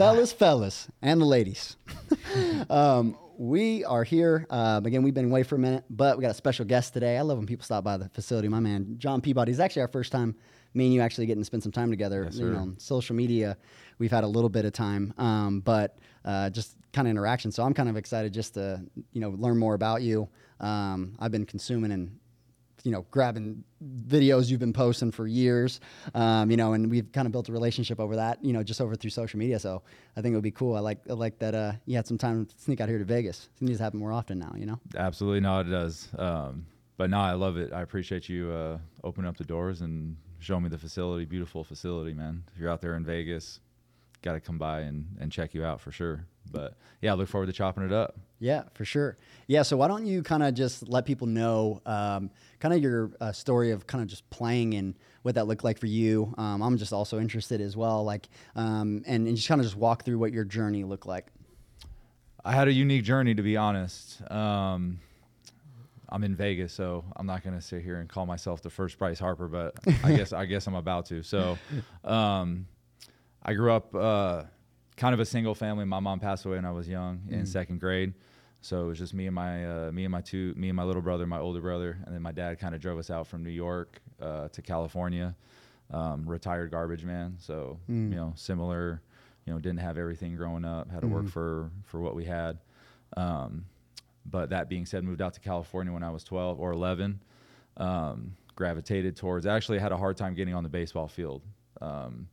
[0.00, 1.76] fellas, fellas, and the ladies.
[2.70, 4.46] um, we are here.
[4.48, 7.18] Um, again, we've been away for a minute, but we got a special guest today.
[7.18, 8.48] I love when people stop by the facility.
[8.48, 9.52] My man, John Peabody.
[9.52, 10.34] It's actually our first time,
[10.72, 12.24] me and you actually getting to spend some time together.
[12.24, 13.58] Yes, you know, on social media,
[13.98, 17.52] we've had a little bit of time, um, but uh, just kind of interaction.
[17.52, 18.82] So I'm kind of excited just to,
[19.12, 20.30] you know, learn more about you.
[20.60, 22.18] Um, I've been consuming and
[22.84, 23.64] you know, grabbing
[24.06, 25.80] videos you've been posting for years,
[26.14, 28.80] um, you know, and we've kind of built a relationship over that, you know, just
[28.80, 29.58] over through social media.
[29.58, 29.82] So
[30.16, 30.76] I think it would be cool.
[30.76, 33.04] I like, I like that uh, you had some time to sneak out here to
[33.04, 33.48] Vegas.
[33.60, 34.80] It needs to happen more often now, you know?
[34.96, 36.08] Absolutely, no, it does.
[36.18, 36.66] Um,
[36.96, 37.72] but no, I love it.
[37.72, 41.24] I appreciate you uh, opening up the doors and showing me the facility.
[41.24, 42.42] Beautiful facility, man.
[42.54, 43.60] If you're out there in Vegas,
[44.22, 46.26] got to come by and, and check you out for sure.
[46.50, 48.18] But yeah, I look forward to chopping it up.
[48.38, 49.16] Yeah, for sure.
[49.46, 53.10] Yeah, so why don't you kind of just let people know um, kind of your
[53.20, 56.34] uh, story of kind of just playing and what that looked like for you.
[56.38, 59.76] Um, I'm just also interested as well, like, um, and, and just kind of just
[59.76, 61.26] walk through what your journey looked like.
[62.44, 64.22] I had a unique journey, to be honest.
[64.30, 64.98] Um,
[66.08, 68.98] I'm in Vegas, so I'm not going to sit here and call myself the first
[68.98, 71.22] Bryce Harper, but I guess I guess I'm about to.
[71.22, 71.58] So,
[72.04, 72.66] um,
[73.42, 74.44] I grew up uh,
[74.96, 75.84] kind of a single family.
[75.84, 78.12] My mom passed away when I was young in second grade,
[78.60, 80.84] so it was just me and my uh, me and my two me and my
[80.84, 83.42] little brother, my older brother, and then my dad kind of drove us out from
[83.42, 85.34] New York uh, to California.
[85.92, 89.00] Um, retired garbage man, so you know similar.
[89.46, 90.90] You know, didn't have everything growing up.
[90.90, 92.58] Had to work for for what we had.
[93.16, 93.64] Um,
[94.26, 97.20] but that being said, moved out to California when I was 12 or 11.
[97.78, 99.46] Um, gravitated towards.
[99.46, 101.42] Actually, had a hard time getting on the baseball field.
[101.80, 102.28] Um,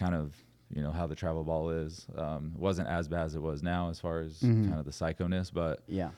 [0.00, 0.34] kind of,
[0.74, 2.06] you know, how the travel ball is.
[2.16, 4.90] Um, it wasn't as bad as it was now, as far as kind of the
[4.90, 5.52] psychoness.
[5.52, 6.10] But Yeah.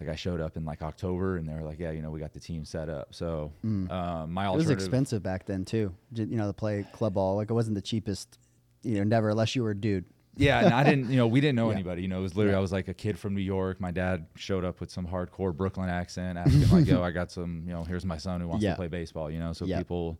[0.00, 2.20] like I showed up in like October, and they were like, "Yeah, you know, we
[2.20, 5.92] got the team set up." So um, my It was expensive back then too.
[6.14, 8.38] You know, to play club ball, like it wasn't the cheapest,
[8.82, 10.04] you know, never unless you were a dude.
[10.38, 11.76] Yeah, and I didn't, you know, we didn't know Yeah.
[11.76, 12.02] anybody.
[12.02, 12.58] You know, it was literally Yeah.
[12.58, 13.80] I was like a kid from New York.
[13.80, 17.62] My dad showed up with some hardcore Brooklyn accent, asking like, "Yo, I got some,
[17.66, 18.72] you know, here's my son who wants Yeah.
[18.72, 20.18] to play baseball." You know, so people.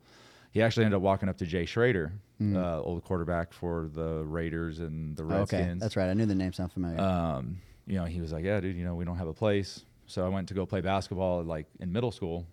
[0.57, 2.57] He actually ended up walking up to Jay Schroeder, Mm.
[2.57, 5.83] uh, old quarterback for the Raiders and the Oh, okay, Redskins.
[5.83, 6.09] that's right.
[6.09, 6.99] I knew the name sounded familiar.
[6.99, 9.85] Um, you know, he was like, "Yeah, dude, you know, we don't have a place."
[10.07, 12.47] So I went to go play basketball like in middle school,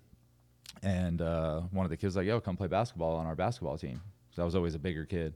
[0.81, 3.77] and uh, one of the kids was like, "Yo, come play basketball on our basketball
[3.77, 5.33] team." So I was always a bigger kid,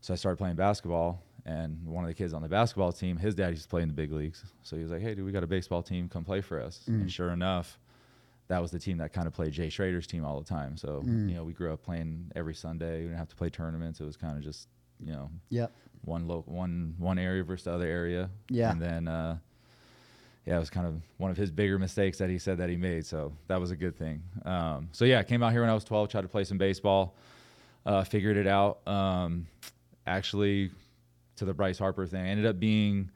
[0.00, 1.20] so I started playing basketball.
[1.44, 3.88] And one of the kids on the basketball team, his dad used to play in
[3.88, 6.08] the big leagues, so he was like, "Hey, dude, we got a baseball team.
[6.08, 7.00] Come play for us." Mm.
[7.02, 7.79] And sure enough,
[8.50, 10.76] that was the team that kind of played Jay Schroeder's team all the time.
[10.76, 11.28] So Mm.
[11.28, 12.98] you know, we grew up playing every Sunday.
[12.98, 14.00] We didn't have to play tournaments.
[14.00, 14.68] It was kind of just
[14.98, 15.72] you know yep.
[16.04, 18.28] one lo- one one area versus the other area.
[18.48, 18.72] Yeah.
[18.72, 19.38] And then uh,
[20.46, 22.76] yeah, it was kind of one of his bigger mistakes that he said that he
[22.76, 23.06] made.
[23.06, 24.22] So that was a good thing.
[24.44, 26.58] Um, so yeah, I came out here when I was 12, tried to play some
[26.58, 27.14] baseball,
[27.86, 28.80] uh, figured it out.
[28.88, 29.46] Um,
[30.06, 30.70] actually,
[31.36, 33.10] to the Bryce Harper thing, I ended up being,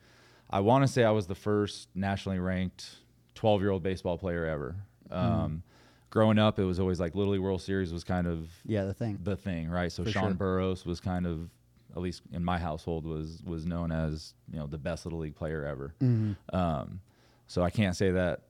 [0.51, 2.97] I want to say I was the first nationally ranked
[3.35, 4.77] 12 year old baseball player ever.
[5.11, 5.63] Um,
[6.11, 8.95] Growing up, it was always like Little League World Series was kind of Yeah, the
[8.95, 9.19] thing.
[9.25, 9.91] the thing, right?
[9.91, 10.35] So For Sean sure.
[10.35, 11.51] Burroughs was kind of,
[11.97, 15.35] at least in my household, was was known as you know the best little league
[15.35, 15.93] player ever.
[16.01, 16.55] Mm-hmm.
[16.57, 17.01] Um,
[17.49, 18.43] so I can't say that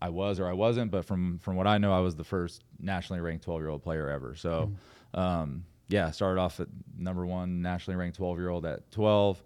[0.00, 2.64] I was or I wasn't, but from from what I know, I was the first
[2.80, 4.34] nationally ranked 12 year old player ever.
[4.34, 4.70] So
[5.14, 5.20] Mm-hmm.
[5.20, 9.42] um, yeah, started off at number one nationally ranked 12 year old at 12.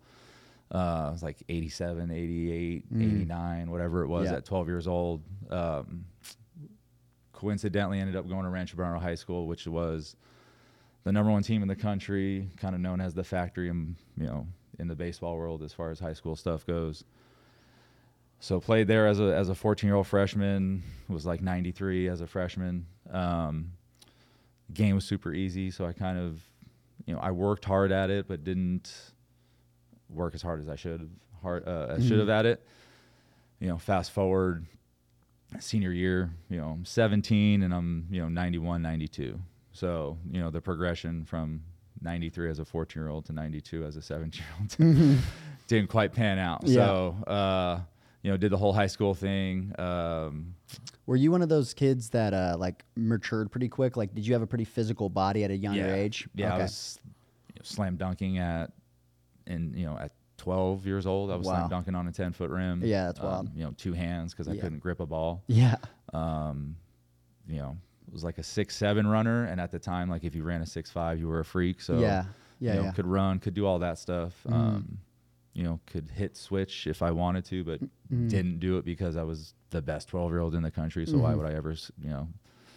[0.72, 0.78] Uh,
[1.08, 4.32] I was like 87, 88, 89, whatever it was Mm.
[4.32, 4.36] Yeah.
[4.38, 5.22] at 12 years old.
[5.50, 6.04] Um,
[7.36, 10.16] coincidentally ended up going to Rancho Bernardo High School, which was
[11.04, 14.26] the number one team in the country, kind of known as the factory, in, you
[14.26, 14.46] know,
[14.78, 17.04] in the baseball world as far as high school stuff goes.
[18.40, 20.82] So played there as a as a 14 year old freshman.
[21.08, 22.86] Was like 93 as a freshman.
[23.10, 23.72] Um,
[24.74, 26.40] game was super easy, so I kind of,
[27.06, 28.92] you know, I worked hard at it, but didn't
[30.10, 31.08] work as hard as I should have
[31.40, 32.66] hard uh, I should have at it.
[33.58, 34.66] You know, fast forward
[35.62, 39.38] senior year, you know, I'm 17 and I'm, you know, 91, 92.
[39.72, 41.62] So, you know, the progression from
[42.02, 45.18] 93 as a 14 year old to 92 as a 17 year old
[45.66, 46.62] didn't quite pan out.
[46.64, 46.86] Yeah.
[46.86, 47.80] So, uh,
[48.22, 49.72] you know, did the whole high school thing.
[49.78, 50.54] Um,
[51.06, 53.96] Were you one of those kids that uh, like matured pretty quick?
[53.96, 56.28] Like, did you have a pretty physical body at a younger yeah, age?
[56.34, 56.98] Yeah, I was
[57.54, 58.72] you know, slam dunking at,
[59.46, 60.10] and you know, at
[60.46, 61.32] 12 years old.
[61.32, 61.66] I was Wow.
[61.66, 62.80] dunking on a 10 foot rim.
[62.84, 63.50] Yeah, that's um, wild.
[63.56, 64.60] You know, two hands because I Yeah.
[64.62, 65.42] couldn't grip a ball.
[65.48, 65.74] Yeah.
[66.14, 66.76] um,
[67.48, 67.76] you know,
[68.06, 70.62] it was like a six seven runner, and at the time, like if you ran
[70.62, 71.80] a six five, you were a freak.
[71.80, 72.24] So yeah.
[72.60, 72.74] Yeah.
[72.74, 72.92] you know, yeah.
[72.92, 74.40] could run, could do all that stuff.
[74.48, 74.52] Mhm.
[74.52, 74.98] Um,
[75.52, 77.80] you know, could hit switch if I wanted to, but
[78.12, 78.28] Mhm.
[78.30, 81.06] didn't do it because I was the best twelve year old in the country.
[81.06, 81.38] So why Mhm.
[81.38, 82.28] would I ever, you know,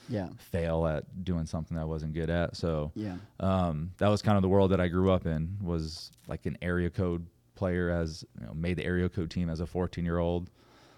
[0.10, 0.30] Yeah.
[0.38, 2.56] fail at doing something that I wasn't good at.
[2.56, 3.18] So Yeah.
[3.40, 5.58] um, that was kind of the world that I grew up in.
[5.62, 7.28] Was like an area code
[7.60, 10.50] player, as you know, made the area code team as a 14 year old,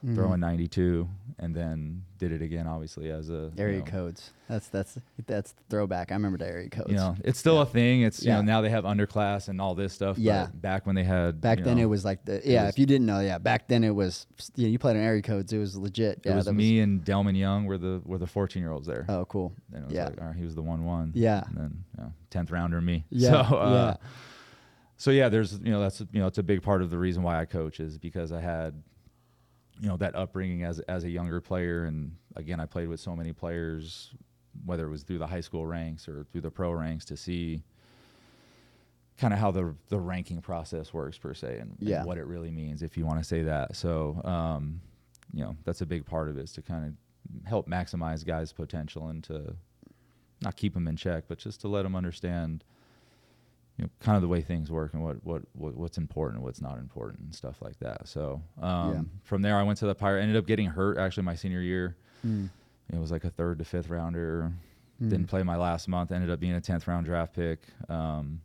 [0.03, 0.15] Mm-hmm.
[0.15, 4.31] throwing 92, and then did it again, obviously as a you Area know, codes.
[4.49, 4.97] That's that's
[5.27, 6.11] that's throwback.
[6.11, 6.89] I remember the area codes.
[6.89, 8.01] You know, it's still a thing.
[8.01, 8.37] It's you Yeah.
[8.37, 10.15] know now they have underclass and all this stuff.
[10.15, 10.47] but Yeah.
[10.55, 12.63] back when they had Back then know, it was like the yeah.
[12.65, 13.37] was- if you didn't know, yeah.
[13.37, 14.25] Back then it was
[14.55, 14.69] yeah.
[14.69, 15.53] You played on area codes.
[15.53, 16.21] It was legit.
[16.23, 16.35] It Yeah.
[16.35, 19.05] was that me and Delmon Young were the were the 14 year olds there.
[19.07, 19.53] Oh, cool.
[19.71, 20.05] And it was yeah.
[20.05, 21.11] like, all right, he was the one one.
[21.13, 21.43] Yeah.
[21.47, 23.05] And then you know, tenth rounder me.
[23.11, 24.07] Yeah, So uh, yeah.
[25.01, 27.23] So yeah, there's you know that's you know it's a big part of the reason
[27.23, 28.83] why I coach is because I had
[29.79, 33.15] you know that upbringing as as a younger player and again I played with so
[33.15, 34.13] many players
[34.63, 37.63] whether it was through the high school ranks or through the pro ranks to see
[39.17, 42.51] kind of how the the ranking process works per se and, and what it really
[42.51, 43.75] means if you want to say that.
[43.75, 44.81] So um,
[45.33, 48.53] you know that's a big part of it is to kind of help maximize guys'
[48.53, 49.55] potential and to
[50.41, 52.63] not keep them in check, but just to let them understand,
[53.81, 56.45] you know, kind of the way things work and what what, what what's important and
[56.45, 58.07] what's not important and stuff like that.
[58.07, 59.01] So um, Yeah.
[59.23, 60.21] from there, I went to the Pirate.
[60.21, 61.97] Ended up getting hurt actually my senior year.
[62.25, 62.49] Mm.
[62.93, 64.51] It was like a third to fifth rounder.
[65.01, 65.09] Mm.
[65.09, 66.11] Didn't play my last month.
[66.11, 67.59] Ended up being a tenth round draft pick.
[67.89, 68.41] Um,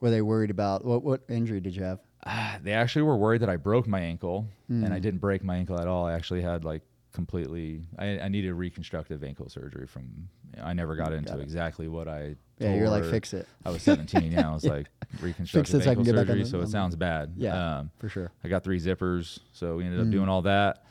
[0.00, 2.00] Were they worried about what what injury did you have?
[2.26, 5.02] ah, they actually were worried that I broke my ankle, and I Mm.
[5.02, 6.06] didn't break my ankle at all.
[6.06, 6.82] I actually had like
[7.14, 7.82] completely.
[7.98, 10.28] I, I needed reconstructive ankle surgery from.
[10.62, 12.36] I never got into Got exactly what I.
[12.58, 13.48] Yeah, you're like fix it.
[13.64, 14.30] I was 17.
[14.32, 14.70] Yeah, I was Yeah.
[14.72, 14.86] like
[15.20, 16.42] reconstructive so I can ankle get back on surgery.
[16.44, 17.32] the- so it sounds bad.
[17.36, 18.30] Yeah, Um, for sure.
[18.44, 20.12] I got three zippers, so we ended up Mm.
[20.12, 20.84] doing all that.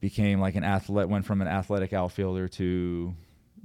[0.00, 1.08] Became like an athlete.
[1.08, 3.14] Went from an athletic outfielder to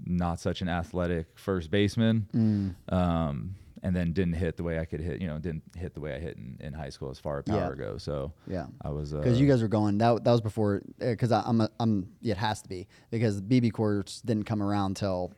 [0.05, 2.75] not such an athletic first baseman.
[2.89, 2.93] Mm.
[2.93, 3.55] Um,
[3.87, 5.21] and then didn't hit the way I could hit.
[5.21, 7.45] You know, didn't hit the way I hit in, in high school as far as
[7.45, 7.85] power Yeah.
[7.85, 8.03] goes.
[8.03, 8.65] So Yeah.
[8.81, 11.69] I was uh, Because you guys were going that that was before because I'm a,
[11.79, 15.31] I'm it has to be because BBCORs didn't come around till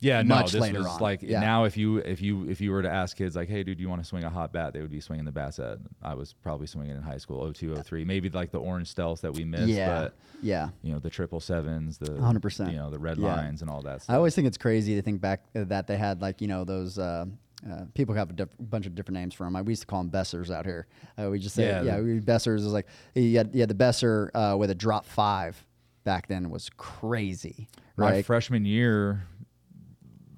[0.00, 1.00] yeah no this later was on.
[1.00, 1.40] like Yeah.
[1.40, 3.88] now if you if you if you were to ask kids like hey dude you
[3.88, 6.34] want to swing a hot bat they would be swinging the bats that I was
[6.34, 9.66] probably swinging in high school 02 03 maybe like the orange stealth that we missed
[9.66, 10.68] yeah but yeah.
[10.82, 12.70] you know the triple sevens the 100%.
[12.70, 13.34] you know the red Yeah.
[13.34, 15.88] lines and all that stuff I always think it's crazy to think back uh, that
[15.88, 16.96] they had like you know those.
[16.96, 17.24] Uh,
[17.68, 19.56] uh, people have a diff- bunch of different names for them.
[19.56, 20.86] I, we used to call them Bessers out here.
[21.20, 23.74] Uh, we just say, Yeah, yeah, we, Bessers is like you had, you had the
[23.74, 25.64] Besser uh, with a drop five
[26.04, 29.24] back then was crazy, my freshman year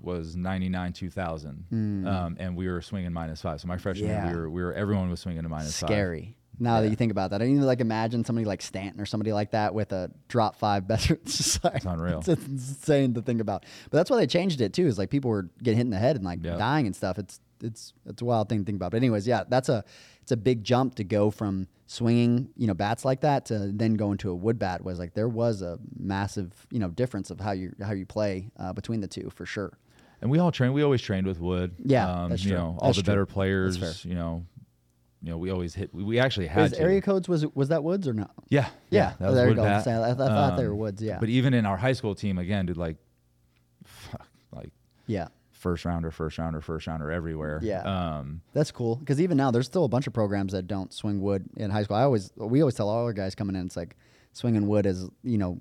[0.03, 2.07] was 99 2000 Mm.
[2.07, 4.73] um, and we were swinging minus five so my freshman year we were we were
[4.73, 6.37] everyone was swinging a minus five Scary.
[6.61, 9.33] Now that you think about that, I mean, like imagine somebody like Stanton or somebody
[9.33, 11.15] like that with a drop five Besser.
[11.23, 12.19] It's just like It's unreal.
[12.19, 13.65] It's insane to think about.
[13.91, 14.87] But that's why they changed it too.
[14.87, 16.57] Is like people were getting hit in the head and like Yeah.
[16.57, 17.19] dying and stuff.
[17.19, 18.91] It's it's it's a wild thing to think about.
[18.93, 19.85] But anyways, yeah, that's a
[20.23, 23.95] it's a big jump to go from swinging you know bats like that to then
[23.95, 24.85] going to a wood bat.
[24.85, 28.51] Was like there was a massive you know difference of how you how you play
[28.59, 29.77] uh, between the two for sure.
[30.23, 30.73] and we all trained.
[30.75, 31.75] We always trained with wood.
[31.85, 32.59] Yeah, um, that's you true.
[32.59, 33.13] know all That's the true.
[33.13, 34.05] better players.
[34.05, 34.45] You know,
[35.23, 35.93] you know we always hit.
[35.95, 36.81] We, we actually had to.
[36.81, 38.27] area codes was was that woods or no?
[38.49, 39.81] Yeah, Yeah, that was there you go.
[39.85, 41.03] So I, I thought they Um, were woods.
[41.03, 42.97] Yeah, But even in our high school team, again, dude, like,
[43.85, 44.71] fuck, like
[45.07, 45.29] yeah.
[45.51, 47.61] first rounder, first rounder, first rounder everywhere.
[47.63, 47.83] Yeah.
[47.83, 51.21] Um, That's cool because even now there's still a bunch of programs that don't swing
[51.21, 51.97] wood in high school.
[51.97, 53.97] I always we always tell all our guys coming in it's like
[54.33, 55.59] swinging wood is you know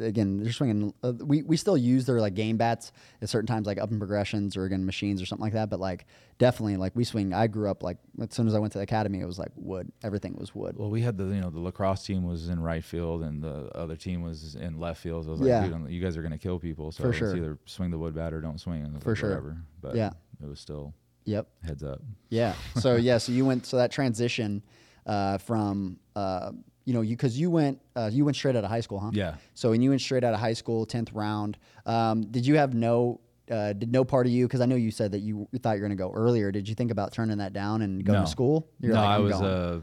[0.00, 0.92] again they're swinging.
[1.02, 2.92] Uh, we we still use their like game bats
[3.22, 5.70] at certain times like up in progressions or again machines or something like that.
[5.70, 6.06] But like
[6.38, 7.32] definitely like we swing.
[7.32, 9.52] I grew up like as soon as I went to the academy it was like
[9.56, 9.90] wood.
[10.02, 10.76] Everything was wood.
[10.78, 13.70] well, we had the you know the lacrosse team was in right field and the
[13.74, 15.24] other team was in left field.
[15.24, 15.64] So I was like, Yeah.
[15.64, 16.92] dude, I'm- you guys are gonna kill people.
[16.92, 17.36] So For it's sure.
[17.36, 18.82] either swing the wood bat or don't swing.
[18.84, 19.28] And I was For like, sure.
[19.30, 19.56] Whatever.
[19.80, 20.10] But Yeah.
[20.42, 20.94] it was still
[21.26, 21.46] Yep.
[21.62, 22.02] heads up.
[22.28, 22.54] Yeah.
[22.80, 23.18] So yeah.
[23.18, 23.64] So you went.
[23.66, 24.62] So that transition
[25.06, 26.52] uh, from uh,
[26.84, 29.10] you know you because you went uh, you went straight out of high school, huh?
[29.12, 29.34] Yeah.
[29.54, 32.74] So when you went straight out of high school, tenth round, um, did you have
[32.74, 33.20] no?
[33.50, 34.46] Uh, did no part of you?
[34.46, 36.50] Because I know you said that you thought you were going to go earlier.
[36.50, 38.24] Did you think about turning that down and going No.
[38.24, 38.66] to school?
[38.80, 39.44] You're no, like, I was going.
[39.44, 39.80] uh,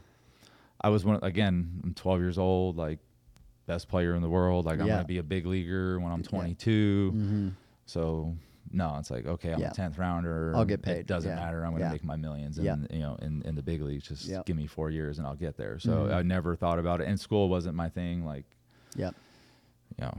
[0.82, 1.80] I was one again.
[1.84, 2.98] I'm 12 years old, like
[3.68, 4.66] best player in the world.
[4.66, 4.96] Like I'm Yeah.
[4.96, 6.30] gonna be a big leaguer when I'm Yeah.
[6.30, 7.12] 22.
[7.16, 7.52] Mhm.
[7.86, 8.36] So
[8.74, 9.72] no, it's like okay, I'm Yeah.
[9.72, 10.54] a 10th rounder.
[10.56, 10.98] I'll get paid.
[10.98, 11.36] It doesn't yeah.
[11.36, 11.66] matter.
[11.66, 11.92] I'm gonna Yeah.
[11.92, 12.58] make my millions.
[12.58, 12.74] Yeah.
[12.74, 14.46] And you know, in, in the big leagues, just Yep.
[14.46, 15.80] give me four years and I'll get there.
[15.80, 16.14] So Mhm.
[16.14, 17.08] I never thought about it.
[17.08, 18.26] And school wasn't my thing.
[18.26, 18.46] Like
[18.96, 19.16] Yep.
[19.98, 20.18] you know.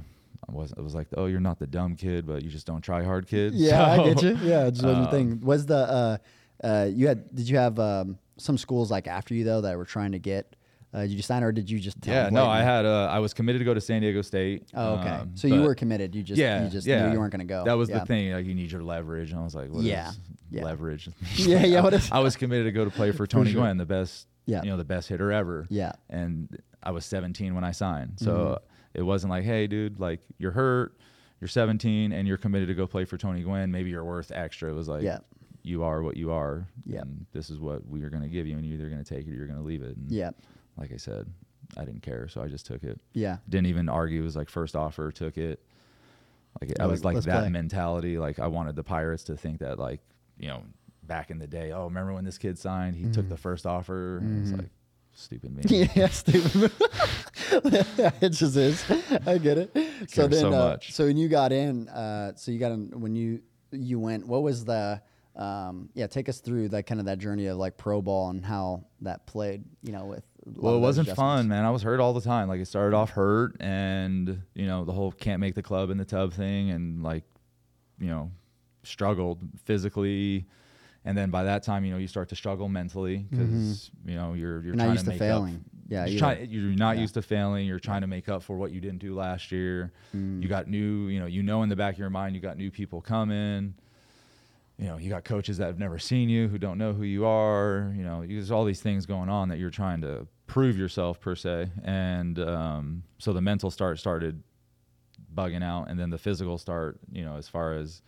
[0.49, 0.81] I wasn't.
[0.81, 3.29] It was like, oh, you're not the dumb kid, but you just don't try hard,
[3.29, 3.55] kid.
[3.55, 4.37] Yeah, I get you.
[4.43, 5.41] Yeah, it just wasn't um, thing.
[5.41, 6.17] Was the uh,
[6.65, 7.33] uh, you had?
[7.33, 10.57] Did you have um, some schools like after you though that were trying to get?
[10.95, 12.01] Uh, did you sign or did you just?
[12.03, 12.85] Tell Yeah, no, I had.
[12.85, 14.67] Uh, I was committed to go to San Diego State.
[14.75, 15.09] Oh, okay.
[15.09, 16.15] um, so you were committed.
[16.15, 17.07] You just yeah, you just yeah.
[17.07, 17.65] knew you weren't going to go.
[17.65, 18.01] That was Yeah.
[18.01, 18.33] the thing.
[18.33, 20.13] Like you need your leverage, and I was like, what is Yeah,
[20.51, 20.65] yeah.
[20.65, 21.09] leverage?
[21.37, 23.63] Yeah, yeah, what is- I was committed to go to play for Tony sure.
[23.63, 24.63] Gwynn, the best, Yeah.
[24.63, 25.67] you know, the best hitter ever.
[25.71, 25.93] Yeah.
[26.11, 28.59] And I was 17 when I signed, so Mhm.
[28.99, 30.99] it wasn't like, hey, dude, like you're hurt,
[31.41, 34.71] you're 17 and you're committed to go play for Tony Gwynn, maybe you're worth extra.
[34.71, 35.21] It was like, Yeah.
[35.63, 36.69] you are what you are.
[36.85, 37.01] Yeah.
[37.01, 39.09] And this is what we are going to give you, and you're either going to
[39.15, 39.97] take it or you're going to leave it.
[39.97, 40.33] And Yeah.
[40.77, 41.27] Like I said,
[41.77, 43.01] I didn't care, so I just took it.
[43.13, 43.39] Yeah.
[43.49, 44.21] Didn't even argue.
[44.23, 45.61] It was like first offer, took it.
[46.61, 47.49] Like I was like let's that play.
[47.49, 48.19] mentality.
[48.19, 50.01] Like I wanted the Pirates to think that, like
[50.39, 50.63] you know,
[51.05, 51.73] back in the day.
[51.73, 52.97] Oh, remember when this kid signed?
[52.97, 53.31] He took Mhm.
[53.31, 54.19] the first offer.
[54.19, 54.71] And It's like
[55.15, 55.89] stupid me.
[55.95, 56.73] yeah, stupid.
[57.51, 58.85] it just is.
[59.27, 59.71] I get it.
[60.09, 63.01] So Care then, so uh, so when you got in, uh, so you got in
[63.01, 64.27] when you you went.
[64.27, 65.01] What was the?
[65.35, 68.45] Um, yeah, take us through that kind of that journey of like pro ball and
[68.45, 69.65] how that played.
[69.83, 71.65] You know, with Well, it wasn't fun, man.
[71.65, 72.49] I was hurt all the time.
[72.49, 75.99] Like it started off hurt, and you know the whole can't make the club in
[75.99, 77.25] the tub thing, and like
[77.99, 78.31] you know
[78.83, 80.47] struggled physically,
[81.05, 84.35] and then by that time, you know you start to struggle mentally because you know
[84.35, 84.79] you're you're, Mm-hmm.
[84.81, 85.55] Trying used to make failing.
[85.55, 87.03] Up, Yeah, you're, trying, you're not Yeah.
[87.03, 87.67] used to failing.
[87.67, 89.93] You're trying to make up for what you didn't do last year.
[90.17, 90.43] Mm.
[90.43, 92.57] You got new, you know, you know in the back of your mind, you got
[92.57, 93.75] new people coming.
[94.83, 97.25] You know, you got coaches that have never seen you who don't know who you
[97.25, 97.93] are.
[97.97, 101.37] You know, there's all these things going on that you're trying to prove yourself per
[101.37, 104.43] se, and um, so the mental start started
[105.33, 106.99] bugging out, and then the physical start.
[107.13, 108.03] You know, as far as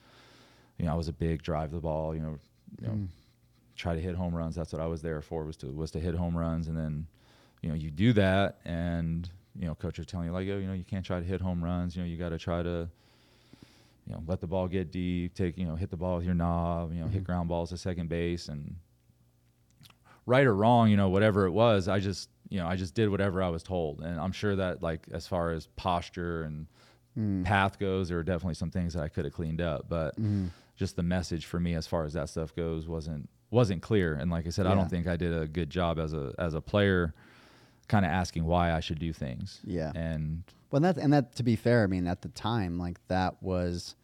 [0.79, 2.13] you know, I was a big drive the ball.
[2.15, 2.39] You know,
[2.81, 3.09] you know, Mm.
[3.77, 4.57] try to hit home runs.
[4.57, 7.07] That's what I was there for was to was to hit home runs, and then
[7.63, 10.67] you know you do that, and you know coach are telling you like, oh, you
[10.67, 11.95] know, you can't try to hit home runs.
[11.95, 12.89] You know, you got to try to
[14.07, 16.35] you know let the ball get deep, take you know hit the ball with your
[16.35, 17.27] knob, you know, hit Mhm.
[17.27, 18.77] ground balls to second base, and
[20.27, 23.09] right or wrong, you know, whatever it was, I just you know I just did
[23.09, 26.67] whatever I was told, and I'm sure that like as far as posture and
[27.17, 27.45] Mm.
[27.45, 30.51] path goes, there were definitely some things that I could have cleaned up, but Mhm.
[30.75, 34.15] just the message for me as far as that stuff goes wasn't wasn't clear.
[34.15, 36.55] And like I said, I don't think I did a good job as a as
[36.55, 37.15] a player,
[37.87, 39.61] kind of asking why I should do things.
[39.65, 39.93] Yeah.
[39.95, 40.43] And
[40.75, 43.41] Well, and that and that to be fair, I mean, at the time, like that
[43.41, 43.95] was,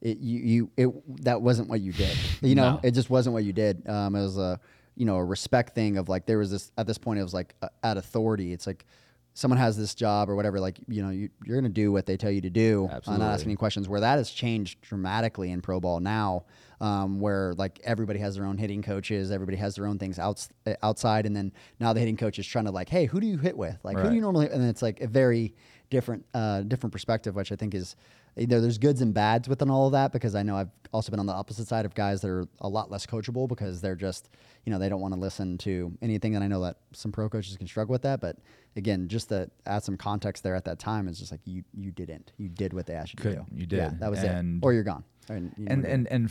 [0.00, 2.16] it you you it that wasn't what you did.
[2.42, 2.80] You know, No.
[2.84, 3.88] it just wasn't what you did.
[3.88, 4.60] Um, it was a
[4.94, 7.34] you know a respect thing of like there was this at this point it was
[7.34, 8.52] like uh, at authority.
[8.52, 8.86] It's like
[9.34, 10.60] someone has this job or whatever.
[10.60, 12.88] Like you know you you're gonna do what they tell you to do.
[12.92, 13.24] Absolutely.
[13.26, 13.88] not asking any questions.
[13.88, 16.44] Where that has changed dramatically in pro ball now.
[16.80, 20.48] Um, where like everybody has their own hitting coaches, everybody has their own things outs-
[20.82, 23.38] outside, and then now the hitting coach is trying to like, hey, who do you
[23.38, 23.78] hit with?
[23.84, 24.48] Like, who do you normally?
[24.48, 25.54] And it's like a very
[25.92, 27.94] different uh, different perspective, which I think is
[28.36, 31.10] you know there's goods and bads within all of that because I know I've also
[31.10, 33.94] been on the opposite side of guys that are a lot less coachable because they're
[33.94, 34.30] just
[34.64, 37.28] you know they don't want to listen to anything and I know that some pro
[37.28, 38.36] coaches can struggle with that but
[38.74, 41.90] again just to add some context there at that time it's just like you you
[41.90, 42.32] didn't.
[42.38, 43.54] You did what they asked you to Could- do.
[43.54, 44.00] you yeah did.
[44.00, 44.44] that was it.
[44.62, 45.04] Or you're gone.
[45.28, 46.30] And you and and and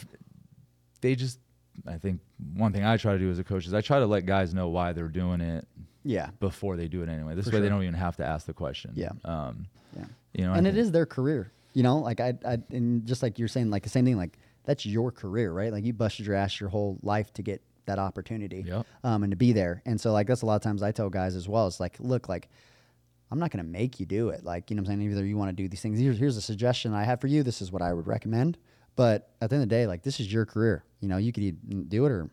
[1.01, 1.39] they just
[1.88, 2.20] I think
[2.56, 4.53] one thing I try to do as a coach is I try to let guys
[4.53, 5.68] know why they're doing it
[6.03, 7.36] yeah before they do it anyway.
[7.36, 7.62] This For way sure.
[7.62, 8.91] they don't even have to ask the question.
[8.96, 9.12] Yeah.
[9.25, 11.51] Um, yeah you know, and I it think- is their career.
[11.74, 14.38] You know, like I, I, and just like you're saying, like the same thing, like
[14.65, 15.72] that's your career, right?
[15.72, 18.86] Like you busted your ass your whole life to get that opportunity, Yep.
[19.05, 19.81] um, and to be there.
[19.86, 21.67] And so, like that's a lot of times I tell guys as well.
[21.67, 22.50] It's like, look, like
[23.31, 24.43] I'm not going to make you do it.
[24.43, 25.98] Like you know, what I'm saying either you want to do these things.
[26.00, 27.41] Here's here's a suggestion I have for you.
[27.43, 28.58] This is what I would recommend.
[28.98, 30.84] But at the end of the day, like this is your career.
[31.00, 32.29] You know, you could either do it or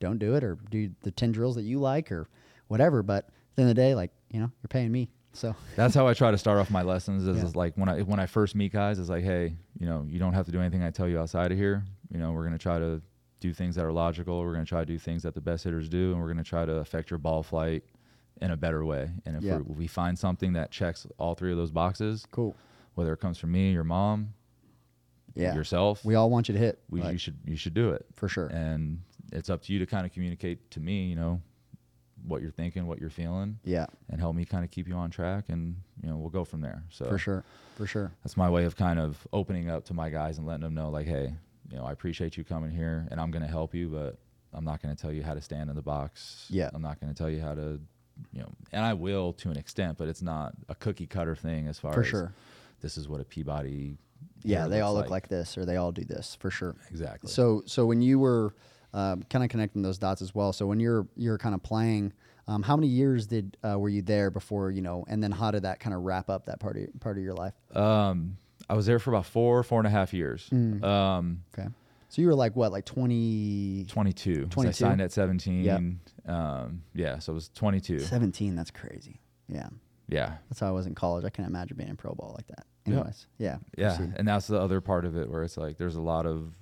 [0.00, 2.28] don't do it, or do the ten drills that you like, or
[2.70, 3.02] whatever.
[3.02, 5.10] But at the end of the day, like you know, you're paying me.
[5.32, 7.26] So That's how I try to start off my lessons.
[7.26, 7.44] Is, Yeah.
[7.44, 10.18] is like when I when I first meet guys, it's like, hey, you know, you
[10.18, 11.84] don't have to do anything I tell you outside of here.
[12.10, 13.02] You know, we're gonna try to
[13.40, 14.40] do things that are logical.
[14.40, 16.64] We're gonna try to do things that the best hitters do, and we're gonna try
[16.64, 17.84] to affect your ball flight
[18.40, 19.10] in a better way.
[19.26, 19.58] And if Yeah.
[19.58, 22.54] we're- find something that checks all three of those boxes, cool.
[22.94, 24.32] whether it comes from me, your mom,
[25.34, 25.54] Yeah.
[25.54, 26.82] yourself, We all want you to hit.
[26.90, 28.04] we, like, you should you should do it.
[28.14, 28.46] for sure.
[28.48, 29.00] And
[29.32, 31.40] it's up to you to kind of communicate to me, you know,
[32.26, 35.10] what you're thinking, what you're feeling, yeah, and help me kind of keep you on
[35.10, 36.82] track, and you know, we'll go from there.
[36.90, 37.44] So for sure.
[37.76, 38.12] For sure.
[38.22, 40.90] that's my way of kind of opening up to my guys and letting them know
[40.90, 41.32] like hey
[41.70, 44.18] you know i appreciate you coming here and i'm going to help you but
[44.52, 46.68] i'm not going to tell you how to stand in the box Yeah.
[46.74, 47.80] i'm not going to tell you how to
[48.34, 51.68] you know and i will to an extent but it's not a cookie cutter thing
[51.68, 52.34] as far For as sure.
[52.82, 53.96] this is what a peabody
[54.44, 56.76] Yeah, they all look like this or they all do this for sure.
[56.90, 58.52] exactly So so when you were
[58.94, 60.52] um, kind of connecting those dots as well.
[60.52, 62.12] So when you're you're kind of playing,
[62.48, 65.04] um, how many years did uh, were you there before you know?
[65.08, 67.34] And then how did that kind of wrap up that part of part of your
[67.34, 67.54] life?
[67.76, 68.36] um
[68.68, 70.84] i was there for about four four and a half years Mm.
[70.84, 71.68] um Okay,
[72.08, 74.68] so you were like what, like twenty 22 'cause 22?
[74.68, 75.80] i signed at 17 Yep.
[76.34, 78.54] um yeah so it was 22 seventeen?
[78.56, 79.20] That's crazy.
[79.48, 79.68] Yeah,
[80.08, 81.24] yeah that's how I was in college.
[81.24, 82.66] I can't imagine being in pro ball like that.
[82.86, 82.94] Yeah.
[82.94, 84.14] Anyways, yeah, Yeah, proceed.
[84.16, 86.54] and that's the other part of it where it's like there's a lot of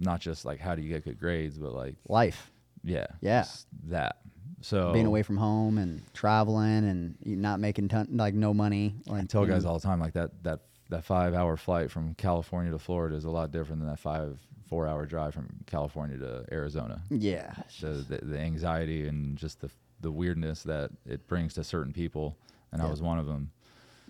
[0.00, 2.50] not just like how do you get good grades, but like life,
[2.82, 3.44] yeah, Yeah.
[3.84, 4.16] that.
[4.62, 8.94] So being away from home and traveling and not making ton like no money.
[9.06, 11.90] Like I tell guys know, all the time like that that that five hour flight
[11.90, 14.38] from California to Florida is a lot different than that five
[14.68, 17.00] four hour drive from California to Arizona.
[17.10, 17.54] Yeah.
[17.80, 19.70] The, the, the anxiety and just the
[20.02, 22.36] the weirdness that it brings to certain people,
[22.72, 23.50] and I was one of them.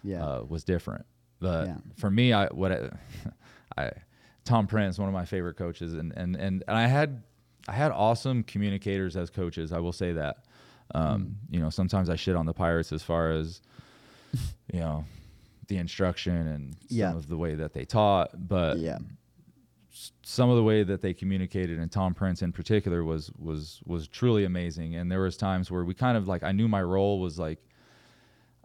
[0.02, 0.25] Yeah.
[0.26, 1.04] Uh, was different,
[1.40, 1.76] but Yeah.
[1.97, 2.90] for me, I what I,
[3.78, 3.90] I
[4.44, 7.23] Tom Prince, one of my favorite coaches, and and and and I had
[7.68, 9.73] I had awesome communicators as coaches.
[9.73, 10.44] I will say that.
[10.94, 11.54] Um, Mm.
[11.54, 13.61] You know, sometimes I shit on the Pirates as far as
[14.73, 15.04] you know
[15.68, 17.14] the instruction and some Yeah.
[17.14, 18.99] of the way that they taught, but yeah.
[20.23, 24.09] some of the way that they communicated and Tom Prince in particular was was was
[24.09, 27.20] truly amazing and there was times where we kind of like I knew my role
[27.20, 27.59] was like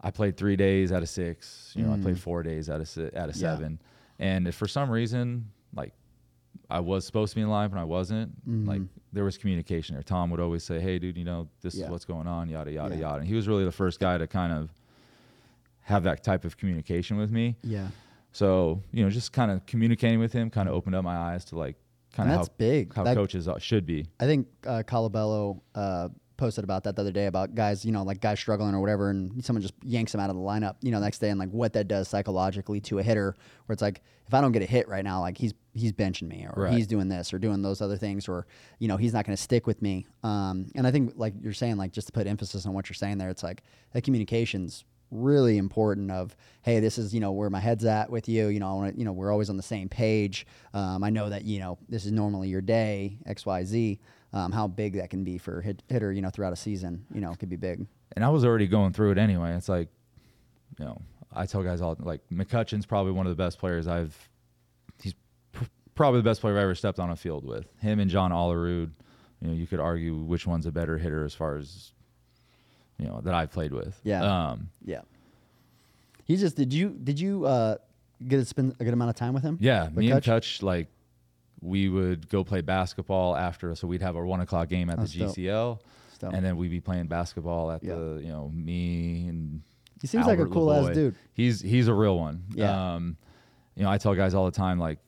[0.00, 2.88] I played 3 days out of 6 you know I played 4 days out of
[2.88, 3.36] si- out of.
[3.36, 3.54] Yeah.
[3.56, 3.78] 7
[4.18, 5.92] and if for some reason like
[6.70, 8.32] I was supposed to be in live and I wasn't
[8.66, 11.80] like there was communication there Tom would always say hey dude you know this Mm-hmm.
[11.80, 11.86] Yeah.
[11.86, 13.00] is what's going on yada yada Yeah.
[13.02, 14.70] yada and he was really the first guy to kind of
[15.82, 17.88] have that type of communication with me Yeah.
[18.32, 21.44] so you know, just kind of communicating with him kind of opened up my eyes
[21.46, 21.76] to like
[22.12, 22.94] kind of that's how big.
[22.94, 24.06] how That- coaches should be.
[24.18, 28.02] I think uh, Colabello uh, posted about that the other day about guys, you know,
[28.02, 30.90] like guys struggling or whatever, and someone just yanks them out of the lineup, you
[30.90, 33.34] know, next day, and like what that does psychologically to a hitter,
[33.66, 36.28] where it's like if I don't get a hit right now, like he's he's benching
[36.28, 36.72] me, or Right.
[36.72, 38.46] he's doing this, or doing those other things, or
[38.78, 40.06] you know, he's not going to stick with me.
[40.22, 42.94] Um, and I think like you're saying, like just to put emphasis on what you're
[42.94, 43.62] saying there, it's like
[43.92, 48.28] that communication's really important of hey this is you know where my head's at with
[48.28, 51.04] you you know I want to you know we're always on the same page um,
[51.04, 54.00] i know that you know this is normally your day xyz
[54.32, 57.04] um, how big that can be for a hit, hitter you know throughout a season
[57.14, 59.52] you know it could be big And I was already going through it anyway.
[59.54, 59.88] It's like,
[60.78, 61.00] you know,
[61.32, 64.16] I tell guys all like McCutchen's probably one of the best players I've.
[65.02, 65.14] He's
[65.52, 65.64] pr-
[65.94, 67.66] probably the best player I've ever stepped on a field with.
[67.80, 68.90] Him and John Olerud.
[69.42, 71.92] You know, you could argue which one's a better hitter as far as,
[72.98, 74.00] you know, that I've played with.
[74.02, 74.22] Yeah.
[74.24, 75.02] Um, yeah
[76.24, 77.76] he just did you did you uh
[78.26, 80.22] get to spend a good amount of time with him Yeah, me and?
[80.24, 80.88] Touch like
[81.60, 85.12] we would go play basketball after, so we'd have our one o'clock game at That's
[85.12, 85.20] the.
[85.24, 85.80] GCL,
[86.22, 87.94] and then we'd be playing basketball at Yeah.
[87.94, 89.62] the you know me and.
[90.00, 92.44] he seems like a Albert cool ass dude He's he's a real one.
[92.54, 92.94] Yeah.
[92.94, 93.16] Um,
[93.74, 94.98] you know, I tell guys all the time like,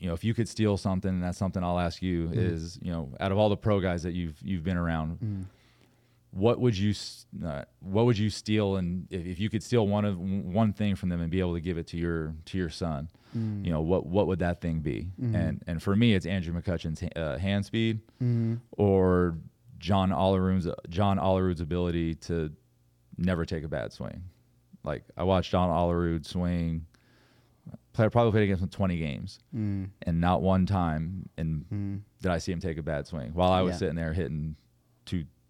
[0.00, 2.38] you know, if you could steal something, and that's something I'll ask you Mm-hmm.
[2.38, 5.42] is, you know, out of all the pro guys that you've you've been around, Mm-hmm.
[6.36, 6.92] What would you
[7.46, 10.96] uh, what would you steal and if, if you could steal one of one thing
[10.96, 13.64] from them and be able to give it to your to your son Mm.
[13.66, 15.34] you know what what would that thing be Mm-hmm.
[15.34, 17.98] and and for me it's andrew mccutchen's uh, hand speed
[18.78, 19.36] or
[19.78, 22.52] john Olerud's john Olerud's ability to
[23.18, 24.22] never take a bad swing
[24.84, 26.86] like i watched john Olerud swing
[27.92, 29.88] play, probably played against him 20 games Mm.
[30.02, 33.62] and not one time and did i see him take a bad swing while i
[33.62, 33.78] was Yeah.
[33.78, 34.54] sitting there hitting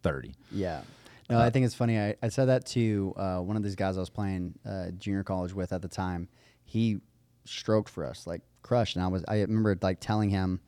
[0.05, 0.83] 230 Yeah.
[1.31, 1.99] No, I think it's funny.
[1.99, 5.25] I, I said that to uh, one of these guys I was playing uh, junior
[5.25, 6.29] college with at the time.
[6.65, 6.99] He
[7.47, 8.97] stroked for us, like crushed.
[8.97, 10.61] And I was, I remember like telling him,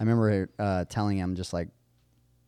[0.00, 1.68] I remember uh, telling him just like,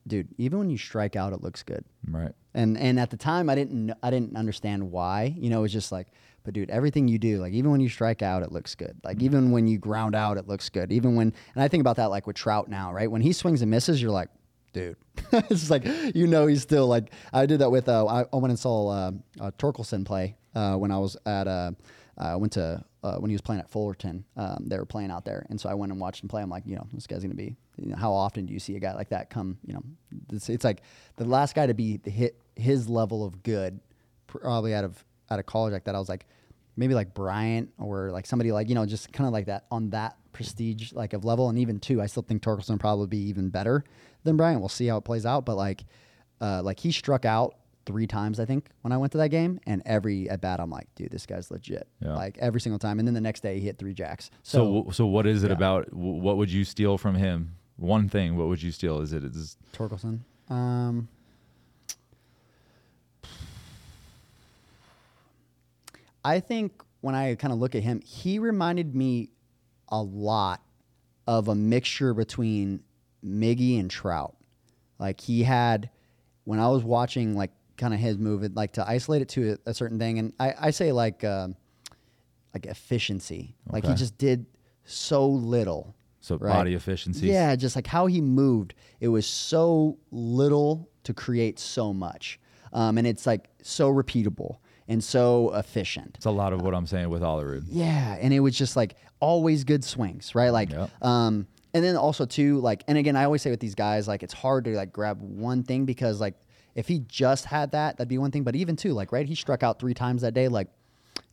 [0.06, 1.84] dude, even when you strike out, it looks good.
[2.10, 5.32] right And and at the time, I didn't kn- I didn't understand why.
[5.38, 6.08] You know, it was just like,
[6.42, 8.98] but dude, everything you do, like even when you strike out, it looks good.
[9.04, 10.92] Like even when you ground out, it looks good.
[10.92, 13.08] Even when, and I think about that like with Trout now, right?
[13.10, 14.28] When he swings and misses, you're like,
[14.74, 14.96] dude,
[15.32, 17.10] it's like you know he's still like.
[17.32, 20.76] I did that with uh, I, I went and saw uh, uh, Torkelson play uh,
[20.76, 21.72] when I was at uh,
[22.18, 24.24] I went to uh, when he was playing at Fullerton.
[24.36, 26.42] Um, they were playing out there, and so I went and watched him play.
[26.42, 27.56] I'm like, you know, this guy's gonna be.
[27.76, 29.58] You know, how often do you see a guy like that come?
[29.66, 29.82] You know,
[30.32, 30.82] it's, it's like
[31.16, 33.80] the last guy to be hit his level of good,
[34.26, 35.94] probably out of out of college like that.
[35.94, 36.26] I was like,
[36.76, 39.90] maybe like Bryant or like somebody like you know just kind of like that on
[39.90, 41.48] that prestige like of level.
[41.48, 43.84] And even two, I still think Torkelson probably be even better
[44.24, 44.60] than Bryant.
[44.60, 45.84] We'll see how it plays out, but like,
[46.40, 47.54] uh, like he struck out
[47.86, 50.70] three times I think when I went to that game, and every at bat I'm
[50.70, 51.86] like, dude, this guy's legit.
[52.00, 52.14] Yeah.
[52.14, 54.30] Like every single time, and then the next day he hit three jacks.
[54.42, 55.56] So, so, what is it yeah.
[55.56, 55.92] about?
[55.92, 57.56] What would you steal from him?
[57.76, 58.36] One thing.
[58.36, 59.00] What would you steal?
[59.00, 60.20] Is it is Torkelson.
[60.48, 61.08] Um,
[66.24, 69.30] I think when I kind of look at him, he reminded me
[69.88, 70.62] a lot
[71.26, 72.82] of a mixture between
[73.24, 74.36] Miggy and Trout.
[74.98, 75.90] Like he had,
[76.44, 79.52] when I was watching, like kind of his move, it, like to isolate it to
[79.66, 81.56] a, a certain thing, and I, I say like, um
[82.52, 83.56] like efficiency.
[83.68, 84.46] Like he just did
[84.84, 85.94] so little.
[86.20, 86.50] so Right.
[86.52, 87.26] body efficiency?
[87.26, 88.74] Yeah, just like how he moved.
[89.00, 92.38] It was so little to create so much.
[92.72, 96.12] Um, and it's like so repeatable and so efficient.
[96.16, 97.64] It's a lot of what I'm saying with Olerud.
[97.68, 100.50] Yeah, and it was just like always good swings, right?
[100.50, 100.90] Like, Yep.
[101.02, 104.22] um, and then also too, like, and again, I always say with these guys, like,
[104.22, 106.34] it's hard to like grab one thing because like
[106.74, 108.44] if he just had that, that'd be one thing.
[108.44, 110.48] But even too, like, right, he struck out three times that day.
[110.48, 110.68] Like,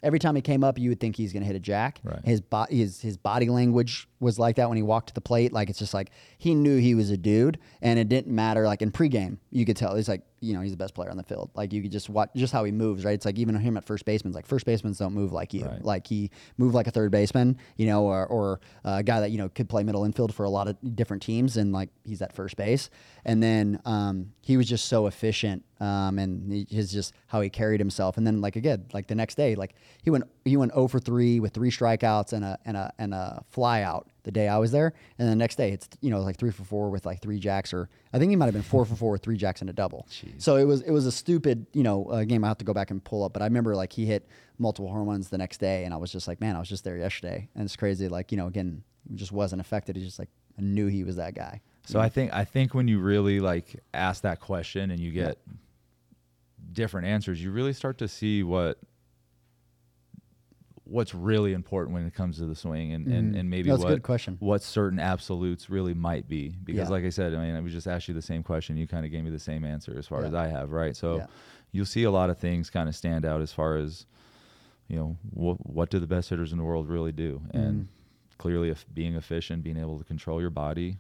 [0.04, 2.00] every time he came up, you would think he's going to hit a jack.
[2.04, 2.24] Right.
[2.24, 5.54] His, bo- his his body language was like that when he walked to the plate.
[5.54, 8.66] Like it's just like he knew he was a dude, and it didn't matter.
[8.66, 11.18] Like in pregame, you could tell he's like you know he's the best player on
[11.18, 11.52] the field.
[11.54, 13.06] Like you could just watch just how he moves.
[13.06, 13.14] Right.
[13.14, 14.34] It's like even him at first baseman.
[14.34, 15.66] Like first basemen don't move like you.
[15.66, 15.84] Right.
[15.84, 17.58] Like he moved like a third baseman.
[17.78, 20.50] You know, or, or a guy that you know could play middle infield for a
[20.50, 22.90] lot of different teams, and like he's at first base.
[23.24, 27.80] And then um, he was just so efficient, um, and his just how he carried
[27.80, 28.18] himself.
[28.18, 31.00] And then like again, like the next day, like he went he went 0 for
[31.00, 34.58] three with three strikeouts and a and a and a fly out the day I
[34.58, 34.94] was there.
[35.18, 37.74] And the next day, it's you know like three for four with like three jacks,
[37.74, 39.74] or I think he might have been four for four with three jacks and a
[39.74, 40.06] double.
[40.38, 42.44] So it was it was a stupid you know uh, game.
[42.44, 44.92] I have to go back and pull up, but I remember like he hit multiple
[44.92, 46.98] home runs the next day, and I was just like, man, I was just there
[46.98, 48.08] yesterday, and it's crazy.
[48.08, 48.84] Like you know again,
[49.16, 49.96] just wasn't affected.
[49.96, 51.62] He just like I knew he was that guy.
[51.86, 55.38] So I think I think when you really like ask that question and you get
[56.72, 58.78] different answers, you really start to see what
[60.92, 63.40] what's really important when it comes to the swing and, and, Mhm.
[63.40, 64.38] and maybe That's a what good question.
[64.40, 66.50] what certain absolutes really might be.
[66.64, 66.96] Because Yeah.
[66.96, 69.06] like I said, I mean I was just asked you the same question, you kind
[69.06, 70.28] of gave me the same answer as far Yeah.
[70.28, 70.96] as I have, right?
[70.96, 71.28] So Yeah.
[71.72, 74.06] you'll see a lot of things kind of stand out as far as
[74.88, 77.88] you know what what do the best hitters in the world really do and
[78.38, 80.98] clearly if being efficient being able to control your body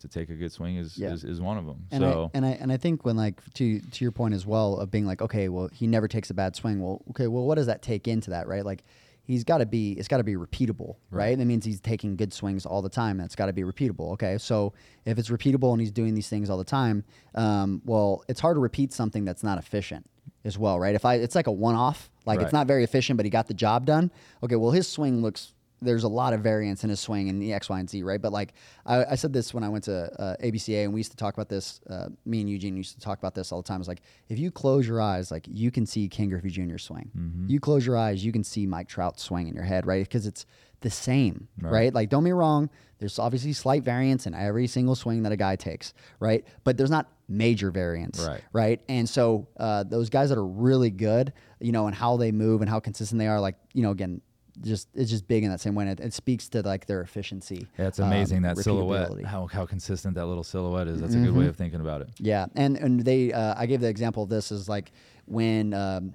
[0.00, 1.12] to take a good swing is Yeah.
[1.12, 3.42] is, is one of them And so I, and I and I think when like
[3.54, 6.34] to to your point as well of being like okay well he never takes a
[6.34, 6.80] bad swing.
[6.80, 8.64] Well okay well what does that take into that right?
[8.64, 8.84] Like
[9.24, 11.26] he's got to be it's got to be repeatable right?
[11.30, 11.38] Right.
[11.38, 13.20] that means he's taking good swings all the time.
[13.20, 14.38] It's got to be repeatable okay?
[14.38, 14.72] So
[15.04, 18.56] if it's repeatable and he's doing these things all the time um, well it's hard
[18.56, 20.08] to repeat something that's not efficient
[20.44, 20.94] as well right?
[20.94, 23.48] If I it's like a one off like it's not very efficient but he got
[23.48, 24.10] the job done.
[24.42, 27.52] Okay well his swing looks there's a lot of variance in his swing and the
[27.52, 28.20] X, Y, and Z, right?
[28.20, 28.54] But like
[28.86, 31.34] I, I said this when I went to uh, ABCA, and we used to talk
[31.34, 31.80] about this.
[31.88, 33.80] Uh, me and Eugene used to talk about this all the time.
[33.80, 36.78] It's like if you close your eyes, like you can see Ken Griffey Jr.
[36.78, 37.10] swing.
[37.46, 40.02] You close your eyes, you can see Mike Trout swing in your head, right?
[40.04, 40.46] Because it's
[40.80, 41.72] the same, right.
[41.72, 41.94] Right.
[41.94, 42.70] Like don't be wrong.
[43.00, 46.44] There's obviously slight variance in every single swing that a guy takes, right?
[46.64, 48.40] But there's not major variance, Right.
[48.52, 48.80] right?
[48.88, 52.60] And so uh, those guys that are really good, you know, and how they move
[52.60, 54.20] and how consistent they are, like you know, again,
[54.62, 55.88] just it's just big in that same way.
[55.88, 57.66] And it, it speaks to like their efficiency.
[57.78, 61.18] yeah, it's um, amazing that silhouette how, how consistent that little silhouette is that's a
[61.18, 64.22] good way of thinking about it Yeah, and and they uh, I gave the example
[64.22, 64.92] of this is like
[65.26, 66.14] when um,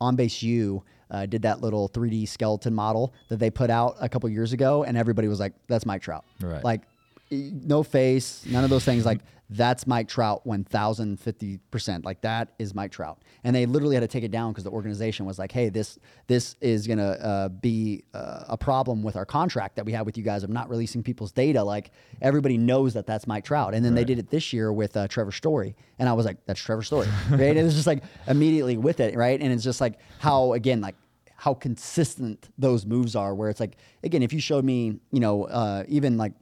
[0.00, 4.08] On Base U uh, did that little 3D skeleton model that they put out a
[4.08, 6.64] couple years ago, and everybody was like, "That's Mike Trout." Right.
[6.64, 6.82] Like,
[7.30, 9.04] no face, none of those things.
[9.04, 9.20] Like
[9.56, 12.04] that's Mike Trout, one thousand fifty percent.
[12.04, 14.70] Like that is Mike Trout, and they literally had to take it down because the
[14.70, 19.26] organization was like, "Hey, this this is gonna uh, be uh, a problem with our
[19.26, 22.94] contract that we have with you guys of not releasing people's data." Like everybody knows
[22.94, 25.76] that that's Mike Trout, and then they did it this year with uh, Trevor Story,
[25.98, 27.40] and I was like, "That's Trevor Story," right?
[27.40, 29.40] and it was just like immediately with it, right?
[29.40, 30.96] And it's just like how again, like
[31.36, 33.34] how consistent those moves are.
[33.34, 36.32] Where it's like again, if you showed me, you know, uh, even like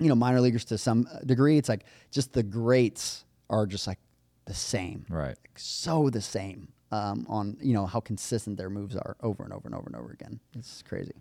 [0.00, 3.98] you know minor leaguers to some degree, it's like just the greats are just like
[4.46, 9.16] the same, right so the same um, on you know how consistent their moves are
[9.22, 10.40] over and over and over and over again.
[10.58, 11.14] It's crazy.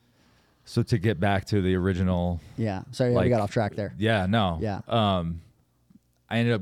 [0.65, 2.83] so to get back to the original Yeah.
[2.91, 3.93] Sorry, we got off track there.
[3.97, 4.57] Yeah, no.
[4.61, 4.81] Yeah.
[4.87, 5.41] Um,
[6.29, 6.61] I ended up.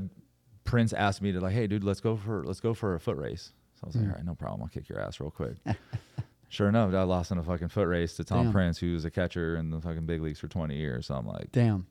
[0.64, 3.16] Prince asked me to like, hey, dude, let's go for let's go for a foot
[3.16, 3.52] race.
[3.74, 4.00] So I was Mm.
[4.02, 4.62] like, all right, no problem.
[4.62, 5.56] I'll kick your ass real quick.
[6.48, 8.52] sure enough, I lost in a fucking foot race to Tom Damn.
[8.52, 11.06] Prince, who was a catcher in the fucking big leagues for 20 years.
[11.06, 11.86] So I'm like, Damn.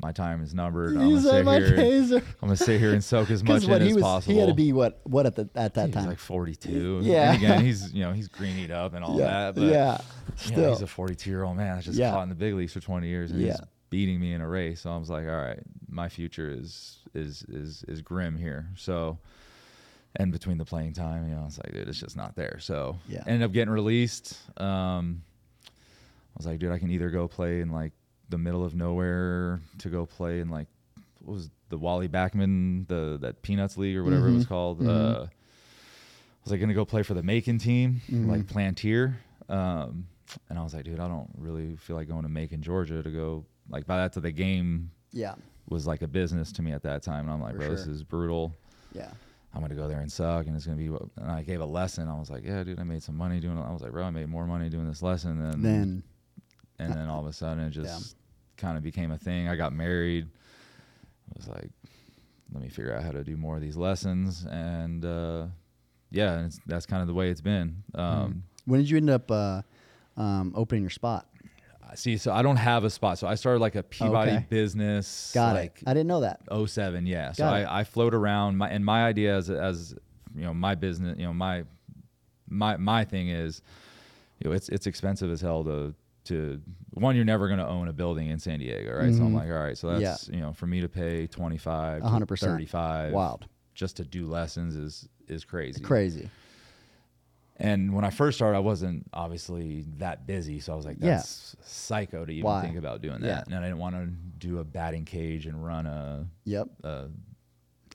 [0.00, 0.96] My time is numbered.
[0.96, 1.76] I'm gonna sit here.
[1.76, 2.16] taser.
[2.42, 4.34] I'm gonna sit here and soak as much in what as he was, possible.
[4.34, 5.86] he had to be what what at the at that time?
[5.86, 6.06] He's time.
[6.06, 7.00] like 42.
[7.02, 7.32] Yeah.
[7.34, 9.26] And again, he's you know he's greenied up and all yeah.
[9.26, 9.54] that.
[9.54, 9.98] But yeah.
[10.46, 12.10] you know, he's a 42 year old man that's just Yeah.
[12.10, 14.80] caught in the big leagues for 20 years and he's beating me in a race.
[14.82, 18.68] So I was like, all right, my future is is is is grim here.
[18.76, 19.18] So
[20.16, 22.58] and between the playing time, you know, it's like, dude, it's just not there.
[22.60, 23.22] So Yeah.
[23.26, 24.38] ended up getting released.
[24.60, 25.22] Um,
[25.66, 27.92] I was like, dude, I can either go play in like
[28.30, 30.66] the middle of nowhere to go play in like
[31.20, 34.48] what was the Wally Backman, the that Peanuts League or whatever it was Mhm.
[34.48, 34.80] called.
[34.80, 34.88] Mhm.
[34.88, 35.26] Uh,
[36.44, 38.26] was I gonna go play for the Macon team, Mhm.
[38.28, 39.14] like Plantier?
[39.48, 40.06] Um,
[40.50, 43.10] and I was like, dude, I don't really feel like going to Macon, Georgia to
[43.10, 45.34] go like by that to the game yeah.
[45.68, 47.24] was like a business to me at that time.
[47.24, 48.54] And I'm like, For bro, this is brutal.
[48.92, 49.10] Yeah.
[49.54, 50.90] I'm gonna go there and suck, and it's gonna be.
[50.90, 52.08] What, and I gave a lesson.
[52.08, 53.56] I was like, yeah, dude, I made some money doing.
[53.56, 53.60] it.
[53.60, 55.62] I was like, bro, I made more money doing this lesson than.
[55.62, 56.02] Then
[56.78, 58.16] and then all of a sudden, it just
[58.56, 59.48] kind of became a thing.
[59.48, 60.26] I got married.
[60.26, 61.70] I was like,
[62.52, 65.46] let me figure out how to do more of these lessons, and uh,
[66.10, 67.82] yeah, and it's, that's kind of the way it's been.
[67.94, 69.62] Um, when did you end up uh,
[70.16, 71.26] um, opening your spot?
[71.96, 73.18] See, so I don't have a spot.
[73.18, 74.46] So I started like a Peabody Okay.
[74.48, 75.30] business.
[75.32, 75.88] Got like, it.
[75.88, 76.40] I didn't know that.
[76.66, 77.80] 07 yeah so I.
[77.80, 79.94] I float around my and my idea as as
[80.34, 81.64] you know my business you know my
[82.48, 83.62] my my thing is,
[84.40, 86.60] you know, it's it's expensive as hell to to
[86.90, 87.16] one.
[87.16, 89.12] You're never going to own a building in San Diego, right?
[89.14, 89.34] So I'm Mhm.
[89.36, 92.38] like, all right, so that's you know, for me to pay 25, 100%.
[92.40, 93.46] 35, Wild.
[93.74, 95.82] just to do lessons is is crazy.
[95.82, 96.28] Crazy.
[97.56, 101.16] And when I first started, I wasn't obviously that busy, so I was like, Yeah.
[101.16, 102.62] "That's psycho to even Why?
[102.62, 103.36] think about doing Yeah.
[103.36, 106.68] that." And I didn't want to do a batting cage and run a Yep.
[106.82, 107.08] a,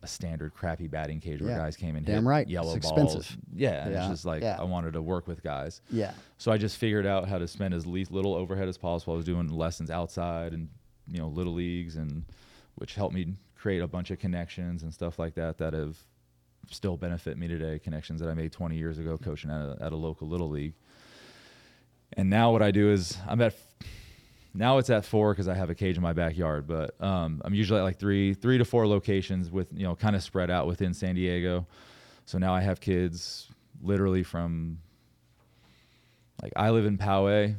[0.01, 1.57] a standard crappy batting cage where Yeah.
[1.57, 2.47] guys came and Damn hit right.
[2.47, 3.15] yellow It's balls.
[3.15, 3.37] expensive.
[3.53, 3.99] Yeah, and Yeah.
[4.03, 4.57] it's just like Yeah.
[4.59, 6.13] I wanted to work with guys, Yeah.
[6.37, 9.13] so I just figured out how to spend as least little overhead as possible.
[9.13, 10.69] I was doing lessons outside and
[11.07, 12.23] you know little leagues, and
[12.75, 15.97] which helped me create a bunch of connections and stuff like that that have
[16.69, 17.79] still benefit me today.
[17.79, 20.75] Connections that I made 20 years ago coaching at a, at a local little league.
[22.13, 23.53] And now what I do is I'm at
[24.53, 27.53] now it's at four because I have a cage in my backyard, but um, I'm
[27.53, 30.67] usually at like three three to four locations with you know kind of spread out
[30.67, 31.67] within San Diego.
[32.25, 33.47] So now I have kids
[33.81, 34.79] literally from
[36.41, 37.55] like I live in Poway.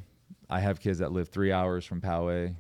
[0.49, 2.55] I have kids that live three hours from Poway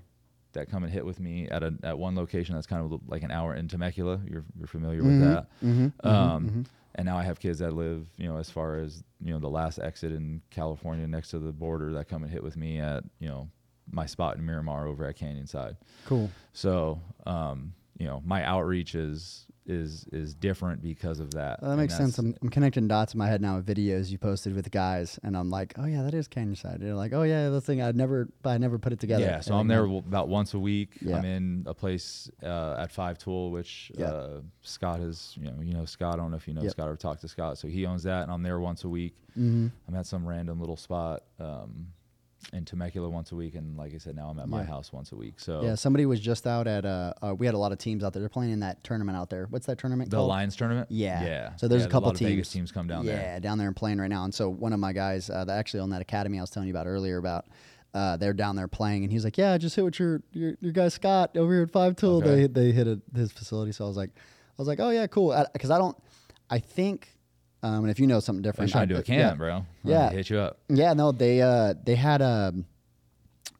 [0.52, 3.22] that come and hit with me at a at one location that's kind of like
[3.22, 4.20] an hour in Temecula.
[4.28, 5.46] You're you're familiar with that.
[5.64, 6.06] Mm-hmm.
[6.06, 6.64] Um,
[6.96, 9.48] And now I have kids that live, you know, as far as you know, the
[9.48, 13.04] last exit in California next to the border that come and hit with me at,
[13.20, 13.48] you know,
[13.92, 15.76] my spot in Miramar over at Canyon Side.
[16.07, 16.31] Cool.
[16.53, 21.61] So, um, you know, my outreach is is is different because of that.
[21.61, 22.18] Well, that makes sense.
[22.18, 25.37] I'm, I'm connecting dots in my head now with videos you posted with guys, and
[25.37, 26.79] I'm like, oh yeah, that is Canyon Side.
[26.81, 29.22] They're like, oh yeah, the thing I'd never, but I never put it together.
[29.22, 30.94] Yeah, so And I'm there about once a week.
[31.03, 31.18] Yeah.
[31.18, 34.07] I'm in a place uh, at Five Tool, which Yeah.
[34.07, 36.14] uh, Scott has You know, you know Scott.
[36.14, 36.72] I don't know if you know Yep.
[36.72, 37.59] Scott or talked to Scott.
[37.59, 39.14] So he owns that, and I'm there once a week.
[39.38, 39.70] Mhm.
[39.87, 41.88] I'm at some random little spot um,
[42.53, 44.66] in Temecula once a week, and like I said, now I'm at my Yeah.
[44.66, 45.38] house once a week.
[45.38, 46.85] So Yeah, somebody was just out at.
[46.85, 48.20] Uh, uh, we had a lot of teams out there.
[48.20, 49.46] They're playing in that tournament out there.
[49.50, 50.29] What's that tournament the called?
[50.29, 50.88] Lions tournament.
[50.90, 51.22] Yeah.
[51.24, 51.57] yeah.
[51.57, 52.31] So there's Yeah, a couple lot of teams.
[52.31, 53.40] Vegas teams come down yeah, there.
[53.40, 54.24] down there and playing right now.
[54.24, 56.68] And so one of my guys uh, that actually on that academy I was telling
[56.68, 57.46] you about earlier about.
[57.92, 60.55] Uh, they're down there playing, and he's like, "Yeah, I just hit with your your,
[60.61, 62.18] your guy Scott over here at Five Tool.
[62.18, 62.46] Okay.
[62.46, 65.09] They they hit a, his facility." So I was like, "I was like, oh yeah,
[65.09, 65.96] cool." Because I, don't,
[66.48, 67.16] I think,
[67.62, 68.70] um, and if you know something different.
[68.70, 69.35] I'm trying to do a camp, yeah.
[69.35, 69.66] bro.
[69.85, 69.94] Yeah.
[70.07, 70.59] gonna hit you up.
[70.68, 72.55] Yeah, no, they uh they had a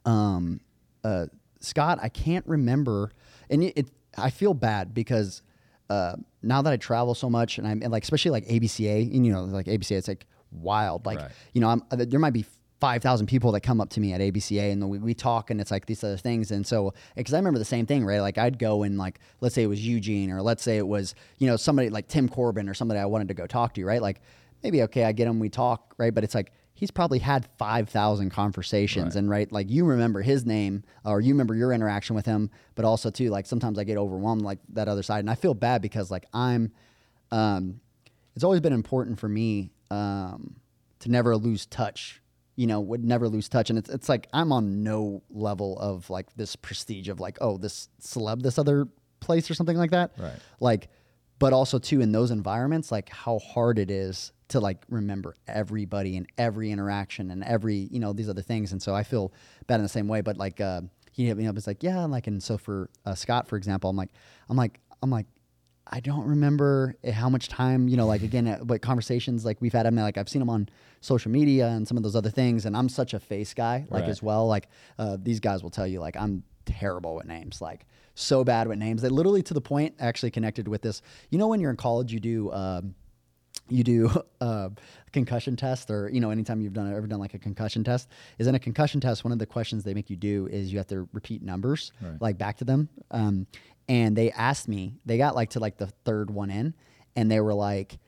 [0.05, 0.61] um
[1.05, 1.27] uh
[1.61, 3.11] Scott, I can't remember
[3.51, 5.43] and it, it I feel bad because
[5.91, 9.27] uh now that I travel so much and I'm and like especially like ABCA, and
[9.27, 11.05] you know, like ABCA it's like wild.
[11.07, 11.31] Like, Right.
[11.53, 12.45] you know, I'm uh, there might be
[12.81, 15.71] 5,000 people that come up to me at ABCA and we, we talk and it's
[15.71, 16.51] like these other things.
[16.51, 18.21] And so, because I remember the same thing, right?
[18.21, 21.14] Like I'd go and like, let's say it was Eugene or let's say it was,
[21.38, 24.01] you know, somebody like Tim Corbin or somebody I wanted to go talk to, right?
[24.01, 24.21] Like
[24.62, 26.14] maybe, okay, I get him, we talk, right?
[26.14, 29.19] But it's like, he's probably had 5,000 conversations Right.
[29.19, 32.87] and right, like you remember his name or you remember your interaction with him, but
[32.87, 35.19] also too, like sometimes I get overwhelmed like that other side.
[35.19, 36.73] And I feel bad because like I'm,
[37.31, 37.81] um,
[38.35, 40.57] it's always been important for me um,
[41.01, 42.19] to never lose touch.
[42.61, 46.11] You know, would never lose touch, and it's it's like I'm on no level of
[46.11, 48.87] like this prestige of like oh this celeb this other
[49.20, 50.12] place or something like that.
[50.18, 50.38] Right.
[50.61, 50.90] Like,
[51.38, 56.16] but also too in those environments, like how hard it is to like remember everybody
[56.16, 59.33] and every interaction and every you know these other things, and so I feel
[59.66, 60.20] bad in the same way.
[60.20, 62.90] But like uh, he hit me up, it's like yeah, and like and so for
[63.07, 64.11] uh, Scott for example, I'm like
[64.51, 65.27] I'm like I'm like
[65.92, 69.72] I don't remember how much time, you know, like again, uh, what conversations like we've
[69.72, 69.87] had.
[69.87, 70.68] I mean, like I've seen him on
[71.00, 74.03] social media and some of those other things, and I'm such a face guy, like
[74.03, 74.11] Right.
[74.11, 74.46] as well.
[74.46, 78.68] Like uh, these guys will tell you, like I'm terrible with names, like so bad
[78.68, 79.03] with names.
[79.03, 81.03] They literally to the point actually connected with this.
[81.31, 82.53] You know, when you're in college, you do.
[82.53, 82.94] Um,
[83.68, 84.68] you do uh,
[85.12, 88.46] concussion test or you know anytime you've done ever done like a concussion test is
[88.48, 90.87] in a concussion test one of the questions they make you do is you have
[90.88, 92.20] to repeat numbers Right.
[92.20, 93.46] like back to them um,
[93.90, 96.74] and they asked me they got like to like the third one in
[97.16, 97.98] and they were like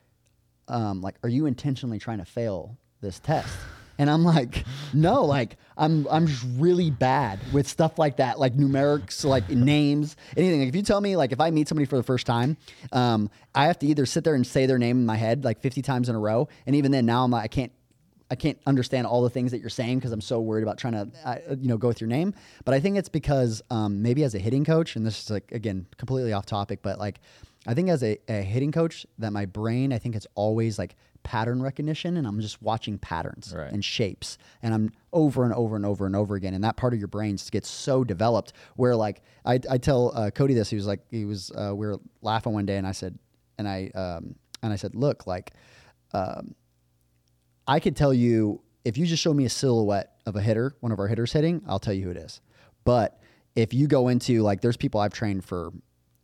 [0.69, 3.53] um, like are you intentionally trying to fail this test?
[3.99, 4.65] And i'm like
[4.95, 10.17] no like i'm i'm just really bad with stuff like that like numerics like names
[10.37, 10.61] anything.
[10.61, 12.57] Like if you tell me like if i meet somebody for the first time
[12.91, 15.61] um, i have to either sit there and say their name in my head like
[15.61, 17.71] 50 times in a row and even then now i'm like i can't
[18.33, 20.95] I can't understand all the things that you're saying because I'm so worried about trying
[20.95, 22.33] to, uh, you know, go with your name.
[22.65, 25.53] But I think it's because um, maybe as a hitting coach, and this is like
[25.53, 27.21] again completely off topic, but like
[27.67, 30.97] I think as a, a hitting coach, that my brain, I think it's always like
[31.25, 33.71] pattern recognition, and I'm just watching patterns Right.
[33.71, 36.95] and shapes, and I'm over and over and over and over again, and that part
[36.95, 40.71] of your brain just gets so developed where like I, I tell uh, Cody this,
[40.71, 43.19] he was like he was uh, we were laughing one day, and I said,
[43.59, 45.53] and I um, and I said, look, like.
[46.15, 46.55] Um,
[47.67, 50.93] I could tell you if you just show me a silhouette of a hitter, one
[50.93, 52.41] of our hitters hitting, I'll tell you who it is.
[52.85, 53.21] But
[53.55, 55.73] if you go into like, there's people I've trained for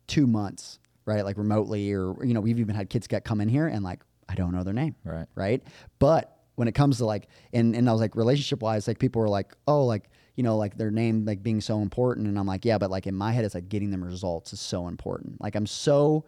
[0.07, 1.23] two months, right?
[1.23, 4.01] Like remotely, or you know, we've even had kids get come in here and like
[4.27, 4.95] I don't know their name.
[5.03, 5.27] Right.
[5.35, 5.63] Right.
[5.97, 9.21] But when it comes to like, and, and I was like, relationship wise, like people
[9.21, 12.27] were like, oh, like, you know, like their name like being so important.
[12.27, 14.59] And I'm like, yeah, but like in my head, it's like getting them results is
[14.59, 15.39] so important.
[15.41, 16.25] Like I'm so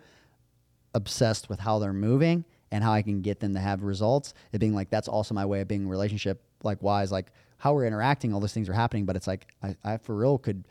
[0.94, 4.34] obsessed with how they're moving and how I can get them to have results.
[4.52, 7.86] It being like that's also my way of being relationship like wise, like how we're
[7.86, 9.06] interacting, all those things are happening.
[9.06, 10.68] But it's like I, I for real could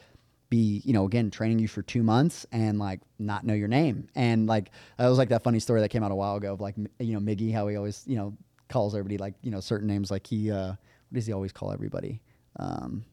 [0.49, 4.09] be, you know, again, training you for two months and like not know your name.
[4.15, 6.61] And like it was like that funny story that came out a while ago of
[6.61, 8.37] like you know, Miggy, how he always, you know,
[8.69, 11.73] calls everybody like, you know, certain names like he uh what does he always call
[11.73, 12.21] everybody?
[12.59, 13.05] Um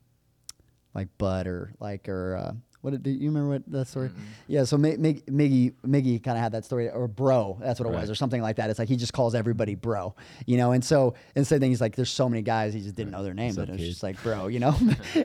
[0.97, 2.53] like Bud or like or uh,
[2.87, 4.07] what did, do you remember what that story?
[4.07, 4.21] Mm-hmm.
[4.47, 7.89] Yeah, so Mig, Mig, Miggy Miggy kind of had that story or bro, that's what
[7.89, 8.69] it was or something like that.
[8.69, 10.71] It's like he just calls everybody bro, you know.
[10.71, 13.23] And so and same thing, he's like, there's so many guys he just didn't know
[13.23, 14.73] their name, but it's just like bro, you know.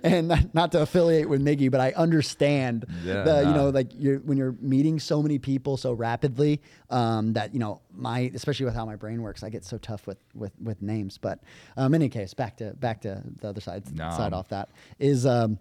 [0.02, 3.92] and not, not to affiliate with Miggy, but I understand Yeah, the you know like
[3.96, 8.64] you're when you're meeting so many people so rapidly um, that you know my especially
[8.66, 11.16] with how my brain works, I get so tough with with with names.
[11.16, 11.38] But
[11.76, 14.16] um, in any case, back to back to the other side Nah.
[14.16, 15.26] side off that is.
[15.26, 15.60] Um,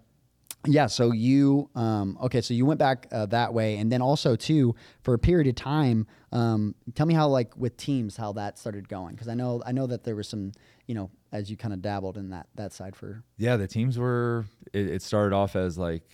[0.66, 2.40] yeah, so you um, okay?
[2.40, 5.54] So you went back uh, that way, and then also too for a period of
[5.56, 6.06] time.
[6.30, 9.72] Um, tell me how like with teams how that started going because I know I
[9.72, 10.52] know that there was some
[10.86, 13.98] you know as you kind of dabbled in that that side for Yeah, the teams
[13.98, 14.46] were.
[14.72, 16.04] It, it started off as like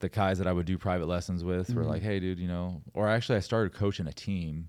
[0.00, 1.90] the guys that I would do private lessons with were Mm-hmm.
[1.90, 4.68] like, "Hey, dude, you know," or actually, I started coaching a team.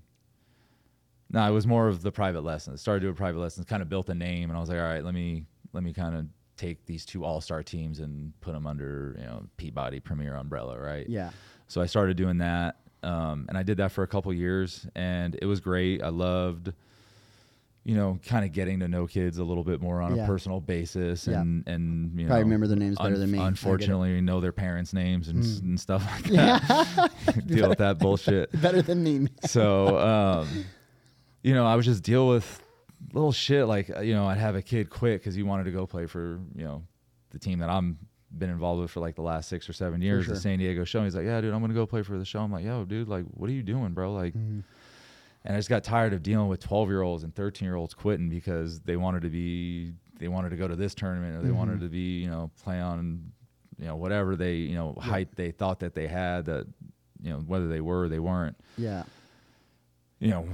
[1.32, 2.80] No, it was more of the private lessons.
[2.80, 5.04] Started doing private lessons, kind of built a name, and I was like, "All right,
[5.04, 6.26] let me let me kind of
[6.60, 10.78] take these two all star teams and put them under you know Peabody Premier umbrella,
[10.78, 11.30] right?" yeah
[11.68, 15.36] So I started doing that, um, and I did that for a couple years, and
[15.40, 16.02] it was great.
[16.02, 16.72] I loved,
[17.84, 20.24] you know, kind of getting to know kids a little bit more on Yeah.
[20.24, 21.40] a personal basis, Yeah.
[21.40, 23.38] and and you Probably know, remember their names better than me.
[23.38, 23.48] I get it.
[23.48, 25.62] Unfortunately, know their parents' names and, s Mm.
[25.62, 27.46] and stuff like that.
[27.46, 28.52] Deal with that bullshit.
[28.60, 29.28] better than me.
[29.46, 30.48] So, um,
[31.42, 32.62] you know, I would just deal with
[33.12, 35.70] little shit like uh, you know I'd have a kid quit because he wanted to
[35.70, 36.82] go play for you know
[37.30, 37.98] the team that I'm
[38.36, 40.34] been involved with for like the last six or seven years, sure.
[40.34, 41.02] the San Diego show.
[41.02, 42.40] He's like, yeah, dude, I'm gonna go play for the show.
[42.40, 44.12] I'm like, yo, dude, like, what are you doing, bro?
[44.12, 44.60] Like, Mm-hmm.
[45.44, 47.92] and I just got tired of dealing with 12 year olds and 13 year olds
[47.94, 51.50] quitting because they wanted to be, they wanted to go to this tournament or they
[51.50, 51.84] wanted Mm-hmm.
[51.86, 53.32] to be, you know, play on,
[53.78, 56.66] you know, whatever they, you know, height they thought that they had that,
[57.22, 59.02] you know, whether they were or they weren't Yeah,
[60.20, 60.46] you know,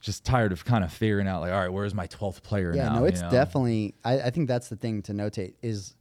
[0.00, 2.88] just tired of kind of figuring out like, all right, where's my twelfth player yeah.
[2.88, 2.94] now?
[2.94, 3.30] no, you it's know?
[3.30, 3.94] definitely.
[4.04, 5.94] I, I think that's the thing to notate is,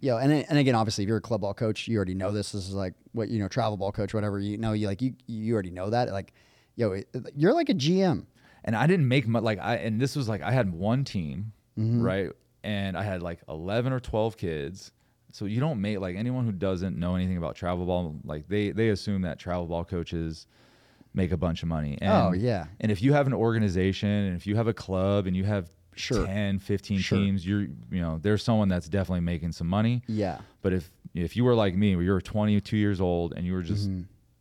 [0.00, 2.32] you know, and and again, obviously, if you're a club ball coach, you already know
[2.32, 2.52] this.
[2.52, 4.38] This is like what you know, travel ball coach, whatever.
[4.38, 6.10] You know, you like you you already know that.
[6.10, 6.32] Like,
[6.76, 8.26] yo, it, you're like a GM.
[8.64, 11.52] And I didn't make much like I and this was like I had one team,
[11.78, 12.02] Mm-hmm.
[12.02, 12.30] right?
[12.64, 14.90] And I had like eleven or twelve kids.
[15.30, 18.72] So you don't make like anyone who doesn't know anything about travel ball, like they
[18.72, 20.46] they assume that travel ball coaches
[21.18, 21.98] make a bunch of money.
[22.00, 22.66] And, Oh, yeah.
[22.80, 25.70] And if you have an organization and if you have a club and you have
[25.94, 26.24] Sure.
[26.24, 27.18] 10, 15 Sure.
[27.18, 30.00] teams, you're you know, there's someone that's definitely making some money.
[30.06, 33.44] Yeah, But if if you were like me, where you were 22 years old and
[33.44, 33.90] you were just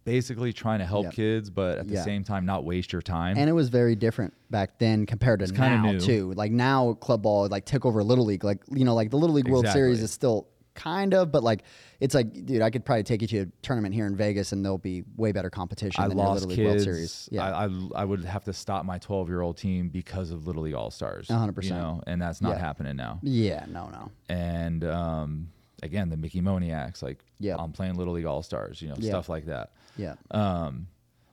[0.03, 1.21] basically trying to help Mm-hmm.
[1.21, 1.33] Yep.
[1.35, 3.37] kids, but at the same time not waste your time.
[3.37, 6.31] and it was very different back then compared to kinda now too.
[6.35, 8.43] Like now, club ball like took over little league.
[8.43, 9.81] Like you know, like the little league World Exactly.
[9.81, 11.63] Series is still kind of, but like
[11.99, 14.63] it's like, dude, I could probably take you to a tournament here in Vegas, and
[14.63, 16.83] there'll be way better competition I than your lost little league World kids.
[16.85, 17.29] Series.
[17.31, 20.47] Yeah, I, I I would have to stop my 12 year old team because of
[20.47, 21.27] Little League All Stars.
[21.27, 21.63] 100%.
[21.63, 22.59] You know, and that's not Yeah.
[22.59, 23.19] happening now.
[23.23, 25.49] yeah, no, no, And um,
[25.83, 27.55] again, the Mickey Moniacs, like Yeah.
[27.57, 28.81] I'm playing Little League All Stars.
[28.81, 29.09] You know, Yeah.
[29.09, 29.71] stuff like that.
[29.97, 30.87] yeah, Um,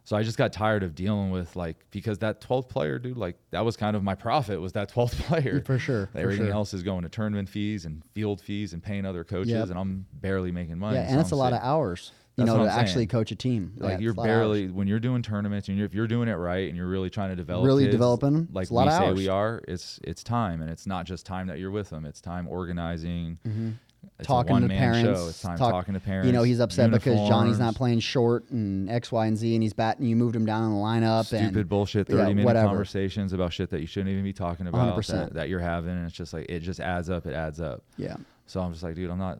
[0.04, 3.36] so I just got tired of dealing with like because that 12th player, dude, like
[3.50, 5.62] that was kind of my profit was that 12th player.
[5.64, 6.54] For sure, for Everything sure.
[6.54, 9.70] else is going to tournament fees and field fees and paying other coaches, Yep.
[9.70, 10.96] and I'm barely making money.
[10.98, 13.72] yeah, So and it's a lot of hours, you know, to actually coach a team.
[13.78, 16.68] Like it's you're barely when you're doing tournaments and you're, if you're doing it right
[16.68, 19.04] and you're really trying to develop Really kids, developing like a lot we of say
[19.06, 19.16] hours.
[19.16, 19.62] we are.
[19.68, 22.04] It's it's time and it's not just time that you're with them.
[22.04, 23.38] It's time organizing.
[23.46, 23.70] Mm-hmm.
[24.18, 24.48] It's Mm-hmm.
[24.48, 25.20] talking to parents.
[25.20, 25.28] Show.
[25.28, 26.26] It's time talk- talking to parents.
[26.26, 29.62] You know, he's upset because Johnny's not playing short and X, Y, and Z, and
[29.62, 30.06] he's batting.
[30.06, 31.26] You moved him down in the lineup.
[31.26, 32.08] Stupid and, bullshit.
[32.08, 32.68] yeah, Thirty minute whatever.
[32.68, 35.06] conversations about shit that you shouldn't even be talking about 100%.
[35.08, 37.26] that, that you're having, and it's just like it just adds up.
[37.26, 37.82] It adds up.
[37.96, 38.16] Yeah,
[38.46, 39.38] So I'm just like, dude, I'm not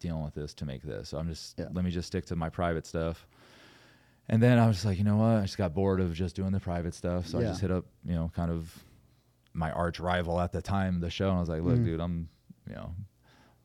[0.00, 1.08] dealing with this to make this.
[1.08, 1.66] So I'm just Yeah.
[1.72, 3.26] let me just stick to my private stuff.
[4.28, 5.26] And then I was just like, you know what?
[5.38, 7.26] I just got bored of just doing the private stuff.
[7.26, 7.46] So Yeah.
[7.46, 8.72] I just hit up, you know, kind of
[9.52, 11.84] my arch rival at the time, the show, and I was like, look, Mm.
[11.84, 12.28] dude, I'm,
[12.68, 12.94] you know,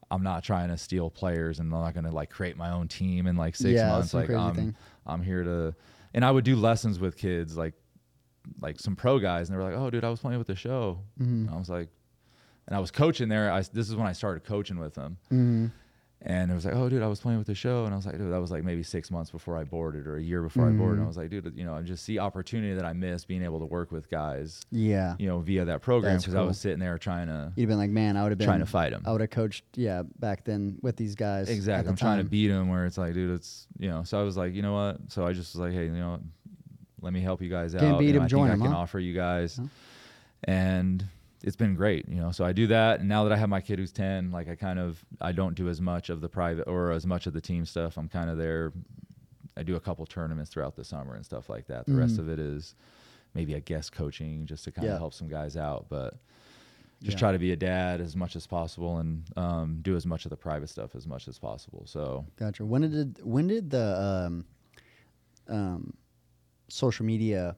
[0.10, 3.28] I'm not trying to steal players, and I'm not gonna like create my own team
[3.28, 4.14] in like six Yeah, months.
[4.14, 4.76] Like I'm, thing.
[5.05, 5.76] I'm here to,
[6.14, 7.74] and I would do lessons with kids, like,
[8.62, 10.55] like some pro guys, and they were like, oh, dude, I was playing with the
[10.55, 10.99] show.
[11.20, 11.53] Mm-hmm.
[11.53, 11.89] I was like,
[12.68, 13.51] and I was coaching there.
[13.51, 15.72] I this is when I started coaching with them Mhm.
[16.24, 18.07] And it was like, oh, dude, I was playing with the show, and I was
[18.07, 20.68] like, dude, that was like maybe six months before I boarded, or a year before
[20.68, 20.97] I boarded.
[20.97, 21.07] And I Mm.
[21.09, 23.65] was like, dude, you know, I just see opportunity that I missed being able to
[23.68, 25.15] work with guys, Yeah.
[25.20, 27.78] you know, via that program because I was sitting there trying to You'd have been
[27.78, 29.03] like, man, I would have been trying to fight him.
[29.05, 31.49] I would have coached, yeah, back then with these guys.
[31.49, 31.88] Exactly.
[31.91, 34.01] I'm trying to beat him where it's like, dude, it's you know.
[34.03, 34.97] So I was like, you know what?
[35.09, 36.20] So I just was like, hey, you know,
[36.99, 37.99] let me help you guys Can't out.
[37.99, 38.78] beat you know, him, I join I can huh?
[38.78, 39.68] offer you guys, Huh?
[40.45, 41.05] and
[41.43, 42.07] it's been great.
[42.09, 44.31] You know, so I do that, and now that I have my kid who's ten,
[44.31, 47.27] like I kind of I don't do as much of the private or as much
[47.27, 47.97] of the team stuff.
[47.97, 48.73] I'm kind of there.
[49.55, 51.85] I do a couple tournaments throughout the summer and stuff like that.
[51.88, 52.19] The rest Mhm.
[52.19, 52.75] of it is
[53.33, 56.15] maybe a guest coaching just to kind of help some guys out, but.
[57.03, 57.19] Just Yeah.
[57.19, 60.31] try to be a dad as much as possible and um, do as much of
[60.31, 61.83] the private stuff as much as possible.
[61.85, 62.65] So Gotcha.
[62.65, 64.45] When did when did the um,
[65.47, 65.93] um,
[66.69, 67.55] social media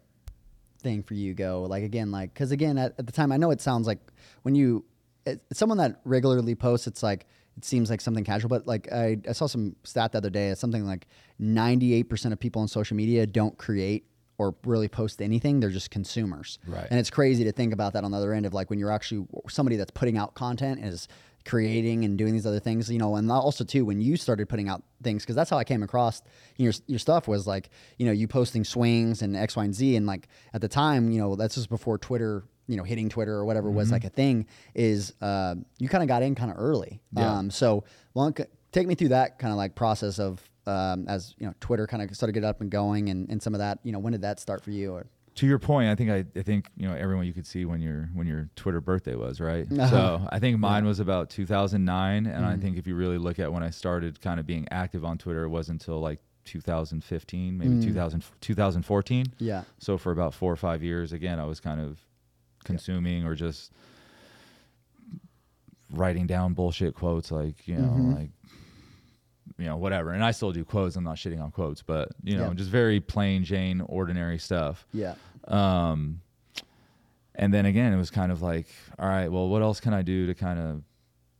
[0.80, 1.63] thing for you go?
[1.63, 3.99] Like again, like because again at, at the time, I know it sounds like
[4.43, 4.86] when you
[5.25, 7.27] it, someone that regularly posts, it's like
[7.57, 10.49] it seems like something casual, but like I, I saw some stat the other day.
[10.49, 11.07] It's something like
[11.38, 14.05] ninety eight percent of people on social media don't create
[14.38, 15.59] or really post anything.
[15.59, 16.59] They're just consumers.
[16.65, 16.88] Right.
[16.89, 18.91] And it's crazy to think about that on the other end of like when you're
[18.91, 21.07] actually somebody that's putting out content is
[21.46, 24.70] creating and doing these other things, you know, and also too when you started putting
[24.70, 26.22] out things because that's how I came across
[26.58, 29.96] your your stuff was like you know you posting swings and X, Y, and Z,
[29.96, 32.44] and like at the time, you know, that's just before Twitter.
[32.68, 34.46] You know, hitting Twitter or whatever was like a thing.
[34.76, 37.02] Is uh, you kind of got in kind of early.
[37.14, 37.38] Yeah.
[37.38, 37.84] Um, so,
[38.14, 38.32] well,
[38.72, 42.04] take me through that kind of like process of um, as you know, Twitter kind
[42.04, 43.80] of started to get up and going, and, and some of that.
[43.84, 44.94] You know, when did that start for you?
[44.94, 45.08] Or
[45.40, 47.82] to your point, I think I, I think you know everyone you could see when
[47.82, 49.66] your when your Twitter birthday was right.
[49.72, 49.90] Uh-huh.
[49.90, 52.62] So I think mine was about 2009, and I Mhm.
[52.62, 55.44] think if you really look at when I started kind of being active on Twitter,
[55.44, 57.82] it wasn't until like 2015, maybe Mm.
[57.84, 59.28] 2000, 2014.
[59.38, 62.00] yeah, So for about four or five years, again, I was kind of
[62.66, 63.72] consuming or just
[65.92, 68.16] writing down bullshit quotes, like you know, Mhm.
[68.16, 68.30] like
[69.58, 70.12] you know, whatever.
[70.14, 70.96] And I still do quotes.
[70.96, 74.86] I'm not shitting on quotes, but you know, just very plain Jane, ordinary stuff.
[74.94, 75.16] yeah,
[75.48, 76.22] Um,
[77.36, 78.68] and then again, it was kind of like,
[78.98, 80.84] all right, well, what else can I do to kind of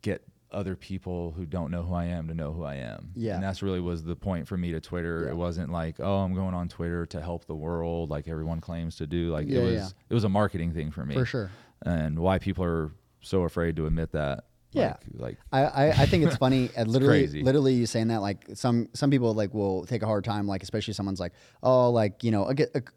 [0.02, 3.10] get other people who don't know who I am to know who I am?
[3.14, 3.34] Yeah.
[3.34, 5.24] And that's really was the point for me to Twitter.
[5.24, 5.32] Yeah.
[5.32, 8.96] It wasn't like, oh, I'm going on Twitter to help the world like everyone claims
[8.96, 9.30] to do.
[9.30, 9.88] Like Yeah, it was, yeah.
[10.08, 11.14] it was a marketing thing for me.
[11.14, 11.50] for sure.
[11.82, 14.44] And why people are so afraid to admit that.
[14.72, 14.96] Yeah.
[15.14, 16.70] Like, like I, I, I think it's funny.
[16.76, 17.42] And literally, crazy.
[17.42, 20.46] literally, you saying that like some some people like will take a hard time.
[20.46, 22.52] Like especially someone's like, oh, like you know,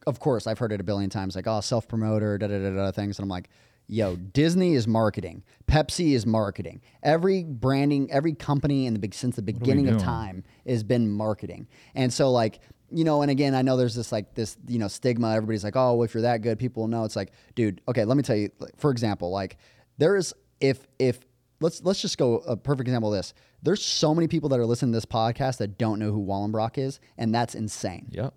[0.05, 1.35] of course I've heard it a billion times.
[1.35, 3.49] Like oh, self promoter, da da da da things, and I'm like.
[3.89, 5.43] Yo, Disney is marketing.
[5.67, 6.79] Pepsi is marketing.
[7.03, 11.67] Every branding, every company in the big since the beginning of time has been marketing.
[11.93, 14.87] And so like, you know, and again, I know there's this like this, you know,
[14.87, 15.33] stigma.
[15.33, 17.03] Everybody's like, oh, well, if you're that good, people will know.
[17.03, 19.57] It's like, dude, okay, let me tell you, like, for example, like
[19.97, 21.19] there is if if
[21.63, 23.33] let's let's just go a perfect example of this.
[23.63, 26.77] There's so many people that are listening to this podcast that don't know who Wallenbrock
[26.77, 28.07] is, and that's insane.
[28.11, 28.33] yep.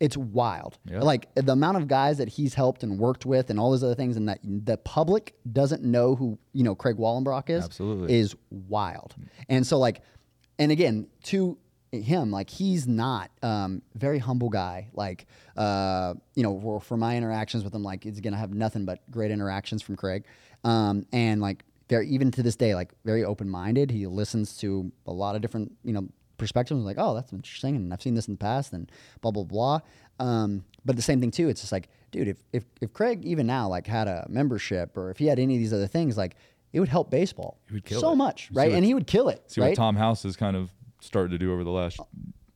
[0.00, 0.78] It's wild.
[0.84, 1.00] Yeah.
[1.00, 3.94] Like the amount of guys that he's helped and worked with, and all those other
[3.94, 7.64] things, and that the public doesn't know who you know Craig Wallenbrock is.
[7.64, 8.18] Absolutely.
[8.18, 9.14] is wild.
[9.48, 10.00] And so like,
[10.58, 11.56] and again to
[11.92, 14.88] him, like he's not um, very humble guy.
[14.92, 18.84] Like uh, you know, for, for my interactions with him, like he's gonna have nothing
[18.84, 20.24] but great interactions from Craig,
[20.64, 23.90] um, and like very even to this day, like very open minded.
[23.90, 26.08] He listens to a lot of different you know
[26.38, 26.80] perspectives.
[26.82, 29.80] Like, oh, that's interesting, and I've seen this in the past, and blah blah blah.
[30.18, 31.48] Um, but the same thing too.
[31.48, 35.10] It's just like, dude, if, if if Craig even now like had a membership or
[35.10, 36.36] if he had any of these other things, like
[36.72, 38.16] it would help baseball He would kill so it.
[38.16, 38.68] much, right?
[38.70, 39.68] what- and he would kill it, See right?
[39.70, 40.70] what Tom House has kind of
[41.00, 42.00] started to do over the last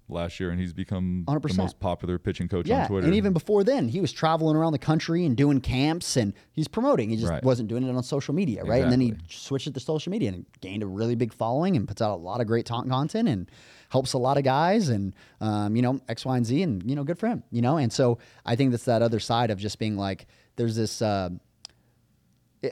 [0.09, 1.43] last year, and he's become 100%.
[1.49, 3.07] the most popular pitching coach yeah, on Twitter.
[3.07, 6.69] and even before then, he was traveling around the country and doing camps, and he's
[6.69, 7.11] promoting.
[7.11, 7.43] He just Right.
[7.43, 8.83] wasn't doing it on social media, right?
[8.83, 11.89] And then he switched it to social media and gained a really big following and
[11.89, 13.51] puts out a lot of great content and
[13.89, 16.95] helps a lot of guys and um, you know X, Y, and Z, and you
[16.97, 17.77] know, good for him, you know.
[17.77, 20.27] And so I think that's that other side of just being like,
[20.57, 21.03] there's this.
[21.03, 21.31] Uh,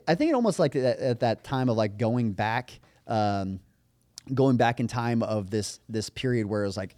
[0.08, 3.60] I think it almost like at, at that time of like going back, um,
[4.32, 6.96] going back in time of this this period where it was like,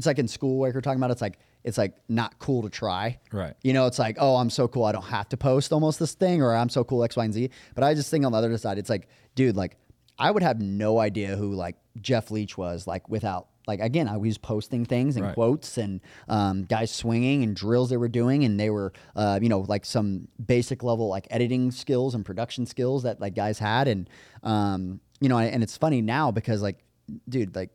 [0.00, 1.10] it's like in school like we're talking about.
[1.10, 3.18] It's like it's like not cool to try.
[3.32, 3.54] Right.
[3.62, 6.14] You know, it's like oh I'm so cool I don't have to post almost this
[6.14, 7.50] thing or I'm so cool X Y and Z.
[7.74, 9.76] But I just think on the other side it's like dude like
[10.18, 14.16] I would have no idea who like Jeff Leach was like without like again I
[14.16, 15.34] was posting things and Right.
[15.34, 19.50] quotes and um, guys swinging and drills they were doing and they were uh, you
[19.50, 23.86] know like some basic level like editing skills and production skills that like guys had
[23.86, 24.08] and
[24.44, 26.78] um, you know and it's funny now because like
[27.28, 27.70] dude like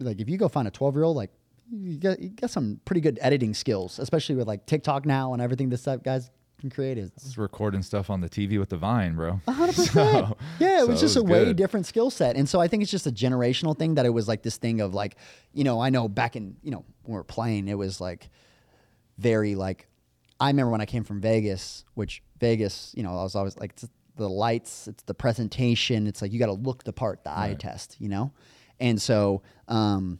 [0.00, 1.30] like if you go find a 12 year old like
[1.72, 5.40] you got, you got some pretty good editing skills especially with like TikTok now and
[5.42, 6.30] everything this stuff guys
[6.60, 9.40] can create is recording stuff on the TV with the Vine, bro.
[9.48, 10.34] hundred percent.
[10.58, 11.56] Yeah, it So was just a way good.
[11.56, 12.36] different skill set.
[12.36, 14.80] And so I think it's just a generational thing that it was like this thing
[14.80, 15.16] of like,
[15.52, 18.30] you know, I know back in, you know, when we were playing, it was like
[19.18, 19.88] very like,
[20.40, 23.72] I remember when I came from Vegas, which Vegas, you know, I was always like,
[23.72, 27.30] it's the lights, it's the presentation, it's like you got to look the part, the
[27.36, 28.32] eye test, you know?
[28.80, 30.18] And so, um,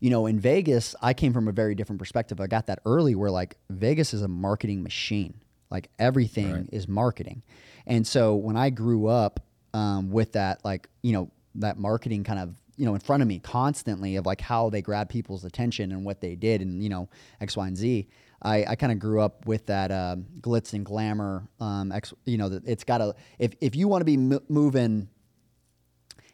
[0.00, 2.40] you know, in Vegas, I came from a very different perspective.
[2.40, 5.34] I got that early where like Vegas is a marketing machine.
[5.70, 6.68] Like everything Right.
[6.72, 7.42] is marketing.
[7.86, 9.40] And so when I grew up
[9.74, 13.28] um, with that, like, you know, that marketing kind of, you know, in front of
[13.28, 16.88] me constantly of like how they grab people's attention and what they did and, you
[16.88, 17.08] know,
[17.40, 18.08] X, Y, and Z.
[18.40, 21.48] I, I kind of grew up with that um, glitz and glamour.
[21.60, 25.08] Um, X, you know, it's got to, if, if you want to be m- moving,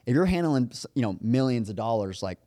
[0.06, 2.38] if you're handling, you know, millions of dollars, like,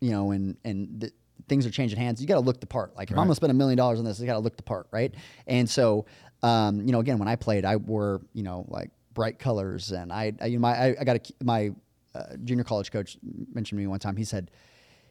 [0.00, 1.12] you know, and and th-
[1.48, 2.96] things are changing hands, you got to look the part.
[2.96, 4.62] Like if I'm gonna spend a million dollars on this, I got to look the
[4.62, 5.14] part, right?
[5.46, 6.06] And so,
[6.42, 10.12] um, you know, again, when I played, I wore, you know, like bright colors, and
[10.12, 11.72] I, I you know, my, I, I got a, my
[12.14, 13.18] uh, junior college coach
[13.52, 14.16] mentioned to me one time.
[14.16, 14.50] He said,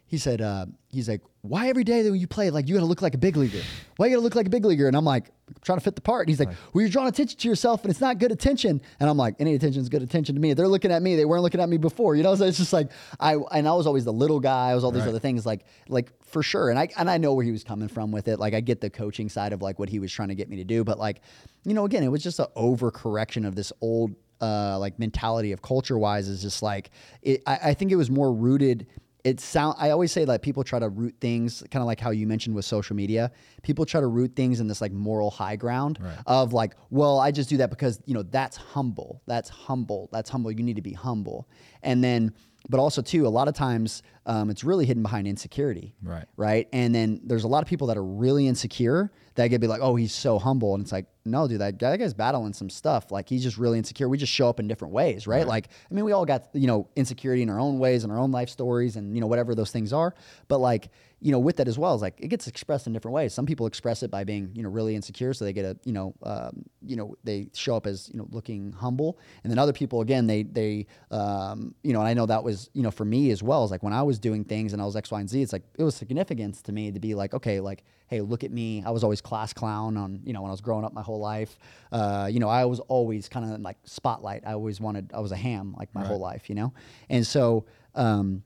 [0.10, 2.88] he said, uh, he's like, why every day that you play, like you got to
[2.88, 3.64] look like a big leaguer?
[3.98, 4.88] Why you got to look like a big leaguer?
[4.88, 6.22] And I'm like, I'm trying to fit the part.
[6.26, 8.82] And he's like, well, you're drawing attention to yourself, and it's not good attention.
[9.00, 10.54] And I'm like, any attention is good attention to me.
[10.54, 11.16] They're looking at me.
[11.16, 12.34] They weren't looking at me before, you know.
[12.36, 12.90] So it's just like
[13.20, 14.70] I and I was always the little guy.
[14.72, 15.10] I was all these Right.
[15.10, 16.72] other things, like like for sure.
[16.72, 18.40] And I and I know where he was coming from with it.
[18.40, 20.58] Like I get the coaching side of like what he was trying to get me
[20.58, 21.22] to do, but like,
[21.66, 25.62] you know, again, it was just an overcorrection of this old uh, like mentality of
[25.62, 26.90] culture wise is just like
[27.22, 28.88] it, I, I think it was more rooted
[29.24, 32.12] it sound I always say that people try to root things kind of like how
[32.12, 33.32] you mentioned with social media.
[33.64, 36.18] People try to root things in this like moral high ground Right.
[36.26, 39.22] of like, well, I just do that because, you know, that's humble.
[39.28, 40.08] That's humble.
[40.14, 40.52] That's humble.
[40.52, 41.48] You need to be humble.
[41.84, 42.34] And then
[42.68, 45.96] but also too, a lot of times um, it's really hidden behind insecurity.
[46.04, 46.26] Right.
[46.36, 46.68] Right.
[46.74, 49.82] And then there's a lot of people that are really insecure that get be like,
[49.82, 50.76] oh, he's so humble.
[50.76, 53.12] And it's like, no, dude, that, that guy's battling some stuff.
[53.12, 54.10] Like he's just really insecure.
[54.10, 55.48] We just show up in different ways, right?
[55.48, 58.20] Like, I mean, we all got, you know, insecurity in our own ways and our
[58.20, 60.14] own life stories and, you know, whatever those things are.
[60.48, 60.90] But like,
[61.22, 63.34] you know, with that as well, is like it gets expressed in different ways.
[63.34, 65.92] Some people express it by being, you know, really insecure, so they get a, you
[65.92, 69.74] know, um, you know, they show up as, you know, looking humble, and then other
[69.74, 73.06] people, again, they, they, um, you know, and I know that was, you know, for
[73.06, 73.64] me as well.
[73.64, 75.54] Is like when I was doing things and I was X, Y, and Z, it's
[75.54, 78.82] like it was significance to me to be like, okay, like, hey, look at me.
[78.86, 81.20] I was always class clown on, you know, when I was growing up my whole
[81.20, 81.60] life.
[81.92, 84.44] Uh, you know, I was always kind of like spotlight.
[84.48, 86.74] I always wanted, I was a ham like my whole life, you know,
[87.10, 87.66] and so.
[87.96, 88.44] Um,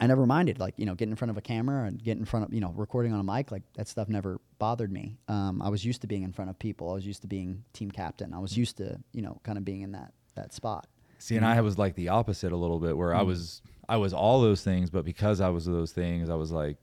[0.00, 2.24] I never minded like you know getting in front of a camera and getting in
[2.26, 5.18] front of you know recording on a mic like that stuff never bothered me.
[5.28, 6.90] Um, I was used to being in front of people.
[6.90, 8.32] I was used to being team captain.
[8.32, 10.86] I was used to you know kind of being in that that spot.
[11.18, 14.14] See, and I was like the opposite a little bit, where I was I was
[14.14, 16.78] all those things, but because I was those things, I was like,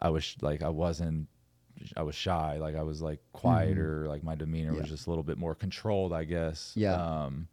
[0.00, 1.28] I was like I wasn't,
[1.98, 4.80] I was shy, like I was like quieter, like my demeanor Yeah.
[4.80, 6.72] was just a little bit more controlled, I guess.
[6.76, 6.94] Yeah.
[6.94, 7.48] Um,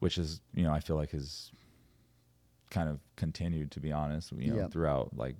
[0.00, 1.50] which is you know I feel like has
[2.70, 4.68] kind of continued to be honest, you know, Yeah.
[4.68, 5.36] throughout like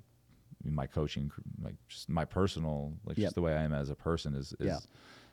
[0.65, 1.31] my coaching,
[1.63, 3.27] like just my personal, like Yep.
[3.27, 4.79] just the way I am as a person is is Yeah.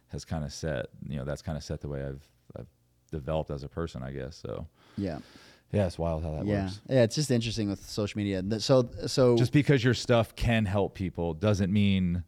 [0.07, 2.25] has kind of set, you know, that's kind of set the way I've
[2.57, 2.67] I've
[3.11, 4.35] developed as a person, I guess.
[4.37, 4.67] So.
[4.97, 5.19] Yeah,
[5.73, 6.81] Yeah, it's wild how that yeah, works.
[6.87, 7.03] yeah.
[7.03, 8.41] It's just interesting with social media.
[8.59, 12.23] So so Just because your stuff can help people doesn't mean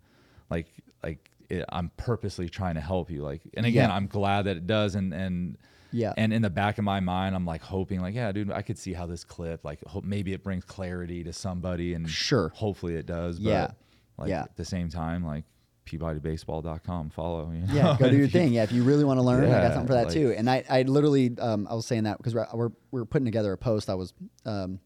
[0.49, 0.67] like
[1.03, 3.24] like it, I'm purposely trying to help you.
[3.24, 3.95] Like, and again, Yeah.
[3.95, 4.95] I'm glad that it does.
[4.95, 5.57] And and
[5.91, 6.13] Yeah.
[6.17, 8.77] and in the back of my mind, I'm like hoping, like, yeah, dude, I could
[8.77, 12.49] see how this clip, like, hope maybe it brings clarity to somebody, and Sure.
[12.49, 13.39] hopefully it does.
[13.39, 13.71] But Yeah.
[14.17, 14.43] like Yeah.
[14.43, 15.45] at the same time, like
[15.85, 17.51] PeabodyBaseball.com, follow.
[17.51, 17.73] You know?
[17.73, 18.53] yeah, go do your thing.
[18.53, 20.33] Yeah, if you really want to learn, I got something for that like- too.
[20.37, 23.51] And I, I literally, um, I was saying that because we're, we're we're putting together
[23.53, 23.89] a post.
[23.89, 24.13] I was
[24.45, 24.79] um,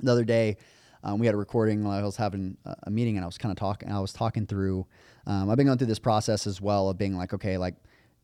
[0.00, 0.56] the other day,
[1.02, 1.84] um, we had a recording.
[1.84, 3.90] while I was having a, a meeting, and I was kind of talking.
[3.90, 4.86] I was talking through.
[5.26, 7.74] Um, I've been going through this process as well of being like, okay, like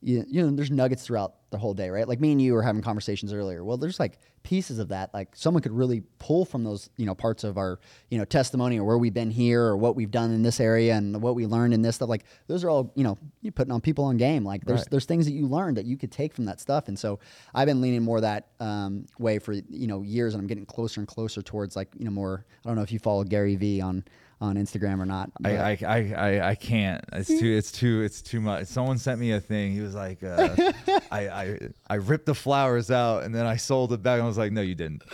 [0.02, 2.08] you, you know, there's nuggets throughout the whole day, right?
[2.08, 3.62] Like me and you were having conversations earlier.
[3.62, 7.14] Well, there's like pieces of that, like someone could really pull from those, you know,
[7.14, 7.78] parts of our,
[8.10, 10.94] you know, testimony or where we've been here or what we've done in this area
[10.94, 12.08] and what we learned in this stuff.
[12.08, 14.44] Like those are all, you know, you're putting on people on game.
[14.44, 14.90] Like there's Right.
[14.90, 16.88] there's things that you learned that you could take from that stuff.
[16.88, 17.20] And so
[17.54, 21.00] I've been leaning more that um, way for you know years, and I'm getting closer
[21.00, 22.44] and closer towards like you know more.
[22.64, 24.04] I don't know if you follow Gary Vee on
[24.42, 25.30] on Instagram or not.
[25.44, 27.02] I, I, I, I, I can't.
[27.12, 27.56] It's too.
[27.56, 28.02] It's too.
[28.02, 28.66] It's too much.
[28.66, 29.72] Someone sent me a thing.
[29.72, 30.54] He was like, uh,
[31.12, 34.20] I, I, I ripped the flowers out and then I sold it back.
[34.20, 35.02] I was like, no, you didn't.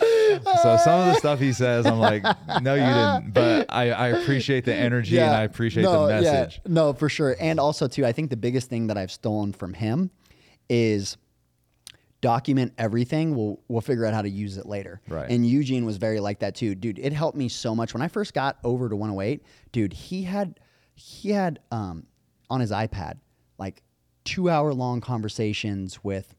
[0.61, 2.21] So some of the stuff he says, I'm like,
[2.61, 3.31] no, you didn't.
[3.33, 6.61] But I, I appreciate the energy and I appreciate no, the yeah, message.
[6.67, 7.35] no, for sure.
[7.39, 10.11] And also too, I think the biggest thing that I've stolen from him
[10.69, 11.17] is
[12.21, 13.35] document everything.
[13.35, 15.01] We'll we'll figure out how to use it later.
[15.07, 15.29] Right.
[15.29, 16.99] And Eugene was very like that too, dude.
[16.99, 19.43] It helped me so much when I first got over to 108.
[19.71, 20.59] Dude, he had
[20.95, 22.05] he had um
[22.49, 23.19] on his iPad
[23.57, 23.83] like
[24.25, 26.35] two hour long conversations with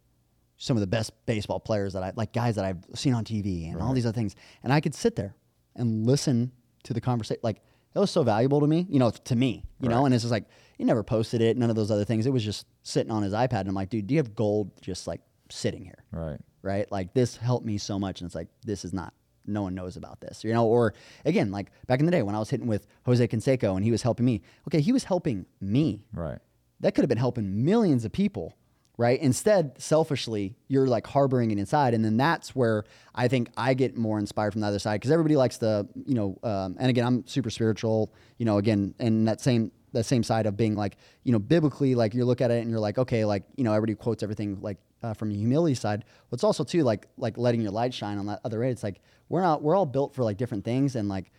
[0.56, 3.72] some of the best baseball players that I like, guys that I've seen on TV
[3.72, 4.36] and all these other things.
[4.62, 5.34] And I could sit there
[5.74, 6.52] and listen
[6.84, 7.40] to the conversation.
[7.42, 7.62] Like
[7.94, 10.04] it was so valuable to me, you know, to me, you know.
[10.04, 10.44] And it's just like
[10.76, 12.26] he never posted it, none of those other things.
[12.26, 14.70] It was just sitting on his iPad, and I'm like, dude, do you have gold
[14.80, 15.20] just like
[15.52, 16.04] sitting here?
[16.12, 16.38] Right.
[16.62, 16.90] right?
[16.90, 19.12] Like this helped me so much, and it's like this is not.
[19.46, 20.66] No one knows about this, you know.
[20.66, 20.94] Or
[21.24, 23.90] again, like back in the day when I was hitting with Jose Canseco and he
[23.90, 24.42] was helping me.
[24.68, 26.04] Okay, he was helping me.
[26.12, 26.38] Right.
[26.80, 28.56] That could have been helping millions of people,
[28.96, 29.18] right?
[29.20, 32.84] Instead, selfishly, you're like harboring it inside, and then that's where
[33.14, 36.14] I think I get more inspired from the other side because everybody likes the, you
[36.14, 36.38] know.
[36.42, 38.58] Um, and again, I'm super spiritual, you know.
[38.58, 42.24] Again, and that same that same side of being like, you know, biblically, like you
[42.24, 45.14] look at it and you're like, okay, like you know, everybody quotes everything like uh,
[45.14, 46.04] from the humility side.
[46.32, 48.72] It's also too like like letting your light shine on that other end.
[48.72, 51.32] It's like we're not we're all built for like different things and like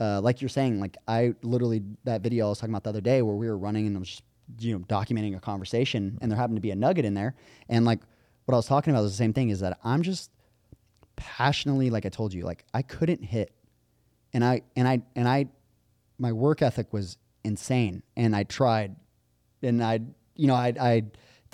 [0.00, 3.00] uh, like you're saying, like I literally that video I was talking about the other
[3.00, 4.22] day where we were running and I was just,
[4.58, 7.34] you know documenting a conversation and there happened to be a nugget in there
[7.70, 8.00] and like
[8.44, 10.30] what I was talking about was the same thing is that I'm just
[11.16, 13.52] passionately like I told you like I couldn't hit
[14.34, 15.46] and I and I and I
[16.18, 18.96] my work ethic was insane and I tried
[19.62, 20.00] and I
[20.36, 21.04] you know I I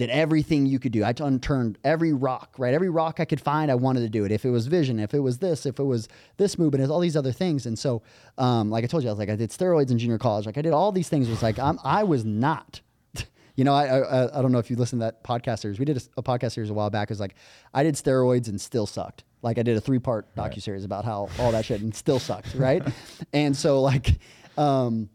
[0.00, 1.04] did everything you could do.
[1.04, 2.72] I unturned every rock, right?
[2.72, 4.32] Every rock I could find, I wanted to do it.
[4.32, 7.18] If it was vision, if it was this, if it was this movement, all these
[7.18, 7.66] other things.
[7.66, 8.00] And so,
[8.38, 10.46] um, like I told you, I was like, I did steroids in junior college.
[10.46, 11.28] Like I did all these things.
[11.28, 12.80] It was like I'm, I was not.
[13.56, 15.78] You know, I, I I don't know if you listened to that podcast series.
[15.78, 17.10] We did a, a podcast series a while back.
[17.10, 17.34] It was like
[17.74, 19.24] I did steroids and still sucked.
[19.42, 22.18] Like I did a three part docu series about how all that shit and still
[22.18, 22.82] sucked, right?
[23.34, 24.18] and so like,
[24.56, 25.10] um,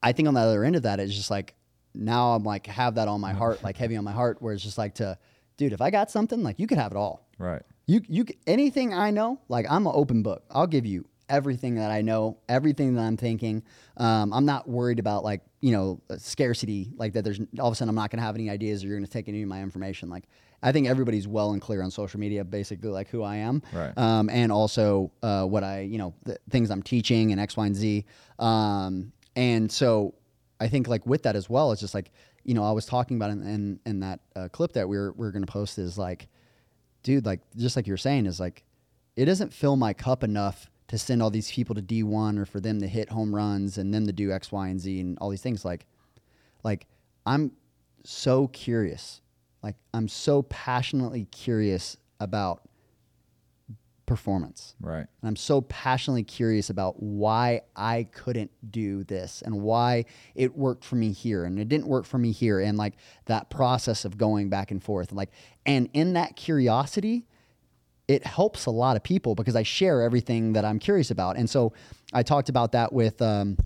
[0.00, 1.56] I think on the other end of that, it's just like
[1.94, 4.62] now I'm like have that on my heart, like heavy on my heart, where it's
[4.62, 5.18] just like to,
[5.56, 7.26] dude, if I got something, like you could have it all.
[7.38, 7.62] Right.
[7.86, 10.44] You you anything I know, like I'm an open book.
[10.50, 13.62] I'll give you everything that I know, everything that I'm thinking.
[13.96, 17.24] Um, I'm not worried about like you know scarcity, like that.
[17.24, 19.06] There's all of a sudden I'm not going to have any ideas or you're going
[19.06, 20.08] to take any of my information.
[20.08, 20.24] Like
[20.62, 23.92] I think everybody's well and clear on social media, basically like who I am, Right.
[23.98, 27.66] um, and also uh, what I you know the things I'm teaching and X, Y,
[27.66, 28.04] and Z.
[28.38, 30.14] Um, and so
[30.62, 32.12] I think like with that as well, it's just like
[32.44, 35.12] you know I was talking about in in, in that uh, clip that we are
[35.12, 36.28] we are going to post is like
[37.02, 38.64] dude, like just like you're saying, is like
[39.16, 42.60] it doesn't fill my cup enough to send all these people to D1 or for
[42.60, 45.30] them to hit home runs and them to do X, Y, and Z and all
[45.30, 45.64] these things.
[45.64, 45.86] Like,
[46.62, 46.86] like
[47.26, 47.52] I'm
[48.04, 49.20] so curious.
[49.62, 52.62] Like I'm so passionately curious about
[54.12, 54.74] performance.
[54.78, 54.98] Right.
[54.98, 60.04] And I'm so passionately curious about why I couldn't do this and why
[60.34, 62.92] it worked for me here and it didn't work for me here and like
[63.24, 65.30] that process of going back and forth and like
[65.64, 67.24] and in that curiosity
[68.06, 71.38] it helps a lot of people because I share everything that I'm curious about.
[71.38, 71.72] And so
[72.12, 73.56] I talked about that with um,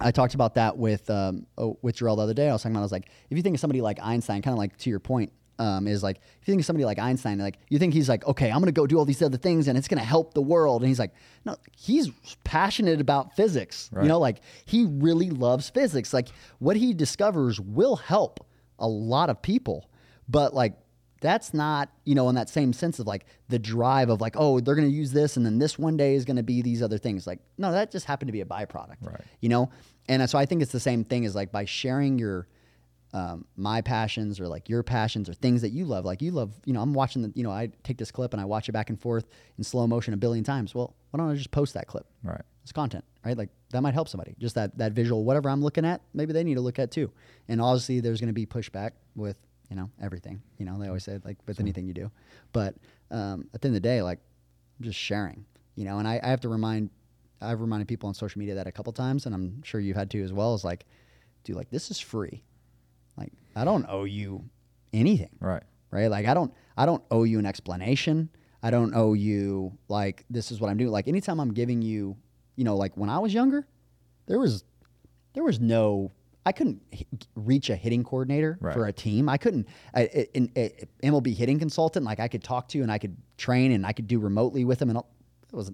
[0.00, 2.48] I talked about that with um, oh, with Jarrell the other day.
[2.48, 4.52] I was talking about I was like, if you think of somebody like Einstein, kind
[4.52, 7.38] of like to your point, um, is like if you think of somebody like Einstein,
[7.38, 9.78] like you think he's like, okay, I'm gonna go do all these other things and
[9.78, 12.10] it's gonna help the world, and he's like, no, he's
[12.44, 13.90] passionate about physics.
[14.02, 16.12] You know, like he really loves physics.
[16.12, 16.28] Like
[16.58, 18.46] what he discovers will help
[18.78, 19.88] a lot of people,
[20.28, 20.74] but like
[21.22, 24.60] that's not you know in that same sense of like the drive of like oh
[24.60, 26.82] they're going to use this and then this one day is going to be these
[26.82, 29.22] other things like no that just happened to be a byproduct Right.
[29.40, 29.70] you know
[30.10, 32.46] and so i think it's the same thing as like by sharing your
[33.12, 36.52] um, my passions or like your passions or things that you love like you love
[36.64, 38.72] you know i'm watching the you know i take this clip and i watch it
[38.72, 39.26] back and forth
[39.56, 42.42] in slow motion a billion times well why don't i just post that clip Right.
[42.62, 43.38] it's content, right?
[43.38, 44.34] Like that might help somebody.
[44.38, 47.12] Just that that visual, whatever I'm looking at, maybe they need to look at too.
[47.46, 49.36] And obviously, there's going to be pushback with
[49.70, 50.42] you know everything.
[50.58, 52.10] You know, they always say like with anything you do.
[52.52, 52.74] But
[53.12, 54.18] um, at the end of the day, like
[54.80, 55.44] I'm just sharing.
[55.76, 56.90] You know, and I, I have to remind
[57.40, 60.10] I've reminded people on social media that a couple times, and I'm sure you've had
[60.10, 60.52] to as well.
[60.54, 60.86] Is like,
[61.44, 62.42] dude, like this is free.
[63.16, 64.44] Like I don't owe you
[64.92, 65.62] anything Right.
[65.90, 66.08] right?
[66.08, 68.28] Like I don't I don't owe you an explanation.
[68.62, 70.90] I don't owe you like this is what I'm doing.
[70.90, 72.16] Like anytime I'm giving you,
[72.56, 73.66] you know, like when I was younger,
[74.26, 74.64] there was
[75.34, 76.12] there was no
[76.44, 78.72] I couldn't h- reach a hitting coordinator Right.
[78.74, 79.28] for a team.
[79.28, 80.08] I couldn't an
[81.02, 84.06] MLB hitting consultant like I could talk to and I could train and I could
[84.06, 85.08] do remotely with them and all,
[85.52, 85.70] it was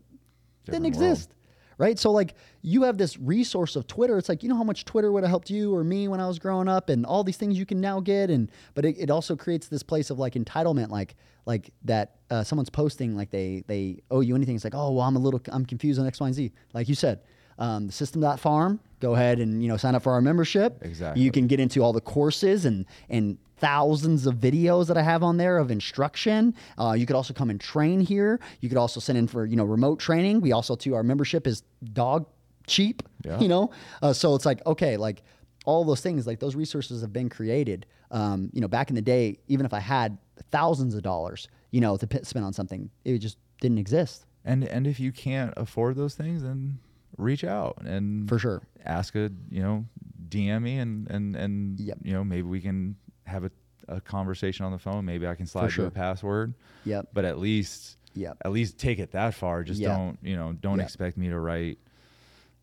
[0.64, 0.86] didn't world.
[0.86, 1.34] exist
[1.78, 1.98] right?
[1.98, 4.18] So like you have this resource of Twitter.
[4.18, 6.28] It's like you know how much Twitter would have helped you or me when I
[6.28, 8.30] was growing up, and all these things you can now get.
[8.30, 11.16] And but it, it also creates this place of like entitlement, like
[11.46, 14.54] like that uh, someone's posting like they they owe you anything.
[14.54, 16.52] It's like oh well I'm a little I'm confused on X Y and Z.
[16.72, 17.20] Like you said,
[17.58, 18.80] um, the system.farm.
[19.00, 20.78] Go ahead and you know sign up for our membership.
[20.82, 21.22] Exactly.
[21.22, 25.22] You can get into all the courses and and thousands of videos that I have
[25.22, 26.54] on there of instruction.
[26.76, 28.40] Uh, you could also come and train here.
[28.60, 30.40] You could also send in for you know remote training.
[30.40, 32.26] We also too our membership is dog
[32.66, 33.02] cheap.
[33.24, 33.40] Yeah.
[33.40, 33.70] You know,
[34.02, 35.22] uh, so it's like okay, like
[35.64, 37.86] all those things like those resources have been created.
[38.10, 40.18] Um, you know, back in the day, even if I had
[40.50, 44.64] thousands of dollars, you know, to p- spend on something, it just didn't exist And
[44.64, 46.78] and if you can't afford those things, then
[47.18, 48.62] reach out and for sure.
[48.84, 49.84] ask a you know
[50.28, 51.98] DM me and and and Yep.
[52.02, 53.50] you know maybe we can have a,
[53.88, 55.04] a conversation on the phone.
[55.04, 56.54] Maybe I can slide you a password.
[56.84, 57.08] Yep.
[57.12, 58.38] But at least Yep.
[58.44, 59.62] at least take it that far.
[59.62, 59.96] Just Yeah.
[59.96, 60.84] don't you know don't Yeah.
[60.84, 61.78] expect me to write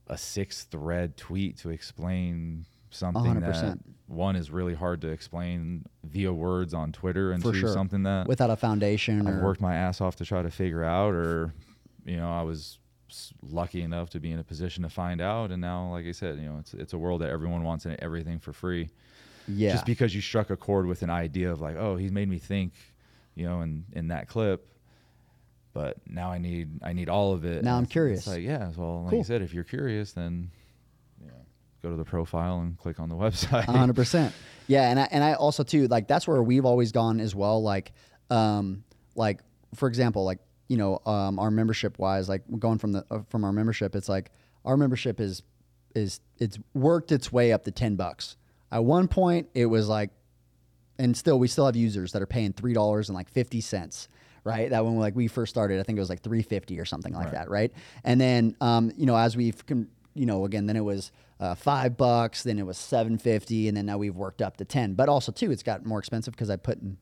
[0.08, 3.80] a six thread tweet to explain something that 100%.
[4.08, 7.70] one is really hard to explain via words on Twitter and For two sure.
[7.74, 11.14] something that Without a foundation I've worked my ass off to try to figure out,
[11.14, 11.54] or
[12.06, 12.80] you know, I was
[13.42, 16.38] lucky enough to be in a position to find out, and now, like I said,
[16.40, 18.90] you know, it's it's a world that everyone wants everything for free.
[19.48, 19.72] yeah.
[19.74, 22.38] Just because you struck a chord with an idea of like, oh, he's made me
[22.40, 22.74] think,
[23.36, 24.66] you know, in in that clip.
[25.74, 27.64] But now I need I need all of it.
[27.64, 28.20] Now and I'm it's- curious.
[28.20, 29.20] It's like yeah, well, like Cool.
[29.20, 30.50] you said, if you're curious, then
[31.22, 31.34] you know,
[31.84, 33.66] go to the profile and click on the website.
[33.66, 34.34] Hundred percent.
[34.68, 37.62] Yeah, and I, and I also too like that's where we've always gone as well.
[37.62, 37.92] Like,
[38.30, 38.84] um,
[39.16, 39.42] like
[39.76, 40.40] for example, like
[40.70, 44.08] you know, um, our membership wise, like going from the uh, from our membership, it's
[44.08, 44.32] like
[44.64, 45.44] our membership is
[45.96, 48.38] is it's worked its way up to ten bucks.
[48.72, 50.12] At one point, it was like,
[50.98, 54.08] and still we still have users that are paying three dollars and like fifty cents.
[54.46, 56.86] Right, that when like we first started, I think it was like three fifty or
[56.86, 57.34] something like Right.
[57.34, 57.50] that.
[57.50, 57.74] Right,
[58.06, 61.12] and then um, you know as we've con- you know again, then it was
[61.42, 64.66] uh, five bucks, then it was seven fifty, and then now we've worked up to
[64.66, 64.94] ten.
[64.94, 66.98] But also too, it's got more expensive because I put in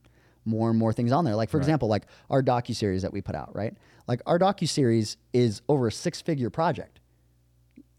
[0.48, 1.36] more and more things on there.
[1.36, 3.54] Like for example, like our docu series that we put out.
[3.54, 3.74] Right,
[4.06, 7.00] like our docu series is over a six figure project.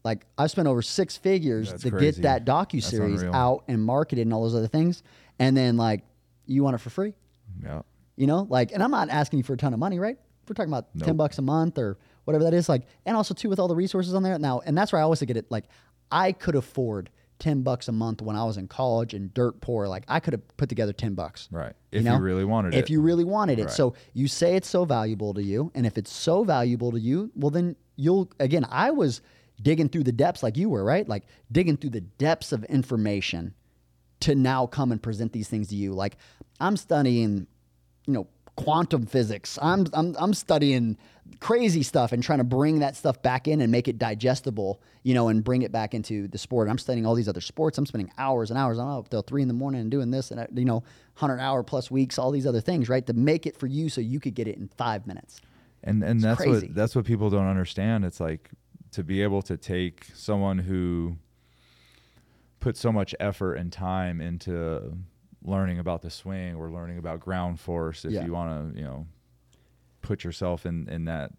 [0.04, 2.22] Like I've spent over six figures That's to crazy.
[2.22, 5.02] get that docu series out and marketed and all those other things,
[5.38, 6.02] and then like
[6.46, 7.14] you want it for free.
[7.62, 7.82] yeah.
[8.16, 10.18] You know, like, and I'm not asking you for a ton of money, right?
[10.46, 12.68] We're talking about ten bucks a month or whatever that is.
[12.68, 15.04] Like, and also too with all the resources on there now, and that's where I
[15.04, 15.46] always get it.
[15.50, 15.64] Like,
[16.10, 17.08] I could afford
[17.40, 19.88] ten bucks a month when I was in college and dirt poor.
[19.88, 21.48] Like, I could have put together ten bucks.
[21.50, 21.74] Right.
[21.90, 22.14] You If know?
[22.14, 22.78] you really wanted it.
[22.78, 23.64] If you really wanted it.
[23.64, 23.72] Right.
[23.72, 27.32] So you say it's so valuable to you, and if it's so valuable to you,
[27.34, 28.64] well then you'll again.
[28.70, 29.20] I was
[29.60, 31.08] digging through the depths like you were, right?
[31.08, 33.54] Like digging through the depths of information
[34.20, 35.92] to now come and present these things to you.
[35.92, 36.16] Like
[36.60, 37.46] I'm studying,
[38.06, 38.26] you know,
[38.56, 39.58] quantum physics.
[39.62, 40.98] I'm I'm I'm studying
[41.38, 45.14] crazy stuff and trying to bring that stuff back in and make it digestible, you
[45.14, 46.68] know, and bring it back into the sport.
[46.68, 47.78] I'm studying all these other sports.
[47.78, 48.78] I'm spending hours and hours.
[48.78, 50.82] I'm up till three in the morning and doing this and uh, you know,
[51.14, 53.06] hundred hour plus weeks, all these other things, right?
[53.06, 55.40] To make it for you so you could get it in five minutes.
[55.84, 56.66] and and that's crazy.
[56.66, 58.50] what that's what people don't understand it's like
[58.92, 61.16] to be able to take someone who
[62.58, 64.92] put so much effort and time into
[65.42, 68.26] learning about the swing or learning about ground force if Yeah.
[68.26, 69.06] you want to you know
[70.10, 71.30] put yourself in in that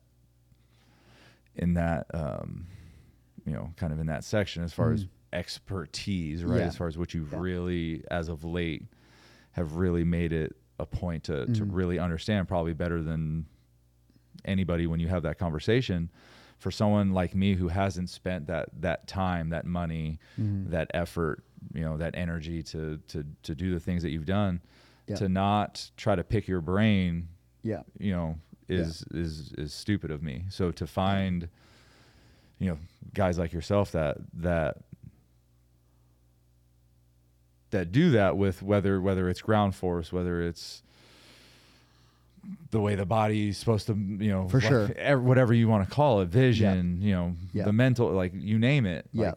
[1.57, 2.65] in that um
[3.45, 6.59] you know kind of in that section as far as expertise right Mm-hmm.
[6.61, 6.67] Yeah.
[6.67, 7.39] as far as what you've Yeah.
[7.41, 8.83] really as of late
[9.51, 11.69] have really made it a point to to Mhm.
[11.73, 13.45] really understand probably better than
[14.45, 16.09] anybody when you have that conversation
[16.57, 20.69] for someone like me who hasn't spent that that time that money Mm-hmm.
[20.71, 21.43] that effort
[21.73, 24.61] you know that energy to to to do the things that you've done
[25.07, 25.15] Yeah.
[25.17, 27.27] to not try to pick your brain
[27.63, 27.83] Yeah.
[27.99, 28.39] you know
[28.69, 31.49] is is is stupid of me so to find
[32.59, 32.77] you know
[33.13, 34.77] guys like yourself that that
[37.71, 40.83] that do that with whether whether it's ground force whether it's
[42.71, 44.91] the way the body's supposed to you know For like, sure.
[44.97, 47.63] ev- whatever you want to call it vision you know Yeah.
[47.65, 49.27] the mental like you name it Yeah.
[49.29, 49.35] like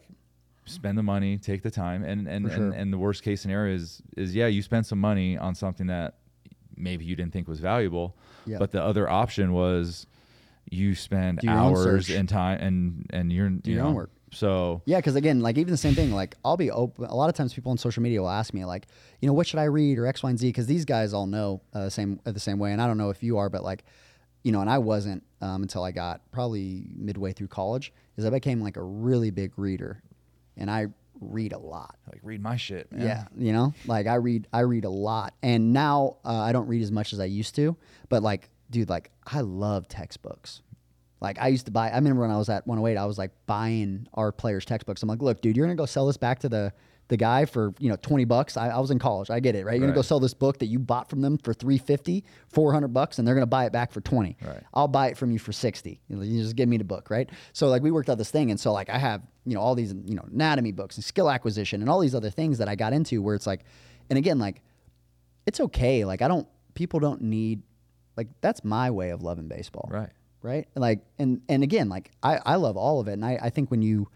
[0.65, 2.55] spend the money take the time and and, sure.
[2.65, 5.87] and and the worst case scenario is is yeah you spend some money on something
[5.87, 6.15] that
[6.77, 8.15] maybe you didn't think was valuable
[8.45, 8.57] Yeah.
[8.59, 10.07] but the other option was
[10.69, 14.09] you spend Do hours and time and and you're you your know work.
[14.31, 16.11] so Yeah, because again, like even the same thing.
[16.11, 17.05] Like I'll be open.
[17.05, 18.87] A lot of times, people on social media will ask me, like,
[19.21, 20.47] you know, what should I read or X, Y, and Z?
[20.49, 22.71] Because these guys all know uh, the same uh, the same way.
[22.73, 23.83] And I don't know if you are, but like,
[24.43, 27.93] you know, and I wasn't um, until I got probably midway through college.
[28.17, 30.01] Is I became like a really big reader,
[30.57, 30.87] and I
[31.19, 31.97] read a lot.
[32.11, 33.05] like read my shit man.
[33.05, 36.67] Yeah, you know, like I read, I read a lot, and now uh, I don't
[36.67, 37.75] read as much as I used to.
[38.09, 40.61] But like, dude, like I love textbooks.
[41.21, 41.89] Like I used to buy.
[41.89, 45.01] I remember when I was at 108, I was like buying our players' textbooks.
[45.01, 46.73] I'm like, look, dude, you're gonna go sell this back to the
[47.07, 48.57] the guy for you know 20 bucks.
[48.57, 49.29] I, I was in college.
[49.29, 49.73] I get it, right?
[49.73, 53.19] You're gonna go sell this book that you bought from them for 350, 400 bucks,
[53.19, 54.37] and they're gonna buy it back for 20.
[54.41, 54.63] Right.
[54.73, 56.01] I'll buy it from you for 60.
[56.09, 57.29] You just give me the book, right?
[57.53, 59.75] So like we worked out this thing, and so like I have you know all
[59.75, 62.75] these you know anatomy books and skill acquisition and all these other things that I
[62.75, 63.61] got into where it's like,
[64.09, 64.61] and again like,
[65.45, 66.05] it's okay.
[66.05, 67.63] Like I don't people don't need
[68.15, 70.09] like that's my way of loving baseball right
[70.41, 73.49] right like and and again like i i love all of it and i i
[73.49, 74.07] think when you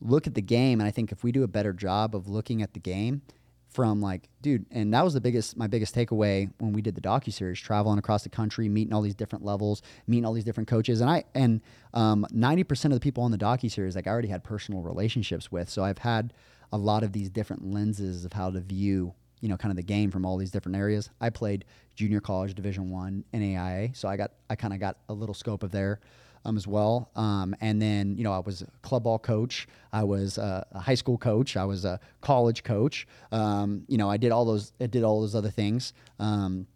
[0.00, 2.62] look at the game, and I think if we do a better job of looking
[2.62, 3.22] at the game
[3.68, 7.00] from like, dude, and that was the biggest, my biggest takeaway when we did the
[7.00, 10.68] docu series, traveling across the country, meeting all these different levels, meeting all these different
[10.68, 11.60] coaches, and I and
[11.94, 14.82] um, ninety percent of the people on the docu series, like I already had personal
[14.82, 16.32] relationships with, so I've had
[16.72, 19.82] a lot of these different lenses of how to view you know kind of the
[19.82, 21.10] game from all these different areas.
[21.20, 21.64] I played
[21.98, 25.64] junior college division one NAIA so i got i kind of got a little scope
[25.64, 25.98] of there
[26.44, 27.10] um, as well.
[27.16, 29.68] Um, and then you know i was a club ball coach.
[29.92, 31.56] I was a, a high school coach.
[31.56, 33.06] I was a college coach.
[33.32, 35.92] Um, you know i did all those i did all those other things.
[36.18, 36.66] Um,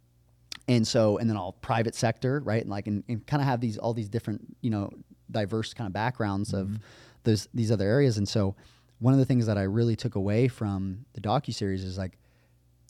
[0.68, 2.62] and so and then all private sector right?
[2.62, 4.90] And like and, and kind of have these all these different you know
[5.30, 6.78] diverse kind of backgrounds of
[7.24, 8.18] those these other areas.
[8.18, 8.54] And so
[8.98, 12.18] one of the things that i really took away from the docu-series is like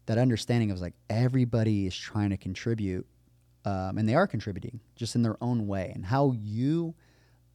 [0.06, 3.06] that understanding of like everybody is trying to contribute
[3.64, 6.94] um, and they are contributing just in their own way and how you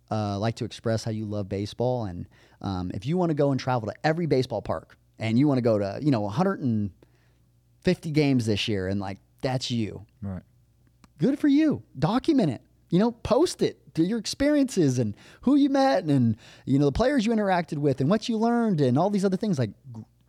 [0.10, 2.28] uh, like to express how you love baseball and
[2.62, 5.58] um, if you want to go and travel to every baseball park and you want
[5.58, 10.42] to go to you know 150 games this year and like that's you Right.
[11.20, 11.84] good for you.
[11.98, 12.62] Document it.
[12.90, 16.92] You know, post it to your experiences and who you met and you know the
[16.94, 19.60] players you interacted with and what you learned and all these other things.
[19.60, 19.72] Like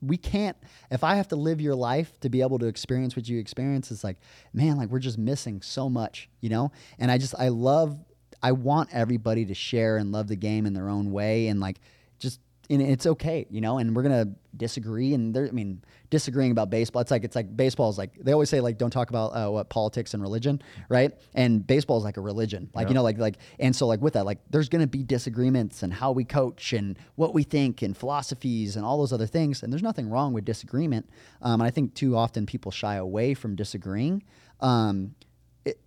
[0.00, 0.56] we can't.
[0.90, 3.90] If I have to live your life to be able to experience what you experience,
[3.90, 4.18] it's like
[4.52, 6.28] man, like we're just missing so much.
[6.40, 7.98] You know, and I just I love.
[8.40, 11.80] I want everybody to share and love the game in their own way and like
[12.20, 12.38] just
[12.70, 15.14] and it's okay, you know, and we're gonna disagree.
[15.14, 18.32] And there, I mean, disagreeing about baseball, it's like it's like baseball is like they
[18.32, 21.12] always say like don't talk about uh, what politics and religion, right?
[21.34, 24.12] And baseball is like a religion, like you know, like like and so like with
[24.14, 27.96] that, like there's gonna be disagreements and how we coach and what we think and
[27.96, 29.62] philosophies and all those other things.
[29.62, 31.08] And there's nothing wrong with disagreement.
[31.40, 34.22] Um, and I think too often people shy away from disagreeing.
[34.60, 35.14] Um,
[35.64, 35.80] it,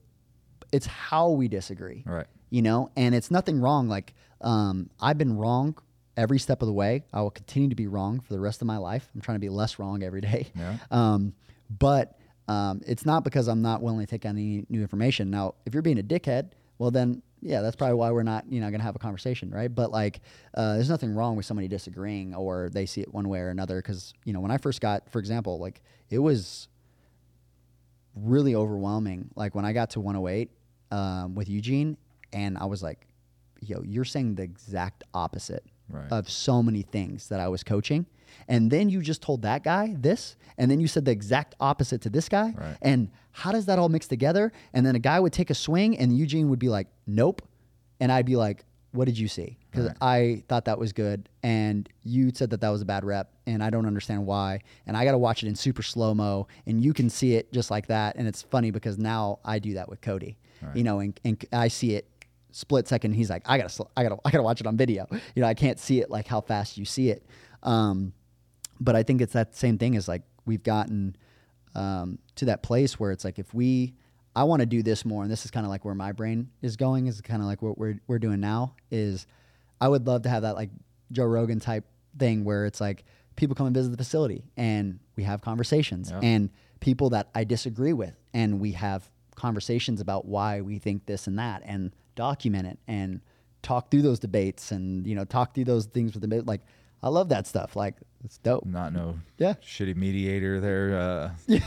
[0.72, 2.26] it's how we disagree Right.
[2.50, 5.76] you know and it's nothing wrong like um, i've been wrong
[6.18, 8.68] every step of the way i will continue to be wrong for the rest of
[8.68, 9.10] my life.
[9.16, 10.52] I'm trying to be less wrong every day.
[10.56, 10.78] Yeah.
[10.92, 11.34] um,
[11.70, 15.30] but um, it's not because i'm not willing to take on any new information.
[15.30, 18.60] Now if you're being a dickhead well then yeah that's probably why we're not you
[18.60, 19.74] know going to have a conversation right?
[19.74, 20.22] But like
[20.54, 23.82] uh, there's nothing wrong with somebody disagreeing or they see it one way or another
[23.82, 26.68] because you know when i first got for example like it was
[28.16, 29.30] really overwhelming.
[29.36, 30.50] Like when I got to 108
[30.92, 31.98] um, with Eugene,
[32.34, 33.08] and I was like,
[33.62, 36.12] "Yo, you're saying the exact opposite Right.
[36.12, 38.06] of so many things that I was coaching."
[38.48, 42.02] And then you just told that guy this, and then you said the exact opposite
[42.02, 42.54] to this guy.
[42.58, 42.78] Right.
[42.82, 44.52] And how does that all mix together?
[44.74, 47.42] And then a guy would take a swing, and Eugene would be like, "Nope,"
[48.00, 48.64] and I'd be like,
[48.94, 49.98] "What did you see?" Because Right.
[50.02, 53.64] I thought that was good, and you said that that was a bad rep, and
[53.64, 54.60] I don't understand why.
[54.88, 57.52] And I got to watch it in super slow mo, and you can see it
[57.54, 58.16] just like that.
[58.16, 60.76] And it's funny because now I do that with Cody, Right.
[60.76, 62.08] you know, and, and I see it
[62.52, 63.14] split second.
[63.14, 65.08] He's like, I gotta, sl- I gotta, I gotta watch it on video.
[65.36, 67.26] You know, I can't see it like how fast you see it.
[67.64, 68.14] Um,
[68.80, 71.16] but I think it's that same thing as like we've gotten
[71.76, 73.94] um, to that place where it's like if we
[74.36, 76.50] I want to do this more, and this is kind of like where my brain
[76.62, 77.08] is going.
[77.08, 78.76] Is kind of like what we're we're doing now.
[78.90, 79.28] Is
[79.80, 80.70] I would love to have that like
[81.12, 81.84] Joe Rogan type
[82.18, 83.04] thing where it's like
[83.36, 86.20] people come and visit the facility and we have conversations Yeah.
[86.22, 86.50] and
[86.82, 91.40] people that I disagree with and we have conversations about why we think this and
[91.40, 93.22] that and document it and
[93.62, 96.62] talk through those debates and you know talk through those things with the like
[97.04, 101.00] I love that stuff like it's dope Not no yeah shitty mediator there.
[101.00, 101.32] Uh,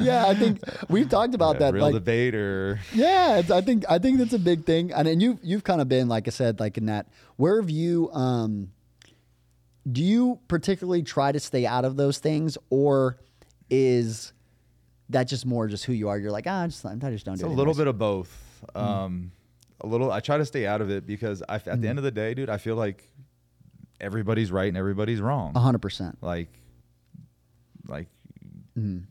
[0.00, 3.60] yeah I think we've talked about yeah, that real like debate or Yeah, it's, I
[3.60, 6.26] think I think that's a big thing, and, and you you've kind of been like
[6.26, 7.06] I said, like in that.
[7.36, 8.10] Where have you?
[8.12, 8.72] Um,
[9.90, 13.18] do you particularly try to stay out of those things, or
[13.70, 14.32] is
[15.10, 16.18] that just more just who you are?
[16.18, 17.52] You're like, ah, I just I just don't It's do it.
[17.52, 18.64] a little bit of both.
[18.74, 18.80] Mm.
[18.80, 19.32] Um,
[19.80, 20.12] a little.
[20.12, 21.80] I try to stay out of it because I, at Mm.
[21.82, 23.10] the end of the day, dude, I feel like
[24.00, 25.52] everybody's right and everybody's wrong.
[25.56, 26.18] A hundred percent.
[26.22, 26.48] Like,
[27.88, 28.08] like
[28.78, 29.04] Mhm.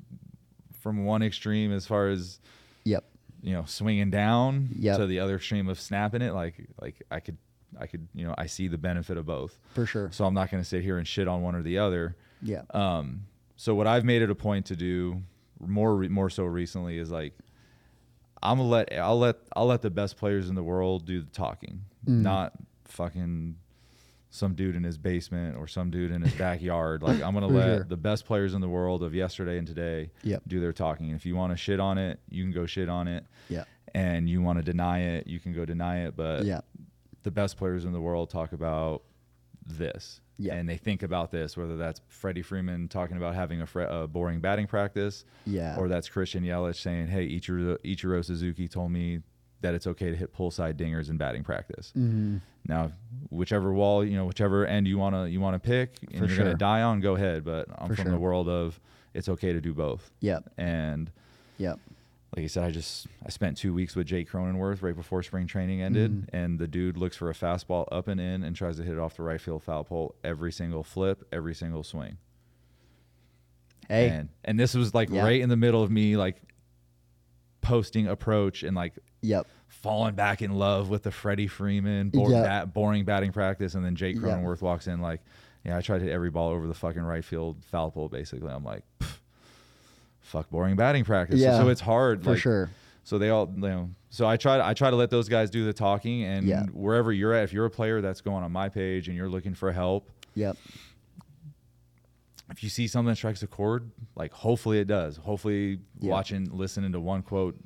[0.80, 2.39] from one extreme as far as
[2.86, 3.06] Yep.
[3.42, 4.98] you know swinging down Yep.
[5.00, 6.34] to the other extreme of snapping it.
[6.34, 7.38] Like, like I could,
[7.80, 9.60] I could, you know, I see the benefit of both.
[9.74, 10.10] For sure.
[10.12, 12.16] So I'm not going to sit here and shit on one or the other.
[12.42, 12.64] Yeah.
[12.72, 13.26] Um,
[13.56, 15.22] so what I've made it a point to do
[15.66, 17.34] more re- more so recently is like
[18.43, 21.30] I'm gonna let I'll let I'll let the best players in the world do the
[21.32, 22.22] talking, Mm.
[22.24, 22.53] not
[22.86, 23.57] fucking
[24.34, 27.03] some dude in his basement or some dude in his backyard.
[27.03, 27.84] Like I'm gonna let sure.
[27.84, 30.43] the best players in the world of yesterday and today Yep.
[30.47, 31.07] do their talking.
[31.07, 33.26] And if you want to shit on it, you can go shit on it.
[33.49, 33.66] Yeah.
[33.93, 36.16] And you want to deny it, you can go deny it.
[36.16, 36.62] But Yeah.
[37.24, 39.03] the best players in the world talk about
[39.66, 40.22] this.
[40.38, 40.55] Yeah.
[40.55, 44.07] And they think about this, whether that's Freddie Freeman talking about having a, fre- a
[44.07, 45.75] boring batting practice, Yeah.
[45.77, 49.21] or that's Christian Yelich saying, "Hey, Ichiro, Ichiro Suzuki told me
[49.61, 52.41] that it's okay to hit pull side dingers in batting practice." Mhm.
[52.67, 52.91] Now,
[53.29, 56.55] whichever wall, you know, whichever end you wanna you wanna pick, and For you're gonna
[56.55, 57.43] die on, go ahead.
[57.43, 58.11] But I'm For from sure.
[58.13, 58.79] the world of
[59.13, 60.09] it's okay to do both.
[60.21, 60.49] Yep.
[60.57, 61.11] And
[61.57, 61.79] Yep.
[62.36, 65.47] Like I said, I just I spent two weeks with Jake Cronenworth right before spring
[65.47, 66.36] training ended, Mm-hmm.
[66.36, 68.99] and the dude looks for a fastball up and in and tries to hit it
[68.99, 72.17] off the right field foul pole every single flip, every single swing.
[73.89, 74.09] Hey.
[74.09, 75.23] And and this was like Yeah.
[75.23, 76.41] right in the middle of me like
[77.61, 79.47] posting approach and like Yep.
[79.67, 82.41] falling back in love with the Freddie Freeman bo- Yeah.
[82.43, 84.17] bat, boring batting practice, and then Jake.
[84.17, 85.21] Cronenworth walks in like,
[85.63, 88.09] yeah, I tried to hit every ball over the fucking right field foul pole.
[88.09, 89.19] Basically, I'm like, "Pff,
[90.32, 91.39] fuck boring batting practice.
[91.39, 92.69] So- Yeah, so it's hard For like, sure.
[93.03, 93.89] So they all, you know.
[94.09, 94.65] So I try.
[94.67, 96.65] I try to let those guys do the talking, and Yeah.
[96.71, 99.53] wherever you're at, if you're a player that's going on my page and you're looking
[99.55, 100.55] for help, Yep.
[102.51, 105.17] if you see something that strikes a chord, like hopefully it does.
[105.17, 106.11] Hopefully, Yeah.
[106.11, 107.57] watching, listening to one quote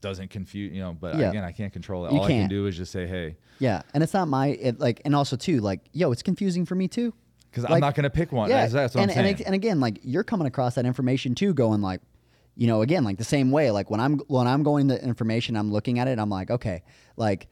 [0.00, 0.92] doesn't confuse, you know.
[0.98, 1.30] But Yeah.
[1.30, 2.12] again, I can't control it.
[2.12, 3.82] You All I can do is just say, hey, Yeah.
[3.94, 6.88] And it's not my it, like, and also too, like, yo, it's confusing for me
[6.88, 7.14] too.
[7.52, 8.48] Because I'm not going to pick one.
[8.48, 9.34] Yeah, That's, what and, I'm saying.
[9.36, 12.00] and, and again, like you're coming across that information too, going like,
[12.56, 13.70] you know, again, like the same way.
[13.70, 16.18] Like when I'm when I'm going the information, I'm looking at it.
[16.18, 16.82] I'm like, okay,
[17.16, 17.48] like,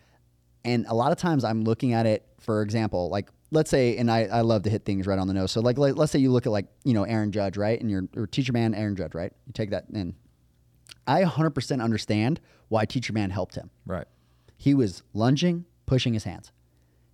[0.64, 2.26] and a lot of times I'm looking at it.
[2.40, 5.34] For example, like let's say, and I, I love to hit things right on the
[5.34, 5.52] nose.
[5.52, 7.90] So like let, us say you look at like you know Aaron Judge, right, and
[7.90, 9.32] you're or teacher man Aaron Judge, right.
[9.46, 10.14] You take that in.
[11.06, 13.70] I 100% understand why teacher man helped him.
[13.86, 14.06] right.
[14.56, 16.52] He was lunging, pushing his hands.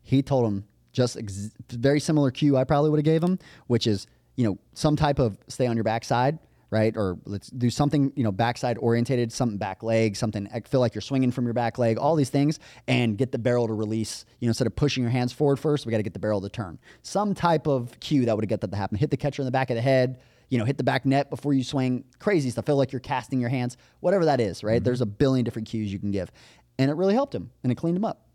[0.03, 0.65] He told him
[0.97, 4.59] just ex- very similar cue I probably would have gave him, which is you know
[4.73, 6.39] some type of stay on your backside,
[6.71, 6.97] right?
[6.97, 10.95] Or let's do something you know backside orientated, something back leg, something I feel like
[10.95, 14.25] you're swinging from your back leg, all these things, and get the barrel to release.
[14.41, 16.41] You know, instead of pushing your hands forward first, we got to get the barrel
[16.41, 16.79] to turn.
[17.03, 18.97] Some type of cue that would have get that to happen.
[18.97, 20.19] Hit the catcher in the back of the head.
[20.49, 22.05] You know, hit the back net before you swing.
[22.21, 22.65] Crazy stuff.
[22.65, 23.77] Feel like you're casting your hands.
[24.01, 24.77] Whatever that is, right?
[24.77, 24.85] Mm-hmm.
[24.85, 26.31] There's a billion different cues you can give,
[26.79, 28.26] and it really helped him, and it cleaned him up.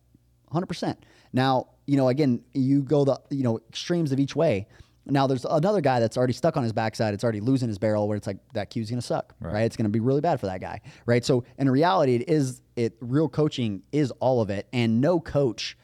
[0.53, 0.97] 100%.
[1.33, 4.67] Now, you know, again, you go the, you know, extremes of each way.
[5.05, 7.13] Now, there's another guy that's already stuck on his backside.
[7.13, 9.53] It's already losing his barrel where it's like that cue's going to suck, right.
[9.53, 9.63] Right.
[9.63, 11.25] It's going to be really bad for that guy, right?
[11.25, 14.67] So, in reality, it is, it, real coaching is all of it.
[14.71, 15.75] And no coach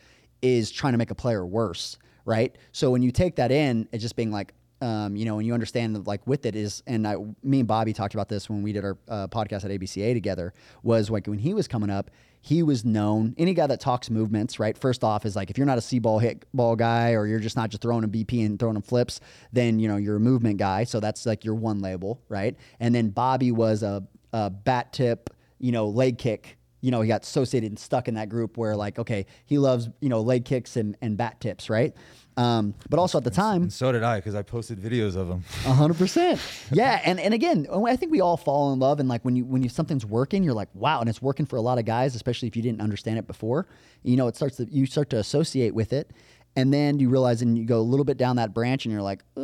[0.42, 2.56] is trying to make a player worse, right?
[2.74, 5.54] So, when you take that in, it's just being like, um, you know, and you
[5.54, 8.62] understand that like with it is, and I, me and Bobby talked about this when
[8.62, 10.54] we did our uh, podcast at ABCA together.
[10.84, 12.12] Was like when he was coming up,
[12.42, 13.36] he was known.
[13.38, 14.78] Any guy that talks movements, right?
[14.78, 17.40] First off, is like if you're not a C ball hit ball guy, or you're
[17.40, 19.20] just not just throwing a BP and throwing them flips,
[19.52, 20.84] then you know you're a movement guy.
[20.84, 22.56] So that's like your one label, right?
[22.80, 25.30] And then Bobby was a, a bat tip,
[25.60, 28.76] you know, leg kick you know, he got associated and stuck in that group where
[28.76, 31.96] like, okay, he loves, you know, leg kicks and, and bat tips, right?
[32.38, 35.28] Um, but also at the time, And so did I because I posted videos of
[35.28, 35.44] them.
[35.66, 36.40] a hundred percent.
[36.72, 39.44] Yeah, and and again, I think we all fall in love, and like when you
[39.44, 42.14] when you something's working, you're like, wow, and it's working for a lot of guys,
[42.16, 43.66] especially if you didn't understand it before.
[44.04, 46.12] You know, it starts to you start to associate with it,
[46.56, 49.02] and then you realize, and you go a little bit down that branch, and you're
[49.02, 49.42] like, uh,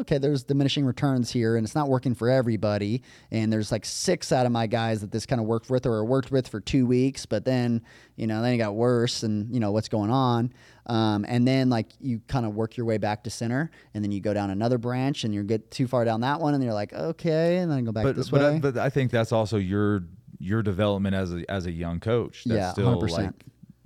[0.00, 3.02] okay, there's diminishing returns here, and it's not working for everybody.
[3.30, 6.04] And there's like six out of my guys that this kind of worked with or
[6.04, 7.82] worked with for two weeks, but then
[8.16, 10.52] you know then it got worse, and you know what's going on.
[10.86, 14.12] Um, and then like you kind of work your way back to center, and then
[14.12, 16.74] you go down another branch, and you get too far down that one, and you're
[16.74, 18.56] like, okay, and then go back but this but way.
[18.56, 20.02] I, but I think that's also your
[20.38, 22.44] your development as a as a young coach.
[22.44, 23.10] That's Yeah, still 100%.
[23.10, 23.32] like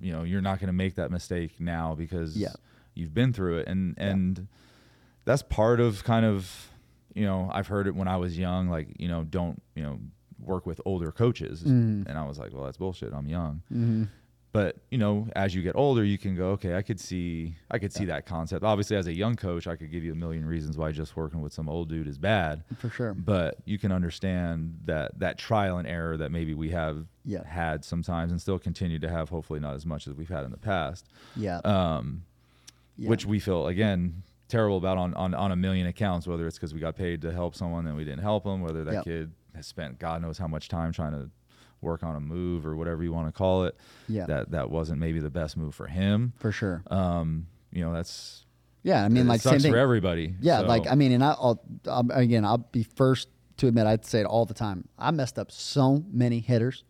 [0.00, 2.52] you know you're not going to make that mistake now because Yeah.
[2.94, 4.48] you've been through it and and
[5.30, 6.68] that's part of kind of
[7.14, 9.98] you know I've heard it when I was young like you know don't you know
[10.52, 12.08] work with older coaches Mm-hmm.
[12.08, 13.62] and I was like well that's bullshit I'm young.
[14.52, 17.78] But you know, as you get older, you can go, okay, I could see, I
[17.78, 18.64] could see that concept.
[18.64, 21.40] Obviously, as a young coach, I could give you a million reasons why just working
[21.40, 23.14] with some old dude is bad for sure.
[23.14, 27.44] but you can understand that that trial and error that maybe we have Yeah.
[27.46, 30.50] had sometimes and still continue to have hopefully not as much as we've had in
[30.50, 31.06] the past
[31.36, 31.58] Yeah.
[31.58, 32.24] um,
[32.96, 33.08] Yeah.
[33.10, 36.74] which we feel again terrible about on, on, on a million accounts whether it's because
[36.74, 39.04] we got paid to help someone and we didn't help them whether that Yep.
[39.04, 41.30] kid has spent god knows how much time trying to
[41.80, 43.74] work on a move or whatever you want to call it
[44.08, 44.26] Yeah.
[44.26, 46.82] that that wasn't maybe the best move for him for sure.
[46.90, 48.44] um, you know that's
[48.82, 51.22] Yeah, I mean, like sucks same thing for everybody Yeah, So- like I mean, and
[51.24, 51.62] I, I'll,
[52.10, 53.28] again, I'll be first
[53.58, 54.88] to admit I'd say it all the time.
[54.98, 56.82] I messed up so many hitters.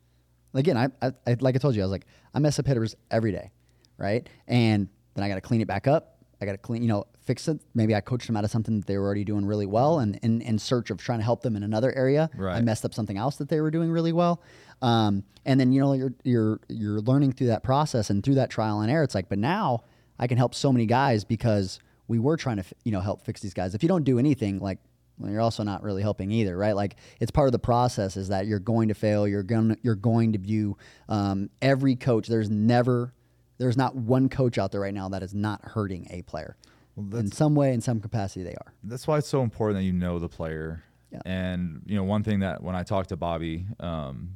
[0.54, 2.94] Again, I, I, I like I told you, I was like, I mess up hitters
[3.11, 3.50] every day,
[3.98, 4.28] right?
[4.46, 6.09] And then I got to clean it back up.
[6.41, 7.61] I got to clean, you know, fix it.
[7.74, 10.18] Maybe I coached them out of something that they were already doing really well, and
[10.22, 13.16] in, in search of trying to help them in another area, I messed up something
[13.18, 14.43] else that they were doing really well.
[14.82, 18.51] Um, and then you know you're you're you're learning through that process and through that
[18.51, 19.03] trial and error.
[19.03, 19.84] It's like, but now
[20.18, 21.78] I can help so many guys because
[22.09, 23.74] we were trying to you know help fix these guys.
[23.74, 24.78] If you don't do anything, like
[25.20, 26.74] well, you're also not really helping either, right?
[26.74, 29.28] Like it's part of the process is that you're going to fail.
[29.28, 30.76] You're going you're going to view
[31.09, 32.26] um, every coach.
[32.26, 33.12] There's never
[33.61, 36.56] there's not one coach out there right now that is not hurting a player.
[36.96, 38.72] Well, in some way, in some capacity, they are.
[38.82, 40.82] that's why it's so important that you know the player.
[41.12, 41.20] Yeah.
[41.26, 44.30] And you know, one thing that when I talked to Bobby, um,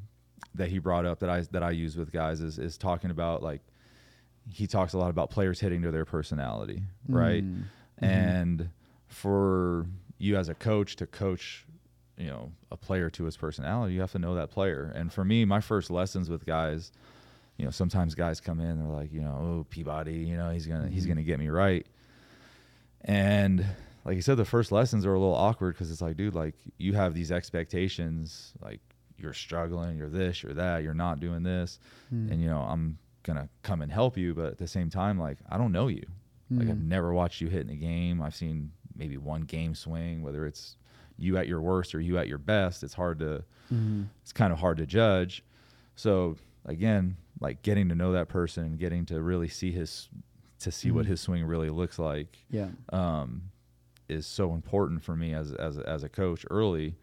[0.55, 3.43] that he brought up that I that I use with guys is is talking about
[3.43, 3.63] like
[4.49, 7.45] he talks a lot about players hitting to their personality, right?
[7.45, 7.65] Mm.
[7.99, 8.71] And
[9.07, 9.87] for
[10.19, 11.65] you as a coach to coach,
[12.19, 14.93] you know, a player to his personality, you have to know that player.
[14.95, 16.93] And for me, my first lessons with guys,
[17.57, 20.67] you know, sometimes guys come in, they're like, you know, oh Peabody, you know, he's
[20.67, 21.87] gonna he's gonna get me right.
[23.03, 23.65] And
[24.05, 26.55] like you said, the first lessons are a little awkward because it's like, dude, like
[26.79, 28.81] you have these expectations, like
[29.17, 31.79] you're struggling, you're this, you're that, you're not doing this,
[32.11, 32.31] Hmm.
[32.33, 35.39] and you know, I'm gonna come and help you, but at the same time, like
[35.49, 36.05] I don't know you.
[36.51, 36.89] Like I've Mm.
[36.89, 38.21] never watched you hit in a game.
[38.21, 40.77] I've seen maybe one game swing, whether it's
[41.17, 42.83] you at your worst or you at your best.
[42.85, 44.07] It's hard to, Mhm.
[44.23, 45.43] it's kind of hard to judge.
[45.97, 46.37] So
[46.67, 50.09] again, like getting to know that person and getting to really see his,
[50.61, 51.09] to see what Mhm.
[51.09, 52.71] his swing really looks like Yeah.
[52.93, 53.51] um,
[54.09, 56.97] is so important for me as as as a coach early.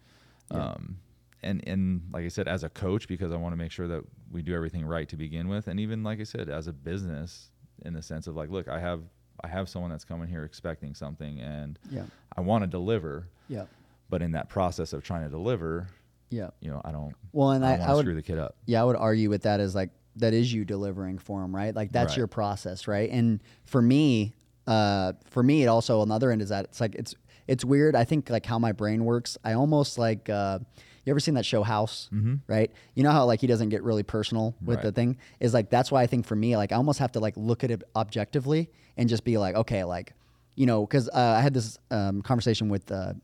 [0.50, 0.70] Yeah.
[0.72, 0.98] Um,
[1.42, 4.04] and and like I said, as a coach, because I want to make sure that
[4.30, 7.50] we do everything right to begin with, and even like I said, as a business,
[7.84, 9.02] in the sense of like, look, I have
[9.44, 12.04] I have someone that's coming here expecting something, and Yeah.
[12.36, 13.66] I want to deliver, Yeah.
[14.08, 15.88] but in that process of trying to deliver,
[16.30, 16.50] Yeah.
[16.60, 17.14] you know, I don't.
[17.32, 18.56] Well, and I I, I want to would screw the kid up.
[18.66, 21.74] yeah, I would argue with that as like that is you delivering for them, right?
[21.74, 22.18] Like that's Right.
[22.18, 23.08] your process, right?
[23.10, 24.34] And for me,
[24.66, 27.14] uh, for me, it also another end is that it's like it's
[27.48, 27.96] it's weird.
[27.96, 29.36] I think like how my brain works.
[29.44, 30.58] I almost like uh,
[31.04, 32.40] you ever seen that show House, Mhm.
[32.46, 32.70] right?
[32.94, 35.90] You know how like he doesn't get really personal with the thing is like that's
[35.90, 38.70] why I think for me like I almost have to like look at it objectively
[38.96, 40.12] and just be like okay like
[40.54, 42.90] you know because uh, I had this um, conversation with.
[42.92, 43.14] Uh,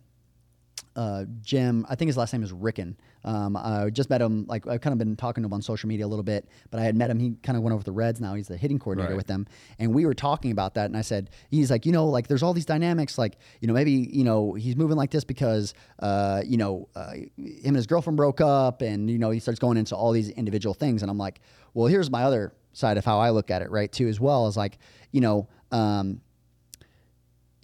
[0.97, 2.97] uh, Jim, I think his last name is Ricken.
[3.25, 5.89] Um, I just met him, like, I've kind of been talking to him on social
[5.89, 7.19] media a little bit, but I had met him.
[7.19, 8.35] He kind of went over the Reds now.
[8.35, 9.17] He's the hitting coordinator Right.
[9.17, 9.47] with them.
[9.79, 10.87] And we were talking about that.
[10.87, 13.19] And I said, he's like, you know, like, there's all these dynamics.
[13.19, 17.13] Like, you know, maybe, you know, he's moving like this because, uh, you know, uh,
[17.13, 17.31] him
[17.65, 18.83] and his girlfriend broke up.
[18.83, 21.03] And, you know, he starts going into all these individual things.
[21.03, 21.41] And I'm like,
[21.75, 24.47] well, here's my other side of how I look at it, right, too, as well,
[24.47, 24.79] is like,
[25.13, 26.21] you know, um,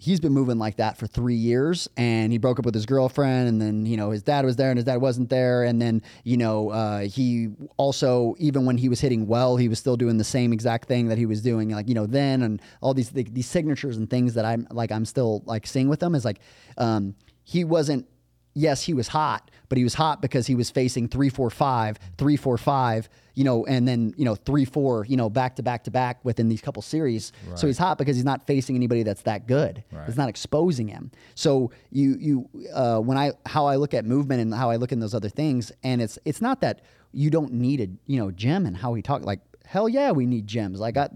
[0.04, 3.48] he's been moving like that for three years and he broke up with his girlfriend
[3.48, 6.02] and then you know his dad was there and his dad wasn't there and then
[6.24, 7.48] you know uh, he
[7.78, 11.08] also even when he was hitting well he was still doing the same exact thing
[11.08, 14.34] that he was doing like you know then and all these these signatures and things
[14.34, 16.40] that i'm like i'm still like seeing with him is like
[16.76, 18.06] um, he wasn't
[18.54, 21.98] yes, he was hot, but he was hot because he was facing three, four, five,
[22.16, 25.62] three, four, five, you know, and then, you know, three, four, you know, back to
[25.62, 27.32] back to back within these couple series.
[27.56, 29.82] So he's hot because he's not facing anybody that's that good.
[29.90, 30.08] Right.
[30.08, 31.10] It's not exposing him.
[31.34, 34.92] So you, you, uh, when I, how I look at movement and how I look
[34.92, 36.82] in those other things, and it's, it's not that
[37.12, 40.26] you don't need a, you know, Jim and how he talked, like, hell yeah, we
[40.26, 40.78] need Jims.
[40.78, 41.08] Like I,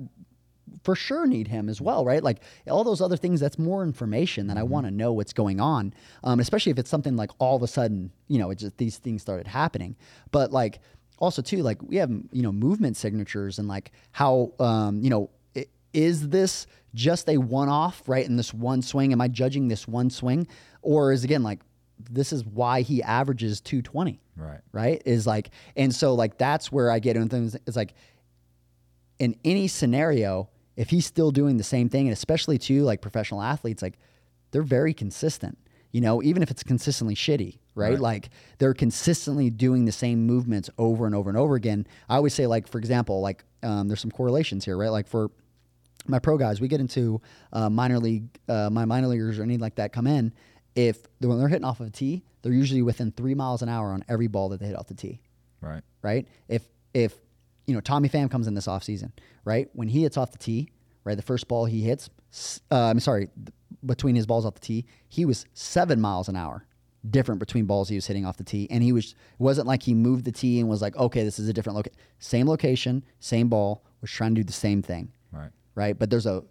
[0.85, 2.23] for sure need him as well, right?
[2.23, 5.61] Like all those other things, that's more information that I want to know what's going
[5.61, 5.93] on,
[6.25, 8.99] um, especially if it's something like all of a sudden, you know, it just these
[8.99, 9.97] things started happening.
[10.31, 10.81] But like
[11.19, 15.31] also too, like we have you know movement signatures and like how um, you know
[15.95, 18.25] is this just a one off, right?
[18.27, 20.47] In this one swing, am I judging this one swing,
[20.83, 21.61] or is again like
[22.11, 24.61] this is why he averages 220 Right.
[24.71, 27.93] right is like and so like that's where i get into things it's like
[29.19, 30.49] in any scenario
[30.79, 33.99] if he's still doing the same thing and especially too like professional athletes like
[34.53, 35.59] they're very consistent
[35.93, 38.01] you know even if it's consistently shitty right, Right.
[38.01, 42.33] like they're consistently doing the same movements over and over and over again i always
[42.35, 45.31] say like for example like um, there's some correlations here right like for
[46.07, 47.21] my pro guys, we get into
[47.53, 50.33] uh, minor league, uh, my minor leaguers or anything like that come in.
[50.75, 53.91] If when they're hitting off of a tee, they're usually within three miles an hour
[53.93, 55.21] on every ball that they hit off the tee,
[55.61, 55.83] Right.
[56.01, 56.27] right?
[56.47, 56.63] If
[56.95, 57.15] if
[57.69, 59.13] you know Tommy Pham comes in this offseason,
[59.45, 59.69] right?
[59.75, 60.71] When he hits off the tee,
[61.05, 62.11] right, the first ball he hits,
[62.73, 63.29] uh, I'm sorry,
[63.87, 66.65] between his balls off the tee, he was seven miles an hour
[67.09, 69.83] different between balls he was hitting off the tee, and he was it wasn't like
[69.85, 73.05] he moved the tee and was like, okay, this is a different location, same location,
[73.21, 75.51] same ball, was trying to do the same thing Right.
[75.75, 75.97] right?
[75.99, 76.43] But there's a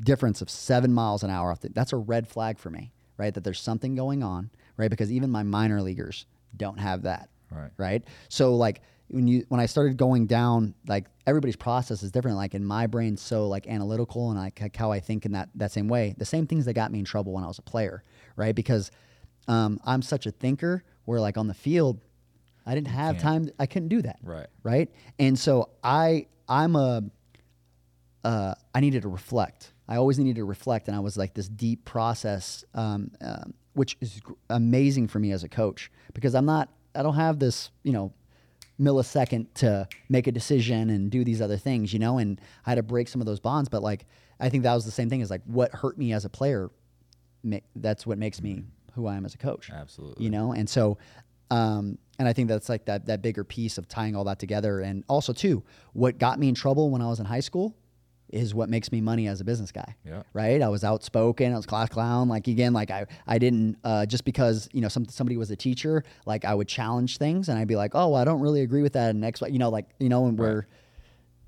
[0.00, 1.52] difference of seven miles an hour.
[1.52, 3.32] Off the, that's a red flag for me, right?
[3.34, 4.90] That there's something going on, right?
[4.90, 6.26] Because even my minor leaguers
[6.56, 7.70] don't have that, Right.
[7.76, 8.02] right?
[8.28, 12.36] So like when you when I started going down, like everybody's process is different.
[12.36, 15.72] Like in my brain, so like analytical and like how I think in that that
[15.72, 16.14] same way.
[16.16, 18.02] The same things that got me in trouble when I was a player,
[18.36, 18.54] right?
[18.54, 18.90] Because
[19.48, 20.84] um, I'm such a thinker.
[21.06, 22.00] Where like on the field,
[22.66, 23.22] I didn't have can't.
[23.46, 23.50] time.
[23.58, 24.46] I couldn't do that Right.
[24.62, 24.90] right?
[25.18, 27.02] And so I I'm a
[28.24, 29.72] uh, I needed to reflect.
[29.88, 33.96] I always needed to reflect, and I was like this deep process, um, um, which
[34.00, 37.70] is gr- amazing for me as a coach because I'm not I don't have this
[37.84, 38.12] you know
[38.80, 42.76] millisecond to make a decision and do these other things, you know, and I had
[42.76, 43.68] to break some of those bonds.
[43.68, 44.06] But like,
[44.40, 46.70] I think that was the same thing as like what hurt me as a player.
[47.42, 48.64] Ma- that's what makes me
[48.94, 49.70] who I am as a coach.
[49.70, 50.24] Absolutely.
[50.24, 50.98] You know, and so,
[51.50, 54.80] um, and I think that's like that that bigger piece of tying all that together.
[54.80, 57.76] And also too, what got me in trouble when I was in high school
[58.30, 59.96] is what makes me money as a business guy.
[60.04, 60.22] Yeah.
[60.32, 60.60] Right.
[60.62, 61.52] I was outspoken.
[61.52, 62.28] I was class clown.
[62.28, 65.56] Like again, like I, I didn't uh, just because you know some somebody was a
[65.56, 66.04] teacher.
[66.26, 68.94] Like I would challenge things and I'd be like, oh, I don't really agree with
[68.94, 69.10] that.
[69.10, 70.68] And next, you know, like you know, and where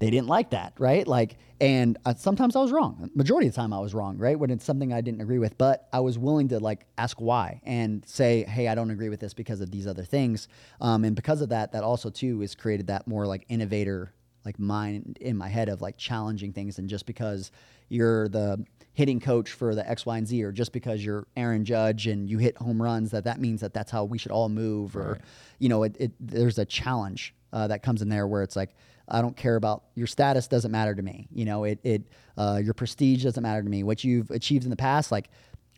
[0.01, 1.07] they didn't like that, right?
[1.07, 3.11] Like, and uh, sometimes I was wrong.
[3.15, 4.39] Majority of the time, I was wrong, right?
[4.39, 7.61] When it's something I didn't agree with, but I was willing to like ask why
[7.65, 10.48] and say, hey, I don't agree with this because of these other things.
[10.81, 14.15] Um, and because of that, that also too has created that more like innovator
[14.45, 17.51] like mind in my head of like challenging things and just because
[17.89, 21.65] you're the hitting coach for the X, Y, and Z, or just because you're Aaron
[21.65, 24.49] Judge and you hit home runs, that that means that that's how we should all
[24.49, 25.21] move, or Right.
[25.59, 28.75] you know, it, it there's a challenge uh, that comes in there where it's like
[29.09, 31.29] I don't care about your status doesn't matter to me.
[31.33, 32.03] You know, it it
[32.37, 33.83] uh, your prestige doesn't matter to me.
[33.83, 35.29] What you've achieved in the past, like,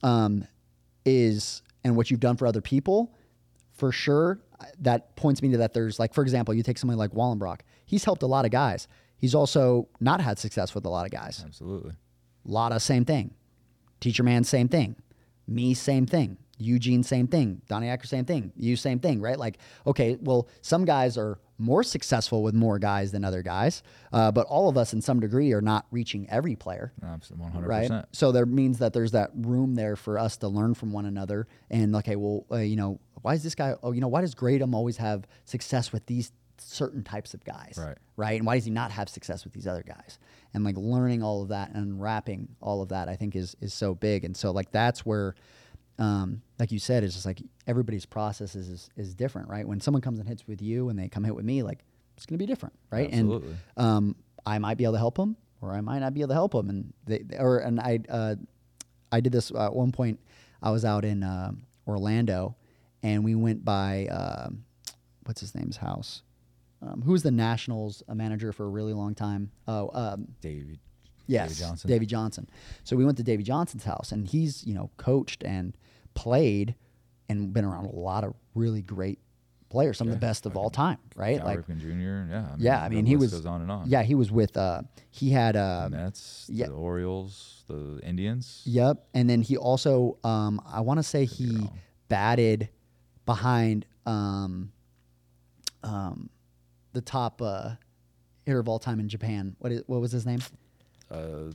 [0.02, 0.46] um,
[1.04, 3.14] is and what you've done for other people,
[3.72, 4.38] for sure.
[4.80, 5.74] That points me to that.
[5.74, 7.60] There's like, for example, you take somebody like Wallenbrock.
[7.92, 8.88] He's helped a lot of guys.
[9.18, 11.42] He's also not had success with a lot of guys.
[11.44, 11.92] Absolutely.
[12.46, 13.34] Lotta, same thing.
[14.00, 14.96] Teacher Man, same thing.
[15.46, 16.38] Me, same thing.
[16.56, 17.60] Eugene, same thing.
[17.68, 18.50] Donnie Ecker, same thing.
[18.56, 19.38] You, same thing, right?
[19.38, 23.82] Like, okay, well, some guys are more successful with more guys than other guys,
[24.14, 27.60] uh, but all of us, in some degree, are not reaching every player Absolutely.
[27.60, 27.66] 100%.
[27.66, 28.04] right?
[28.12, 31.46] So there means that there's that room there for us to learn from one another.
[31.70, 33.74] And okay, well, uh, you know, why is this guy?
[33.82, 36.32] Oh, you know, why does Gradum always have success with these
[36.62, 37.74] certain types of guys?
[37.78, 37.98] Right.
[38.16, 38.38] Right.
[38.38, 40.18] And why does he not have success with these other guys?
[40.54, 43.74] And like learning all of that and unwrapping all of that, I think is is
[43.74, 44.24] so big.
[44.24, 45.34] And so like that's where.
[45.98, 49.68] Um, like you said, it's just like everybody's process is, is is different, right?
[49.68, 51.84] When someone comes and hits with you, and they come hit with me, like
[52.16, 53.08] it's going to be different, right?
[53.12, 53.54] Absolutely.
[53.76, 54.16] And um,
[54.46, 56.52] I might be able to help them, or I might not be able to help
[56.52, 56.70] them.
[56.70, 58.36] And they, or and I, uh,
[59.12, 60.18] I did this uh, at one point.
[60.62, 61.52] I was out in uh,
[61.86, 62.56] Orlando,
[63.02, 64.64] and we went by um
[65.24, 66.22] what's his name's house.
[66.82, 69.50] Um, who was the Nationals uh, manager for a really long time?
[69.68, 70.78] Oh, um, David.
[71.26, 71.88] Yes, Davey Johnson.
[71.88, 72.50] Davey Johnson.
[72.82, 75.76] So we went to Davey Johnson's house, and he's you know coached and
[76.14, 76.74] played
[77.28, 79.18] and been around a lot of really great
[79.72, 81.38] players, some of the best of all time, right?
[81.38, 81.88] Cal like, Ripken Jr.
[82.30, 82.46] Yeah.
[82.46, 83.88] I mean, yeah, I mean he was on and on.
[83.88, 84.56] Yeah, he was with.
[84.56, 85.56] Uh, he had.
[85.56, 86.66] Uh, The Mets, yeah.
[86.66, 88.62] the Orioles, the Indians.
[88.66, 91.70] Yep, and then he also, um, I want to say be he
[92.08, 92.68] batted
[93.24, 94.72] behind um,
[95.82, 96.28] um,
[96.92, 97.70] the top uh,
[98.44, 99.56] hitter of all time in Japan.
[99.58, 100.40] What is what was his name?
[101.10, 101.52] Uh,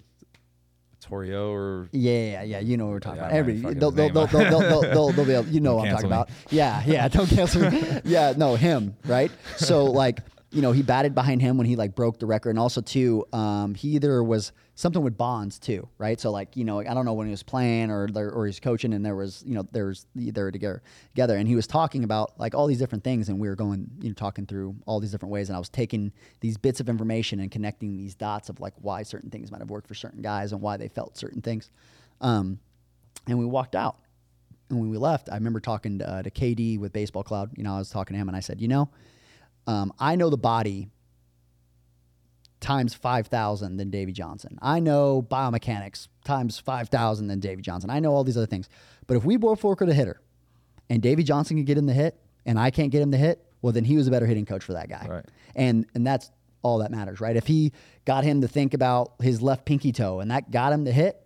[1.03, 3.35] Torrio or Yeah, yeah, you know what we're talking Yeah, about.
[3.37, 5.95] Every might they'll, they'll, they'll, they'll, they'll, they'll, they'll be able, you know what I'm
[5.95, 6.29] talking cancel about.
[6.49, 7.69] Yeah, yeah, don't cancel.
[7.69, 8.01] me.
[8.03, 9.31] yeah, no, him, right?
[9.57, 10.19] So like,
[10.57, 13.23] you know, he batted behind him when he like broke the record, and also too,
[13.31, 16.19] um, he either was something with Bonds too, right?
[16.19, 18.91] So like, you know, I don't know when he was playing or or he's coaching,
[18.91, 20.81] and there was, you know, there was they're together,
[21.13, 23.87] together, and he was talking about like all these different things, and we were going,
[24.01, 26.89] you know, talking through all these different ways, and I was taking these bits of
[26.89, 30.23] information and connecting these dots of like why certain things might have worked for certain
[30.23, 31.69] guys and why they felt certain things.
[32.19, 32.59] Um,
[33.27, 33.97] and we walked out.
[34.71, 37.51] And when we left, I remember talking to, uh, to KD with Baseball Cloud.
[37.55, 38.89] You know, I was talking to him, and I said, you know,
[39.67, 40.89] um, I know the body
[42.59, 44.57] times five thousand than Davey Johnson.
[44.61, 47.89] I know biomechanics times five thousand than Davey Johnson.
[47.89, 48.69] I know all these other things.
[49.05, 50.21] But if we both work with a hitter,
[50.89, 53.43] and Davey Johnson can get him the hit, and I can't get him the hit,
[53.61, 55.05] well, then he was a better hitting coach for that guy.
[55.07, 55.25] Right.
[55.55, 56.31] And and that's
[56.63, 57.35] all that matters, right?
[57.35, 57.71] If he
[58.05, 61.25] got him to think about his left pinky toe, and that got him the hit,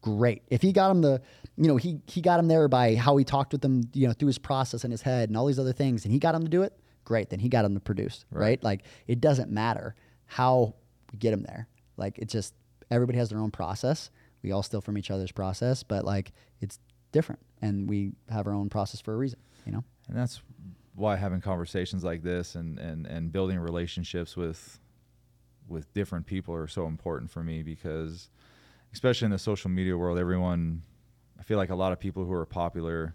[0.00, 0.42] great.
[0.48, 1.20] If he got him the,
[1.56, 4.12] you know, he he got him there by how he talked with them, you know,
[4.12, 6.42] through his process in his head and all these other things, and he got him
[6.42, 6.78] to do it,
[7.10, 7.28] great.
[7.28, 8.40] Then he got him to produce, right?
[8.40, 8.62] Right.
[8.62, 9.96] Like it doesn't matter
[10.26, 10.76] how
[11.10, 11.66] we get him there.
[11.96, 12.54] Like it's just
[12.88, 14.10] everybody has their own process.
[14.44, 16.30] We all steal from each other's process, but like
[16.60, 16.78] it's
[17.10, 19.82] different, and we have our own process for a reason, you know.
[20.06, 20.40] and that's
[20.94, 24.78] why having conversations like this and, and, and building relationships with
[25.68, 28.30] with different people are so important for me because
[28.92, 30.82] especially in the social media world everyone
[31.38, 33.14] i feel like a lot of people who are popular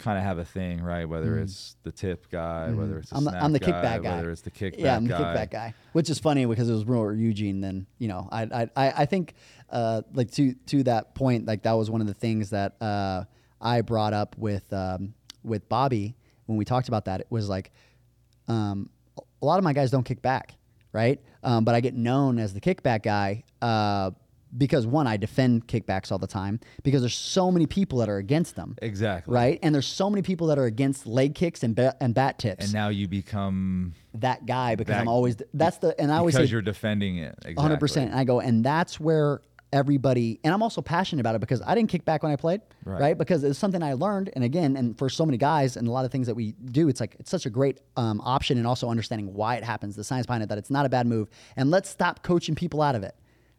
[0.00, 1.42] kind of have a thing right whether Mm.
[1.42, 4.16] it's the tip guy whether it's the I'm the, I'm the guy, kickback guy.
[4.16, 5.74] whether it's the kickback yeah, I'm the guy kickback guy.
[5.92, 8.28] Which is funny because it was more Eugene than you know.
[8.32, 9.34] I I I I think
[9.70, 13.24] uh, like to to that point, like that was one of the things that uh,
[13.60, 15.14] I brought up with um,
[15.44, 16.16] with Bobby
[16.46, 17.20] when we talked about that.
[17.20, 17.70] It was like
[18.48, 18.88] um,
[19.42, 20.54] a lot of my guys don't kick back,
[20.92, 21.20] right?
[21.42, 24.10] Um, but I get known as the kickback guy uh,
[24.56, 28.16] because one, I defend kickbacks all the time because there's so many people that are
[28.18, 28.76] against them.
[28.82, 29.34] Exactly.
[29.34, 32.38] Right, and there's so many people that are against leg kicks and ba- and bat
[32.38, 32.64] tips.
[32.66, 36.34] And now you become that guy because That- I'm always that's the and I always
[36.34, 37.32] because say you're defending it.
[37.38, 37.54] Exactly.
[37.54, 37.80] 100.
[37.80, 39.40] percent And I go, and that's where
[39.72, 42.60] everybody and I'm also passionate about it because I didn't kick back when I played,
[42.84, 43.00] Right.
[43.00, 43.18] right?
[43.18, 46.04] Because it's something I learned, and again, and for so many guys and a lot
[46.04, 48.88] of things that we do, it's like it's such a great um, option, and also
[48.88, 51.70] understanding why it happens, the science behind it, that it's not a bad move, and
[51.70, 53.14] let's stop coaching people out of it,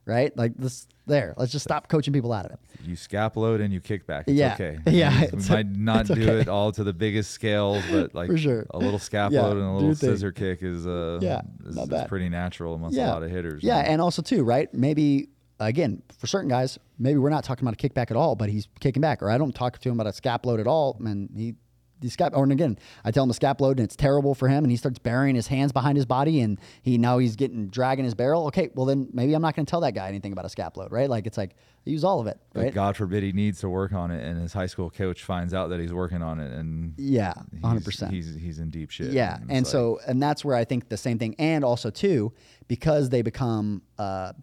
[0.05, 0.35] right?
[0.37, 2.59] Like this, there, let's just stop coaching people out of it.
[2.83, 4.25] You scap load and you kick back.
[4.27, 4.53] It's Yeah.
[4.53, 4.79] okay.
[4.91, 6.39] Yeah, We it's might not it's do okay.
[6.41, 8.65] it all to the biggest scales, but like For sure.
[8.71, 10.09] a little scap Yeah, load and a little thing.
[10.11, 13.63] scissor kick is uh Yeah, is, not is pretty natural amongst a lot of hitters.
[13.63, 14.73] Yeah, and also too, right?
[14.73, 15.29] Maybe
[15.59, 18.67] again for certain guys, maybe we're not talking about a kickback at all, but he's
[18.79, 21.29] kicking back, or I don't talk to him about a scap load at all, and
[21.35, 21.55] he.
[22.01, 24.47] The scap, or and again, I tell him a scap load and it's terrible for
[24.47, 27.67] him, and he starts burying his hands behind his body, and he now he's getting
[27.67, 28.47] dragging his barrel.
[28.47, 30.77] Okay, well then maybe I'm not going to tell that guy anything about a scap
[30.77, 31.07] load, right?
[31.09, 31.55] Like it's like
[31.85, 32.73] use all of it, But right?
[32.73, 35.67] God forbid he needs to work on it, and his high school coach finds out
[35.69, 37.85] that he's working on it, and Yeah, he's- 100.
[37.85, 39.11] percent He's he's in deep shit.
[39.11, 42.33] Yeah, and like- so and that's where I think the same thing, and also too,
[42.67, 44.33] because they become uh,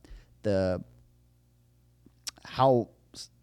[0.44, 0.82] the
[2.44, 2.88] how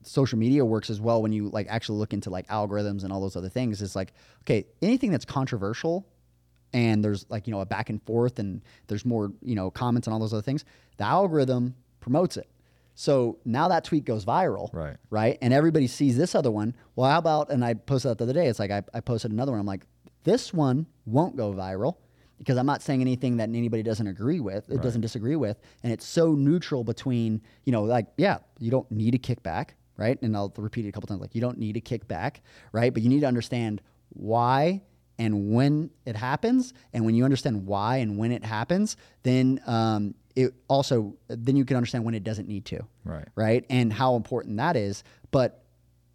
[0.08, 1.22] social media works as well.
[1.22, 4.14] When you like actually look into like algorithms and all those other things, is like
[4.44, 6.08] okay, anything that's controversial,
[6.74, 10.08] and there's like you know a back and forth, and there's more you know comments
[10.08, 10.66] and all those other things,
[10.98, 12.50] the algorithm promotes it.
[12.98, 14.96] So now that tweet goes viral, Right.
[15.10, 15.38] right?
[15.42, 16.74] And everybody sees this other one.
[16.96, 19.32] Well, how about, and I posted that the other day, it's like I, I posted
[19.32, 19.60] another one.
[19.60, 19.86] I'm like,
[20.24, 21.98] this one won't go viral
[22.38, 25.60] because I'm not saying anything that anybody doesn't agree with, it doesn't disagree with.
[25.84, 30.22] And it's so neutral between, you know, like, yeah, you don't need a kickback, right?
[30.22, 32.38] And I'll repeat it a couple times like, you don't need a kickback,
[32.72, 32.94] right?
[32.94, 34.82] But you need to understand why
[35.18, 36.74] and when it happens.
[36.94, 41.66] And when you understand why and when it happens, then um, it also, then you
[41.66, 43.28] can understand when it doesn't need to right.
[43.36, 43.66] right?
[43.70, 45.04] And how important that is.
[45.32, 45.66] But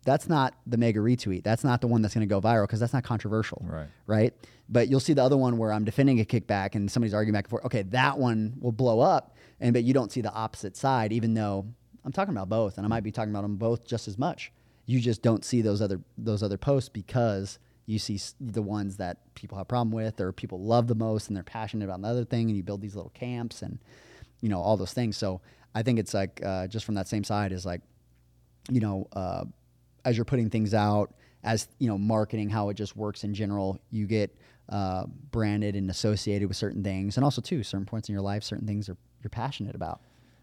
[0.04, 1.44] that's not the mega retweet.
[1.44, 3.86] That's not the one that's going to go viral because that's not controversial, Right.
[4.06, 4.34] Right.
[4.68, 7.44] But you'll see the other one where I'm defending a kickback and somebody's arguing back
[7.46, 7.64] and forth.
[7.64, 11.34] Okay, that one will blow up, and but you don't see the opposite side, even
[11.34, 11.66] though
[12.04, 14.52] I'm talking about both, and I might be talking about them both just as much.
[14.86, 19.34] You just don't see those other those other posts because you see the ones that
[19.34, 22.48] people have problem with or people love the most and they're passionate about another thing,
[22.48, 23.78] and you build these little camps and
[24.40, 25.16] you know all those things.
[25.16, 25.40] So
[25.74, 27.82] I think it's like uh, just from that same side is like
[28.68, 29.44] you know, uh,
[30.04, 33.80] as you're putting things out, as you know, marketing, how it just works in general,
[33.90, 34.36] you get
[34.68, 38.42] uh, branded and associated with certain things, and also too, certain points in your life,
[38.42, 40.00] certain things are you're passionate about.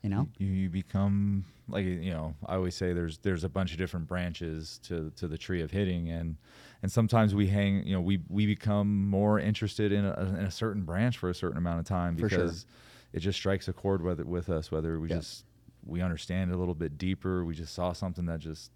[0.07, 3.73] You know, you, you become like you know i always say there's there's a bunch
[3.73, 6.37] of different branches to to the tree of hitting and
[6.81, 10.49] and sometimes we hang you know we we become more interested in a, in a
[10.51, 12.39] certain branch for a certain amount of time For sure.
[12.39, 12.65] because
[13.11, 15.19] it just strikes a chord with with us whether we Yep.
[15.19, 15.43] just
[15.85, 18.71] we understand it a little bit deeper we just saw something that just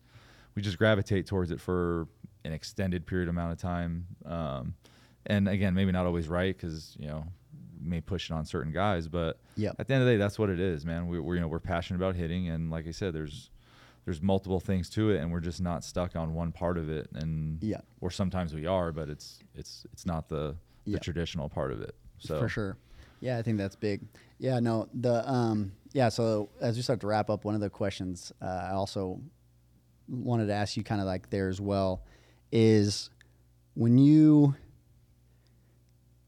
[0.56, 2.10] we just gravitate towards it for
[2.44, 4.74] an extended period amount of time um,
[5.28, 7.24] and again maybe not always right because you know
[7.84, 9.76] may push it on certain guys but Yep.
[9.80, 11.48] at the end of the day that's what it is man we, we're you know
[11.48, 13.50] we're passionate about hitting and like i said there's
[14.06, 17.08] there's multiple things to it and we're just not stuck on one part of it
[17.14, 17.82] and Yeah.
[18.00, 20.56] or sometimes we are but it's it's it's not the
[20.86, 21.00] the Yeah.
[21.00, 22.78] traditional part of it so for sure.
[23.20, 24.02] Yeah, I think that's big.
[24.40, 26.10] Yeah, no, the um, yeah.
[26.10, 29.22] So as we start to wrap up, one of the questions uh, I also
[30.10, 32.02] wanted to ask you, kind of like there as well,
[32.52, 33.12] is
[33.76, 34.56] when you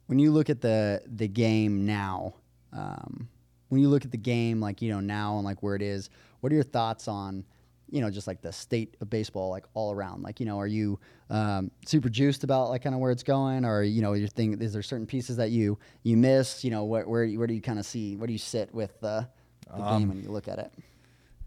[0.08, 2.36] when you look at the the game now,
[2.72, 3.28] um,
[3.70, 6.10] when you look at the game like you know now and like where it is,
[6.42, 7.46] what are your thoughts on
[7.90, 10.24] you know just like the state of baseball like all around?
[10.24, 11.00] Like you know, are you
[11.30, 14.62] um, super juiced about like kind of where it's going, or you know, you think
[14.62, 16.64] is there certain pieces that you you miss?
[16.64, 19.00] You know, where where, where do you kind of see where do you sit with
[19.02, 19.28] the,
[19.76, 20.72] the Um, game when you look at it?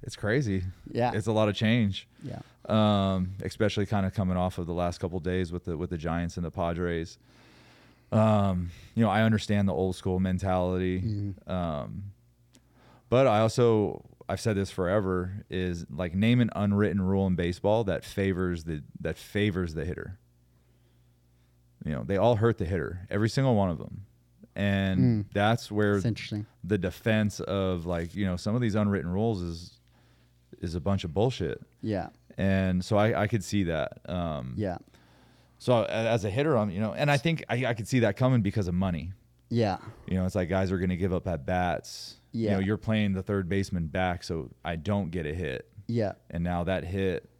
[0.02, 0.62] it's crazy
[0.92, 1.10] Yeah.
[1.14, 4.98] it's a lot of change Yeah, um, especially kind of coming off of the last
[5.00, 7.18] couple days with the with the Giants and the Padres.
[8.12, 11.50] Um, you know, I understand the old school mentality, Mm-hmm.
[11.50, 12.04] um,
[13.08, 17.84] but I also I've said this forever is like name an unwritten rule in baseball
[17.84, 20.18] that favors the that favors the hitter.
[21.84, 24.06] You know, they all hurt the hitter, every single one of them,
[24.56, 25.32] and Mm.
[25.32, 26.46] that's where interesting.
[26.64, 29.78] the defense of like you know some of these unwritten rules is
[30.60, 32.08] is a bunch of bullshit Yeah,
[32.38, 33.98] and so I, I could see that.
[34.08, 34.78] Um, yeah,
[35.58, 38.16] So as a hitter, I'm you know, and I think I, I could see that
[38.16, 39.12] coming because of money.
[39.48, 42.16] yeah, You know, it's like guys are going to give up at bats.
[42.32, 42.50] Yeah.
[42.50, 46.12] You know, you're playing the third baseman back, so I don't get a hit, yeah.
[46.30, 47.30] and now that hit.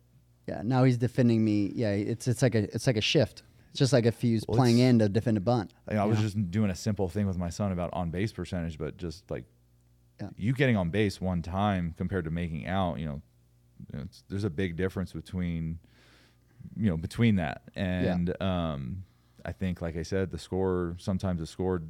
[0.49, 1.73] Yeah, now he's defending me.
[1.75, 3.43] Yeah, it's it's like a it's like a shift.
[3.71, 5.75] It's just like if he's Well, playing in to defend a bunt.
[5.91, 6.23] You know, I was Yeah.
[6.25, 9.45] just doing a simple thing with my son about on base percentage, but just like
[10.19, 10.29] Yeah.
[10.39, 13.23] you getting on base one time compared to making out, you know,
[13.93, 15.79] it's, there's a big difference between,
[16.77, 17.63] you know, between that.
[17.75, 19.05] And um,
[19.45, 21.83] I think, like I said, the score sometimes the score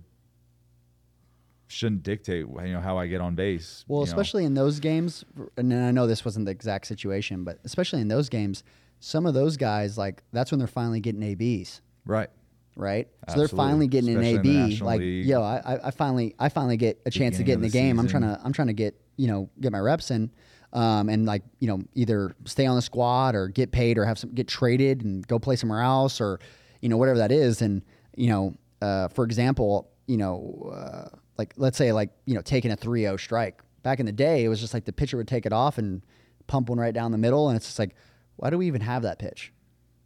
[1.69, 3.85] shouldn't dictate you know how I get on base.
[3.89, 4.11] Well, you know.
[4.11, 5.25] especially in those games,
[5.57, 8.63] and I know this wasn't the exact situation, but especially in those games,
[9.01, 12.31] some of those guys like that's when they're finally getting ABs, right.
[12.77, 13.09] right?
[13.29, 14.81] So they're finally getting Especially an the AB.
[14.83, 15.27] Like, League.
[15.27, 17.99] yo, I, I- finally, I finally get a chance to get in the, Beginning game.
[17.99, 20.31] of I'm trying to, I'm trying to get, you know, get my reps in,
[20.77, 24.19] um, and like, you know, either stay on the squad or get paid or have
[24.19, 26.39] some get traded and go play somewhere else or,
[26.83, 27.63] you know, whatever that is.
[27.63, 27.83] And
[28.15, 32.71] you know, uh, for example, you know, uh, like let's say like you know taking
[32.71, 33.63] a 3-0 strike.
[33.83, 36.03] Back in the day, it was just like the pitcher would take it off and
[36.47, 37.95] pump one right down the middle, and it's just like,
[38.35, 39.53] why do we even have that pitch?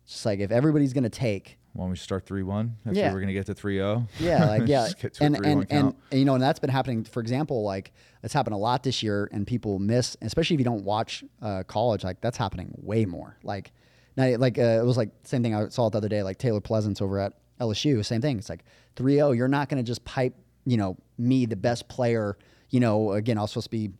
[0.04, 2.76] It's just like if everybody's gonna take Why don't we start three one?
[2.84, 3.08] If Yeah.
[3.08, 4.06] we were gonna get to three zero.
[4.18, 6.70] yeah, like yeah, Just get to and 3-1 and, and you know, and that's been
[6.70, 7.04] happening.
[7.04, 7.92] For example, like
[8.22, 11.62] it's happened a lot this year, and people miss, especially if you don't watch uh,
[11.64, 12.02] college.
[12.04, 13.36] Like that's happening way more.
[13.44, 13.72] Like
[14.16, 16.22] now, like uh, it was like same thing I saw it the other day.
[16.22, 18.38] Like Taylor Pleasants over at LSU, same thing.
[18.38, 18.64] It's like
[18.96, 19.36] 3-0.
[19.36, 20.34] You're not going to just pipe,
[20.66, 22.36] you know, me the best player.
[22.70, 23.90] You know, again, I was supposed to be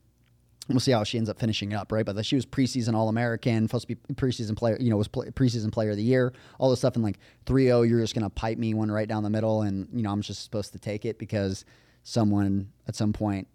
[0.70, 2.06] We'll see how she ends up finishing it up, right?
[2.06, 5.26] But she was preseason All American, supposed to be preseason player, you know, was play,
[5.28, 6.94] preseason player of the year, all this stuff.
[6.94, 9.62] And like 3 0, you're just going to pipe me one right down the middle.
[9.62, 11.64] And, you know, I'm just supposed to take it because
[12.02, 13.48] someone at some point,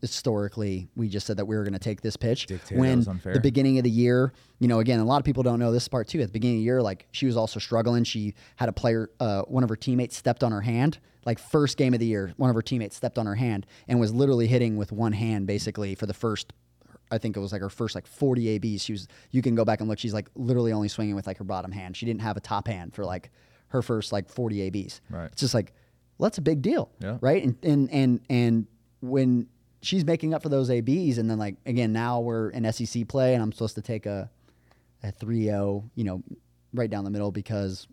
[0.00, 2.46] historically, we just said that we were going to take this pitch.
[2.46, 5.58] Dictated when the beginning of the year, you know, again, a lot of people don't
[5.58, 6.20] know this part too.
[6.20, 8.04] At the beginning of the year, like she was also struggling.
[8.04, 10.98] She had a player, uh, one of her teammates stepped on her hand.
[11.28, 14.00] Like first game of the year, one of her teammates stepped on her hand and
[14.00, 16.54] was literally hitting with one hand basically for the first.
[17.10, 18.82] I think it was like her first like 40 ABs.
[18.82, 19.08] She was.
[19.30, 19.98] You can go back and look.
[19.98, 21.98] She's like literally only swinging with like her bottom hand.
[21.98, 23.30] She didn't have a top hand for like
[23.66, 25.02] her first like 40 ABs.
[25.10, 25.26] Right.
[25.26, 25.74] It's just like,
[26.16, 26.90] well, that's a big deal.
[26.98, 27.18] Yeah.
[27.20, 27.44] Right.
[27.44, 28.66] And and and and
[29.02, 29.48] when
[29.82, 33.34] she's making up for those ABs, and then like again now we're in SEC play,
[33.34, 34.30] and I'm supposed to take a
[35.02, 36.22] a 3-0, you know,
[36.72, 37.86] right down the middle because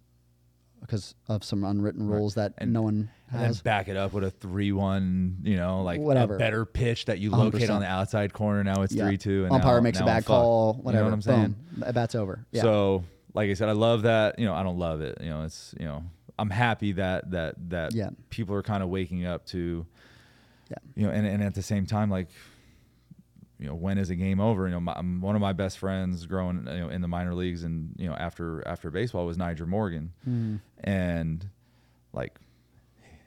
[0.82, 3.42] because of some unwritten rules that And- no one has.
[3.42, 6.36] And then back it up with a three-one, you know, like Whatever.
[6.36, 7.70] a better pitch that you locate 100%.
[7.76, 8.64] on the outside corner.
[8.64, 10.28] Now it's three-two, and umpire now- makes a now I'm bad fucked.
[10.28, 10.74] call.
[10.74, 11.04] You know Whatever.
[11.06, 11.56] what I'm saying?
[11.74, 11.84] Boom.
[11.88, 12.46] A bat's over.
[12.52, 12.62] Yeah.
[12.62, 13.04] So,
[13.34, 14.38] like I said, I love that.
[14.40, 15.18] You know, I don't love it.
[15.22, 16.04] You know, it's you know,
[16.38, 18.10] I'm happy that that that Yeah.
[18.30, 19.86] people are kind of waking up to.
[20.70, 20.78] Yeah.
[20.96, 22.28] You know, and and at the same time, like,
[23.60, 24.65] you know, when is a game over?
[24.68, 27.34] You know, my, um, one of my best friends growing, you know, in the minor
[27.34, 30.60] leagues and you know after after baseball was Nyjer Morgan, Mm.
[30.84, 31.49] and
[32.14, 32.40] like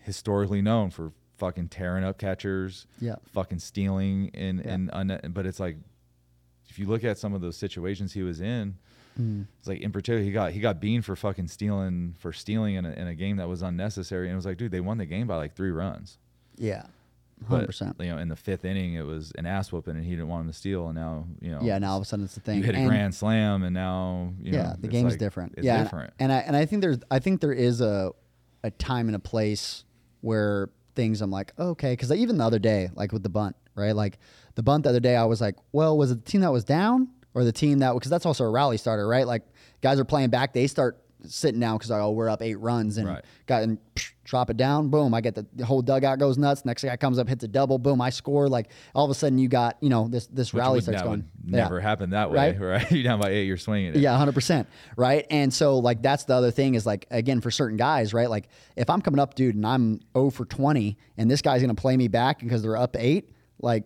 [0.02, 3.16] historically known for fucking tearing up catchers, Yeah.
[3.32, 4.72] fucking stealing and Yeah.
[4.74, 5.76] and un- but it's like
[6.68, 8.76] if you look at some of those situations he was in,
[9.18, 9.46] Mm.
[9.59, 12.84] it's like in particular he got he got beaned for fucking stealing for stealing in
[12.86, 15.06] a, in a game that was unnecessary and it was like dude they won the
[15.06, 16.18] game by like three runs.
[16.56, 16.86] Yeah.
[17.47, 17.97] Hundred percent.
[18.01, 20.43] You know, in the fifth inning, it was an ass whooping, and he didn't want
[20.43, 20.86] him to steal.
[20.86, 21.78] And now, you know, Yeah.
[21.78, 22.59] Now all of a sudden it's the thing.
[22.59, 25.19] you hit a And- grand slam, and now, you know yeah, know, the game's like-
[25.19, 25.55] different.
[25.56, 26.12] It's yeah, different.
[26.19, 28.12] And, I and I think there's I think there is a
[28.65, 29.85] a time and a place
[30.20, 33.94] where things I'm like okay because even the other day like with the bunt right
[33.94, 34.19] like
[34.56, 36.65] the bunt the other day I was like well was it the team that was
[36.65, 39.43] down or the team that because that's also a rally starter right like
[39.81, 43.09] guys are playing back they start sitting down because oh we're up eight runs and
[43.09, 43.24] Right.
[43.47, 46.65] got and psh, drop it down boom I get the, the whole dugout goes nuts
[46.65, 49.39] next guy comes up hits a double boom I score like all of a sudden
[49.39, 51.62] you got you know this this Which rally starts going would Yeah.
[51.65, 52.61] never happen that way, Right?
[52.82, 52.93] right?
[52.93, 53.97] You're down by eight, you're swinging it.
[54.01, 54.69] Yeah, hundred percent.
[54.97, 55.27] Right.
[55.31, 58.31] And so like that's the other thing is like again for certain guys, right?
[58.31, 61.74] Like if I'm coming up, dude, and I'm 0 for twenty, and this guy's gonna
[61.74, 63.31] play me back because they're up eight,
[63.61, 63.85] like,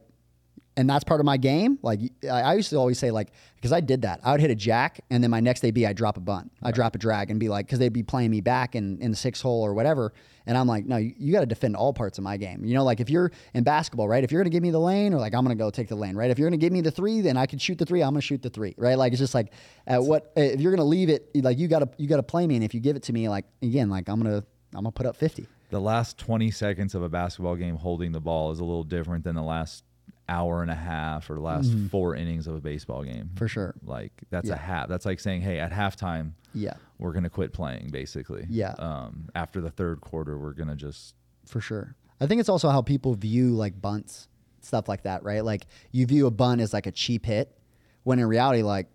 [0.77, 1.79] and that's part of my game.
[1.83, 2.01] Like
[2.31, 5.01] I, used to always say like because I did that, I would hit a jack,
[5.11, 7.49] and then my next AB I drop a bunt, I drop a drag, and be
[7.49, 10.13] like because they'd be playing me back in in the six hole or whatever,
[10.47, 12.65] and I'm like, no, you, you got to defend all parts of my game.
[12.65, 14.25] You know, like if you're in basketball, right?
[14.25, 16.17] If you're gonna give me the lane, or like I'm gonna go take the lane,
[16.17, 16.31] right?
[16.31, 18.03] If you're gonna give me the three, then I can shoot the three.
[18.03, 18.97] I'm gonna shoot the three, right?
[18.97, 19.53] Like it's just like
[19.87, 22.65] at what if you're gonna leave it, like you gotta you gotta play me, and
[22.65, 24.45] if you give it to me, like again, like I'm gonna
[24.75, 25.47] I'm gonna put up fifty.
[25.71, 29.25] The last 20 seconds of a basketball game holding the ball is a little different
[29.25, 29.85] than the last
[30.29, 33.27] hour and a half or the last four innings of a baseball game.
[33.27, 33.37] Mm-hmm.
[33.37, 33.75] For sure.
[33.85, 34.55] Like that's Yeah.
[34.55, 34.89] a half.
[34.89, 38.47] That's like saying, hey, at halftime, Yeah, we're gonna quit playing, basically.
[38.49, 38.73] Yeah.
[38.79, 41.15] Um, after the third quarter, we're gonna just
[41.47, 41.97] for sure.
[42.21, 44.29] I think it's also how people view like bunts,
[44.61, 45.45] stuff like that, right?
[45.45, 47.57] Like you view a bunt as like a cheap hit,
[48.05, 48.87] when in reality, like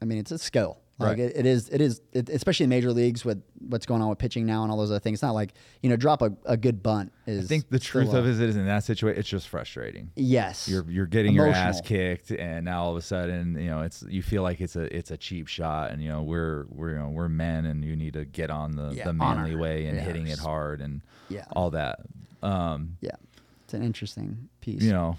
[0.00, 0.78] I mean, it's a skill.
[1.00, 1.18] Like Right.
[1.18, 4.18] it, it is, it is, it, especially in major leagues with what's going on with
[4.18, 5.16] pitching now and all those other things.
[5.16, 7.46] It's not like you know, drop a, a good bunt is.
[7.46, 10.10] I think the truth of it is in that situation, it's just frustrating.
[10.14, 13.80] yes, You're you're getting your ass kicked, and now all of a sudden, you know,
[13.80, 16.90] it's you feel like it's a it's a cheap shot, and you know we're we're
[16.90, 19.58] you know we're men, and you need to get on the Yeah, the manly honor.
[19.62, 21.00] way and Yeah, hitting it hard and
[21.30, 21.44] Yeah.
[21.56, 22.00] all that.
[22.42, 23.16] Um, yeah,
[23.64, 24.82] It's an interesting piece.
[24.82, 25.16] You know,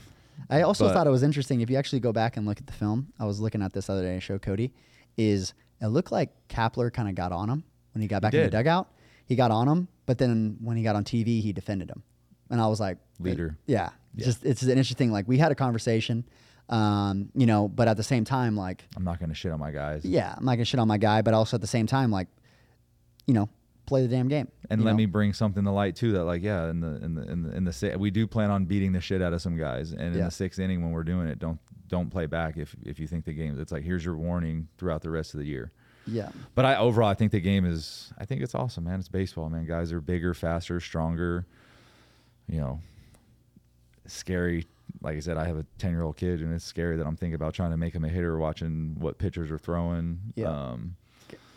[0.49, 2.68] I also but- thought it was interesting if you actually go back and look at
[2.68, 3.08] the film.
[3.20, 4.16] I was looking at this other day.
[4.16, 4.74] I showed Cody.
[5.18, 7.64] Is it looked like Kapler kind of got on him
[7.94, 8.88] when he got back in the dugout.
[9.26, 12.03] He got on him, but then when he got on TV, he defended him,
[12.49, 13.58] and I was like, Leader.
[13.66, 14.26] Yeah, Yeah.
[14.26, 15.12] just it's an interesting.
[15.12, 16.26] Like we had a conversation,
[16.70, 19.72] um, you know, but at the same time, like I'm not gonna shit on my
[19.72, 20.03] guys.
[20.06, 22.28] yeah, I'm not gonna shit on my guy, but also at the same time, like,
[23.28, 23.49] you know,
[23.92, 24.48] play the damn game.
[24.70, 24.98] And let know?
[24.98, 26.14] me bring something to light too.
[26.14, 28.50] That like, yeah, in the in the in the, in the si- we do plan
[28.50, 29.92] on beating the shit out of some guys.
[29.92, 30.26] And in Yeah.
[30.26, 31.60] the sixth inning, when we're doing it, don't
[31.90, 33.60] don't play back if if you think the game.
[33.60, 35.72] It's like here's your warning throughout the rest of the year.
[36.08, 38.12] Yeah, But I overall, I think the game is.
[38.18, 38.98] I think it's awesome, man.
[39.00, 39.68] It's baseball, man.
[39.68, 41.46] Guys are bigger, faster, stronger.
[42.48, 42.80] You know,
[44.08, 44.66] scary.
[45.02, 47.16] Like I said, I have a ten year old kid, and it's scary that I'm
[47.16, 50.20] thinking about trying to make him a hitter, watching what pitchers are throwing.
[50.36, 50.48] Yeah.
[50.50, 50.96] Um,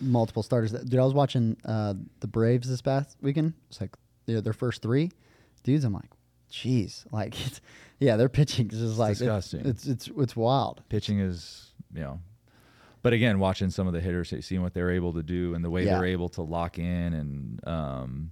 [0.00, 0.72] multiple starters.
[0.72, 3.54] Dude, I was watching uh, the Braves this past weekend.
[3.70, 3.94] It's like
[4.26, 5.10] their their first three
[5.62, 5.84] dudes.
[5.84, 6.10] I'm like,
[6.50, 7.60] jeez, like, it's,
[8.00, 9.66] yeah, their pitching is just like it- disgusting.
[9.66, 10.82] it's it's it's wild.
[10.88, 12.20] pitching is you know
[13.02, 15.70] but again watching some of the hitters seeing what they're able to do and the
[15.70, 15.96] way Yeah.
[15.98, 18.30] they're able to lock in and um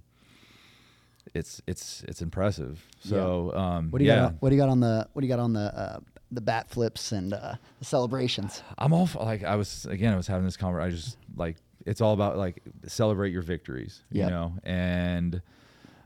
[1.33, 4.25] it's it's it's impressive so um What do you yeah got?
[4.31, 5.99] On, what do you got on the what do you got on the uh,
[6.33, 8.61] the bat flips and uh, the celebrations?
[8.77, 11.57] i'm all for- like i was again i was having this conversation i just like
[11.85, 14.29] it's all about like celebrate your victories you Yep.
[14.29, 15.41] know and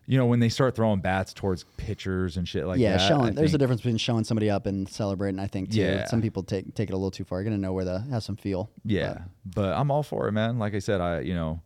[0.10, 3.08] you know when they start throwing bats towards pitchers and shit like yeah, that Yeah,
[3.10, 3.36] showing.
[3.36, 5.38] There's a difference between showing somebody up and celebrating.
[5.38, 5.82] I think too.
[5.82, 6.06] Yeah.
[6.06, 7.40] Some people take take it a little too far.
[7.40, 8.70] You're gonna know where the have some feel.
[8.86, 10.60] Yeah, but I'm all for it, man.
[10.60, 11.60] Like I said, I you know,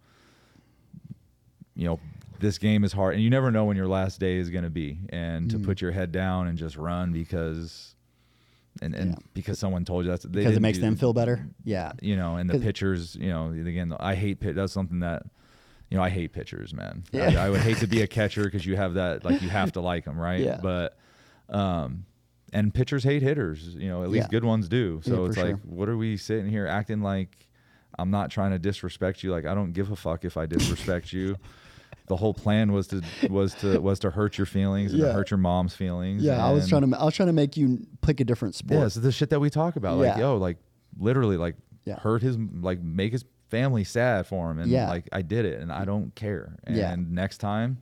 [1.76, 2.00] you know,
[2.40, 4.70] this game is hard, and you never know when your last day is going to
[4.72, 5.52] be, and Mm.
[5.52, 7.94] to put your head down and just run because,
[8.82, 9.16] and and Yeah.
[9.34, 11.46] because someone told you that's they because it makes them feel better.
[11.64, 14.56] Yeah, You know, and the pitchers, you know, again, I hate pit.
[14.56, 15.24] That's something that.
[15.90, 17.04] You know, I hate pitchers, man.
[17.12, 17.42] Yeah.
[17.42, 19.74] I, I would hate to be a catcher because you have that, like, you have
[19.74, 20.40] to like them, right?
[20.40, 20.58] Yeah.
[20.64, 20.98] But,
[21.50, 22.06] um,
[22.54, 23.76] and pitchers hate hitters.
[23.76, 24.30] You know, at least Yeah.
[24.40, 25.02] good ones do.
[25.04, 25.60] So for it's like, sure.
[25.66, 27.50] what are we sitting here acting like?
[28.00, 29.32] I'm not trying to disrespect you.
[29.32, 31.36] Like I don't give a fuck if I disrespect you.
[32.12, 35.08] The whole plan was to was to was to hurt your feelings and Yeah.
[35.08, 36.22] to hurt your mom's feelings.
[36.24, 36.46] yeah.
[36.46, 38.80] I was trying to I was trying to make you pick a different sport.
[38.82, 39.98] Yeah, it's the shit that we talk about.
[39.98, 40.58] Like, yo, like
[41.00, 41.56] literally, like
[42.00, 44.90] hurt his like make his family sad for him, and Yeah.
[44.90, 46.58] like I did it, and I don't care.
[46.66, 47.78] And next time,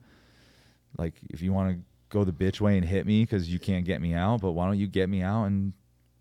[0.96, 3.84] like if you want to go the bitch way and hit me because you can't
[3.84, 5.72] get me out, but why don't you get me out and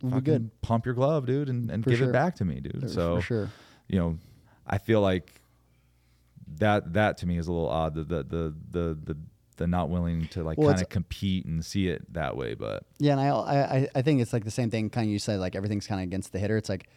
[0.01, 0.49] We'll good.
[0.61, 2.09] pump your glove, dude, and, and For give sure.
[2.09, 2.81] it back to me, dude.
[2.81, 3.49] For- so for sure.
[3.87, 4.17] you know,
[4.65, 5.41] I feel like
[6.57, 7.95] that that to me is a little odd.
[7.95, 9.17] The the the the the,
[9.57, 12.83] the not willing to like Well, kind of compete and see it that way, but
[12.97, 14.89] Yeah, and I, I I think it's like the same thing.
[14.89, 16.57] Kind of you said like everything's kind of against the hitter.
[16.57, 16.89] It's like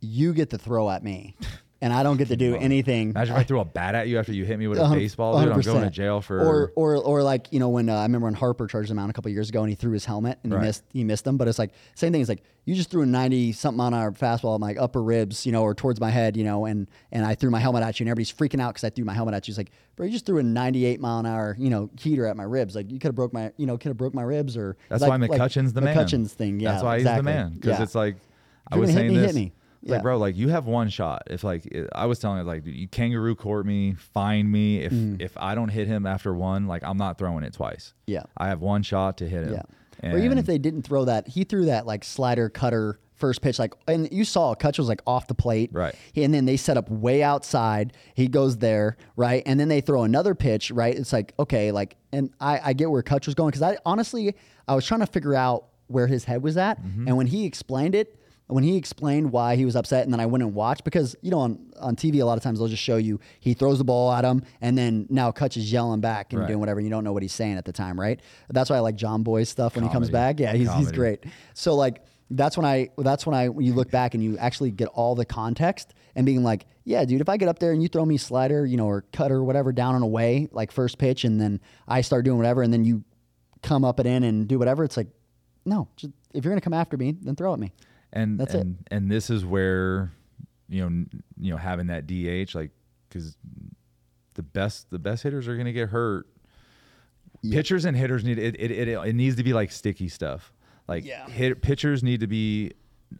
[0.00, 1.36] you get to throw at me,
[1.82, 3.10] and I don't get to do anything.
[3.10, 5.40] Imagine if I threw a bat at you after you hit me with a baseball,
[5.40, 5.50] dude.
[5.52, 6.38] I'm going to jail for.
[6.40, 9.08] or or or like you know when uh, I remember when Harper charged him out
[9.08, 10.60] a couple years ago and he threw his helmet and Right.
[10.62, 11.36] he missed he missed him.
[11.38, 12.20] But it's like same thing.
[12.20, 15.46] It's like you just threw a ninety something on our fastball on my upper ribs,
[15.46, 17.98] you know, or towards my head, you know, and and I threw my helmet at
[17.98, 19.52] you and everybody's freaking out because I threw my helmet at you.
[19.52, 22.26] It's like, bro, you just threw a ninety eight mile an hour, you know, heater
[22.26, 22.76] at my ribs.
[22.76, 25.00] Like you could have broke my, you know, could have broke my ribs or that's
[25.00, 26.06] like, why McCutchen's the like man.
[26.06, 26.60] McCutchen's thing.
[26.60, 27.32] Yeah, that's why exactly.
[27.32, 27.82] he's the man because Yeah.
[27.84, 28.16] it's like
[28.70, 29.50] I was saying me, hit this.
[29.82, 30.02] Like, Yeah.
[30.02, 31.22] bro, like you have one shot.
[31.30, 34.80] If like I was telling you, like you kangaroo court me, find me.
[34.80, 35.20] If Mm.
[35.20, 37.94] if I don't hit him after one, like I'm not throwing it twice.
[38.06, 38.24] Yeah.
[38.36, 39.54] I have one shot to hit him.
[39.54, 40.12] Yeah.
[40.12, 43.58] or even if they didn't throw that, he threw that like slider cutter first pitch,
[43.58, 45.68] like, and you saw Kutch was like off the plate.
[45.74, 45.94] Right.
[46.16, 47.92] And then they set up way outside.
[48.14, 49.42] He goes there, right?
[49.44, 50.96] And then they throw another pitch, right?
[50.96, 54.34] It's like, okay, like, and I, I get where Kutch was going because I honestly,
[54.66, 56.82] I was trying to figure out where his head was at.
[56.82, 57.08] Mm-hmm.
[57.08, 58.18] And when he explained it,
[58.52, 61.30] when he explained why he was upset, and then I went and watched because you
[61.30, 63.84] know on, on TV a lot of times they'll just show you he throws the
[63.84, 66.48] ball at him, and then now Kutch is yelling back and Right.
[66.48, 66.80] doing whatever.
[66.80, 68.20] You don't know what he's saying at the time, right?
[68.48, 70.40] That's why I like Jomboy's stuff when he comes back.
[70.40, 71.24] Yeah, he's, he's great.
[71.54, 72.02] So like
[72.32, 75.14] that's when I that's when I when you look back and you actually get all
[75.14, 78.04] the context and being like, yeah, dude, if I get up there and you throw
[78.04, 81.60] me slider, you know, or cutter, whatever, down and away, like first pitch, and then
[81.88, 83.04] I start doing whatever, and then you
[83.62, 85.08] come up and in and do whatever, it's like,
[85.64, 87.72] no, just, if you're gonna come after me, then throw at me.
[88.12, 88.60] And That's it.
[88.60, 90.12] and and this is where
[90.68, 91.04] you know
[91.38, 92.70] you know having that DH like
[93.08, 93.36] because
[94.34, 96.26] the best the best hitters are going to get hurt.
[97.50, 98.70] Pitchers and hitters need it, it.
[98.70, 100.52] It it needs to be like sticky stuff.
[100.86, 101.26] Like Yeah.
[101.28, 102.72] hit, pitchers need to be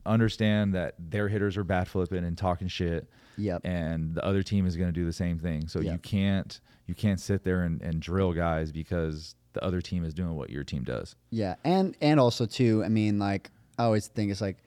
[0.04, 3.08] understand that their hitters are bat flipping and talking shit.
[3.38, 3.62] Yep.
[3.64, 5.68] And the other team is going to do the same thing.
[5.68, 10.04] So you can't you can't sit there and, and drill guys because the other team
[10.04, 11.16] is doing what your team does.
[11.30, 14.58] Yeah, and and also too, I mean, like I always think it's like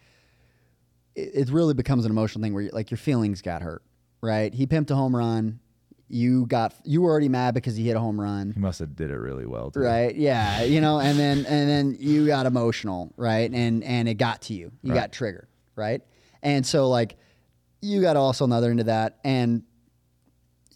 [1.15, 3.83] it, it really becomes an emotional thing where like your feelings got hurt,
[4.21, 4.53] right?
[4.53, 5.59] He pimped a home run,
[6.07, 8.51] You got you were already mad because he hit a home run.
[8.53, 9.71] He must have did it really well.
[9.71, 9.79] Too.
[9.81, 10.15] Right.
[10.15, 10.63] Yeah.
[10.63, 13.49] You know, and then and then you got emotional, right?
[13.51, 14.71] And and it got to you.
[14.81, 14.99] You Right.
[15.01, 16.01] got triggered, right?
[16.41, 17.17] And so like
[17.81, 19.19] you got also another into that.
[19.23, 19.63] And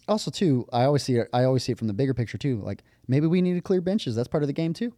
[0.06, 2.60] also too, I always see it I always see it from the bigger picture too.
[2.62, 4.16] Like maybe we need to clear benches.
[4.16, 4.92] That's part of the game too.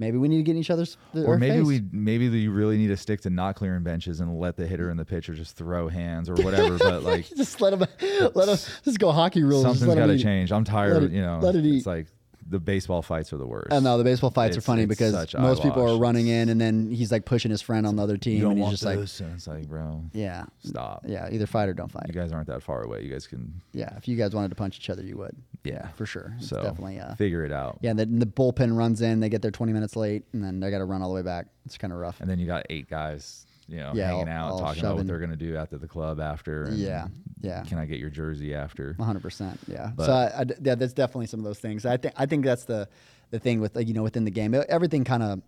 [0.00, 1.66] Maybe we need to get in each other's Or maybe face.
[1.66, 4.88] we maybe you really need to stick to not clearing benches and let the hitter
[4.88, 6.78] and the pitcher just throw hands or whatever.
[6.78, 7.86] but like just let them
[8.34, 9.62] let him just go hockey rules.
[9.62, 10.52] Something's got to change.
[10.52, 11.02] I'm tired.
[11.02, 11.76] It- you know, let it eat.
[11.76, 12.06] it's like
[12.50, 13.72] the baseball fights are the worst.
[13.72, 16.00] I no, the baseball fights are It's- funny it's because such most people are eyewash.
[16.00, 18.50] running in and then he's like pushing his friend on the other team You don't
[18.52, 20.44] and he's want just like and it's like, bro, yeah.
[20.64, 21.04] stop.
[21.06, 22.04] Yeah, either fight or don't fight.
[22.08, 23.02] You guys aren't that far away.
[23.04, 25.36] You guys can, Yeah, if you guys wanted to punch each other, you would.
[25.64, 26.34] yeah, for sure.
[26.38, 27.78] It's So definitely uh, figure it out.
[27.82, 27.90] yeah.
[27.90, 30.70] and The, the bullpen runs in, they get there 20 minutes late, and then they
[30.70, 31.46] got to run all the way back.
[31.66, 32.20] It's kind of rough.
[32.20, 34.96] And then you got eight guys, you know, Yeah, hanging all- out, all talking about
[34.96, 36.64] what they're gonna do after the club after.
[36.64, 37.08] and Yeah,
[37.40, 37.62] yeah.
[37.64, 38.94] Can I get your jersey after?
[38.96, 39.20] 100.
[39.22, 39.92] percent Yeah.
[39.94, 41.86] But- so I, I yeah, that's definitely some of those things.
[41.86, 42.88] I think I think that's the
[43.30, 45.40] the thing with you know within the game, everything kind of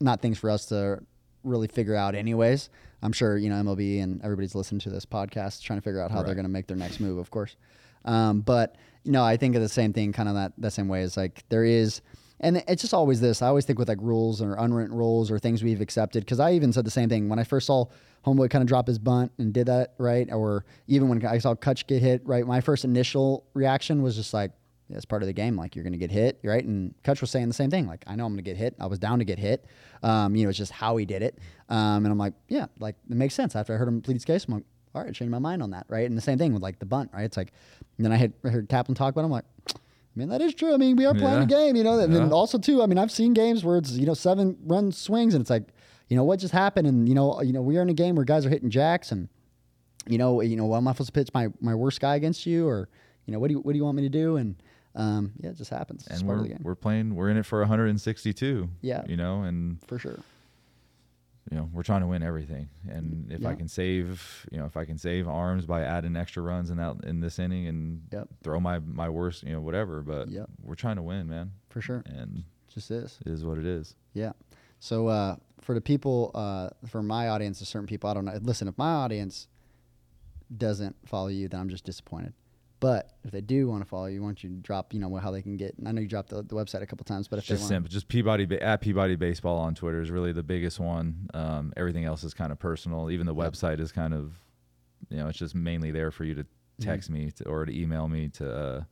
[0.00, 1.00] not things for us to
[1.44, 2.68] really figure out anyways.
[3.02, 6.10] I'm sure you know MLB and everybody's listening to this podcast trying to figure out
[6.10, 7.56] how they're going to make their next move, of course.
[8.04, 10.88] Um, but you know, I think of the same thing, kind of that that same
[10.88, 11.02] way.
[11.02, 12.00] Is like there is,
[12.42, 13.40] and it's just always this.
[13.40, 16.24] I always think with like rules or unwritten rules or things we've accepted.
[16.24, 17.86] Because I even said the same thing when I first saw
[18.26, 21.54] Homeboy kind of drop his bunt and did that right, or even when I saw
[21.54, 22.46] Kutch get hit right.
[22.46, 24.52] My first initial reaction was just like.
[24.88, 25.56] Yeah, it's part of the game.
[25.56, 26.62] Like you're going to get hit, right?
[26.62, 27.86] And Kutch was saying the same thing.
[27.86, 28.74] Like I know I'm going to get hit.
[28.78, 29.64] I was down to get hit.
[30.02, 31.38] Um, you know, it's just how he did it.
[31.70, 33.56] Um, and I'm like, yeah, like it makes sense.
[33.56, 34.64] After I heard him plead his case, I'm like,
[34.94, 36.06] all right, changed my mind on that, right?
[36.06, 37.24] And the same thing with like the bunt, right?
[37.24, 37.52] It's like,
[37.98, 39.22] then I had heard Kaplan talk about.
[39.22, 39.44] It, I'm like,
[40.14, 40.74] I mean, that is true.
[40.74, 41.42] I mean, we are playing Yeah.
[41.44, 41.98] a game, you know.
[41.98, 44.92] And then also too, I mean, I've seen games where it's you know seven run
[44.92, 45.64] swings, and it's like,
[46.08, 46.86] you know, what just happened?
[46.86, 49.10] And you know, you know, we are in a game where guys are hitting jacks,
[49.10, 49.28] and
[50.06, 52.44] you know, you know, well, am I supposed to pitch my my worst guy against
[52.44, 52.88] you, or
[53.26, 54.36] you know, what do you what do you want me to do?
[54.36, 54.56] And
[54.94, 56.06] um, yeah, it just happens.
[56.06, 57.14] It's and part we're of the game we're playing.
[57.14, 58.68] We're in it for 162.
[58.82, 59.04] Yeah.
[59.08, 60.18] you know, and for sure.
[61.50, 62.68] You know we're trying to win everything.
[62.88, 66.42] And if I can save, you know, if I can save arms by adding extra
[66.42, 68.28] runs in that in this inning and Yep.
[68.42, 70.02] throw my my worst, you know, whatever.
[70.02, 70.48] But Yep.
[70.62, 71.52] we're trying to win, man.
[71.68, 73.18] For sure, And just is.
[73.24, 73.96] it is what it is.
[74.14, 74.32] Yeah.
[74.78, 78.38] So uh, for the people, uh, for my audience, of certain people, I don't know.
[78.42, 79.46] Listen, if my audience
[80.56, 82.34] doesn't follow you, then I'm just disappointed.
[82.82, 85.30] But if they do want to follow you, why don't you drop, you know, how
[85.30, 85.76] they can get?
[85.86, 87.68] I know you dropped the, the website a couple times, but if just they want,
[87.68, 87.88] simple.
[87.88, 91.30] Just Peabody at Peabody Baseball on Twitter is really the biggest one.
[91.32, 93.08] Um, everything else is kind of personal.
[93.08, 93.52] Even the Yep.
[93.52, 94.34] website is kind of,
[95.10, 96.90] you know, it's just mainly there for you to Mm-hmm.
[96.90, 98.82] text me to, or to email me to uh,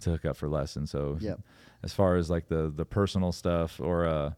[0.00, 0.90] to hook up for lessons.
[0.90, 1.40] So Yep.
[1.82, 4.32] as far as like the the personal stuff or uh,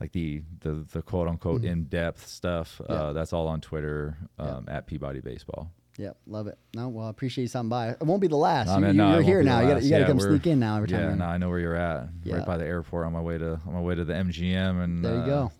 [0.00, 2.92] like the the the quote unquote in depth stuff, Mm-hmm.
[2.92, 5.70] Uh, that's all on Twitter um, at Peabody Baseball.
[5.98, 6.56] Yep, love it.
[6.74, 7.88] No, well, I appreciate you stopping by.
[7.90, 8.68] It won't be the last.
[8.68, 9.60] Nah, you, man, you, nah, it are won't here now.
[9.60, 11.00] You got got to come sneak in now every time.
[11.00, 12.08] Yeah, no, I know where you're at.
[12.22, 12.36] Yeah.
[12.36, 15.04] Right by the airport on my way to on my way to the MGM and
[15.04, 15.52] there you uh, go.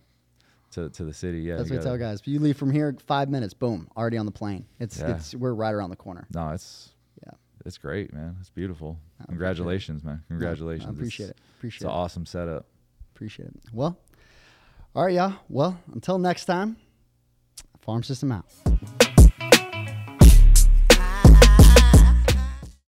[0.73, 1.40] to to the city.
[1.40, 2.20] Yeah, That's what I tell guys.
[2.20, 4.65] If you leave from here, five minutes, boom, already on the plane.
[4.78, 5.16] It's Yeah.
[5.16, 6.28] it's we're right around the corner.
[6.32, 6.90] No, it's
[7.27, 7.32] Yeah.
[7.66, 8.36] it's great, man.
[8.40, 8.97] It's beautiful.
[9.20, 9.27] It.
[9.27, 10.23] Congratulations, man.
[10.31, 10.89] No, Congratulations.
[10.89, 11.43] I appreciate it's, it.
[11.59, 11.94] Appreciate It's an it.
[11.94, 12.66] awesome setup.
[13.12, 13.56] Appreciate it.
[13.73, 13.98] Well,
[14.94, 15.35] all right, y'all.
[15.48, 16.77] Well, until next time,
[17.81, 18.44] Farm System out.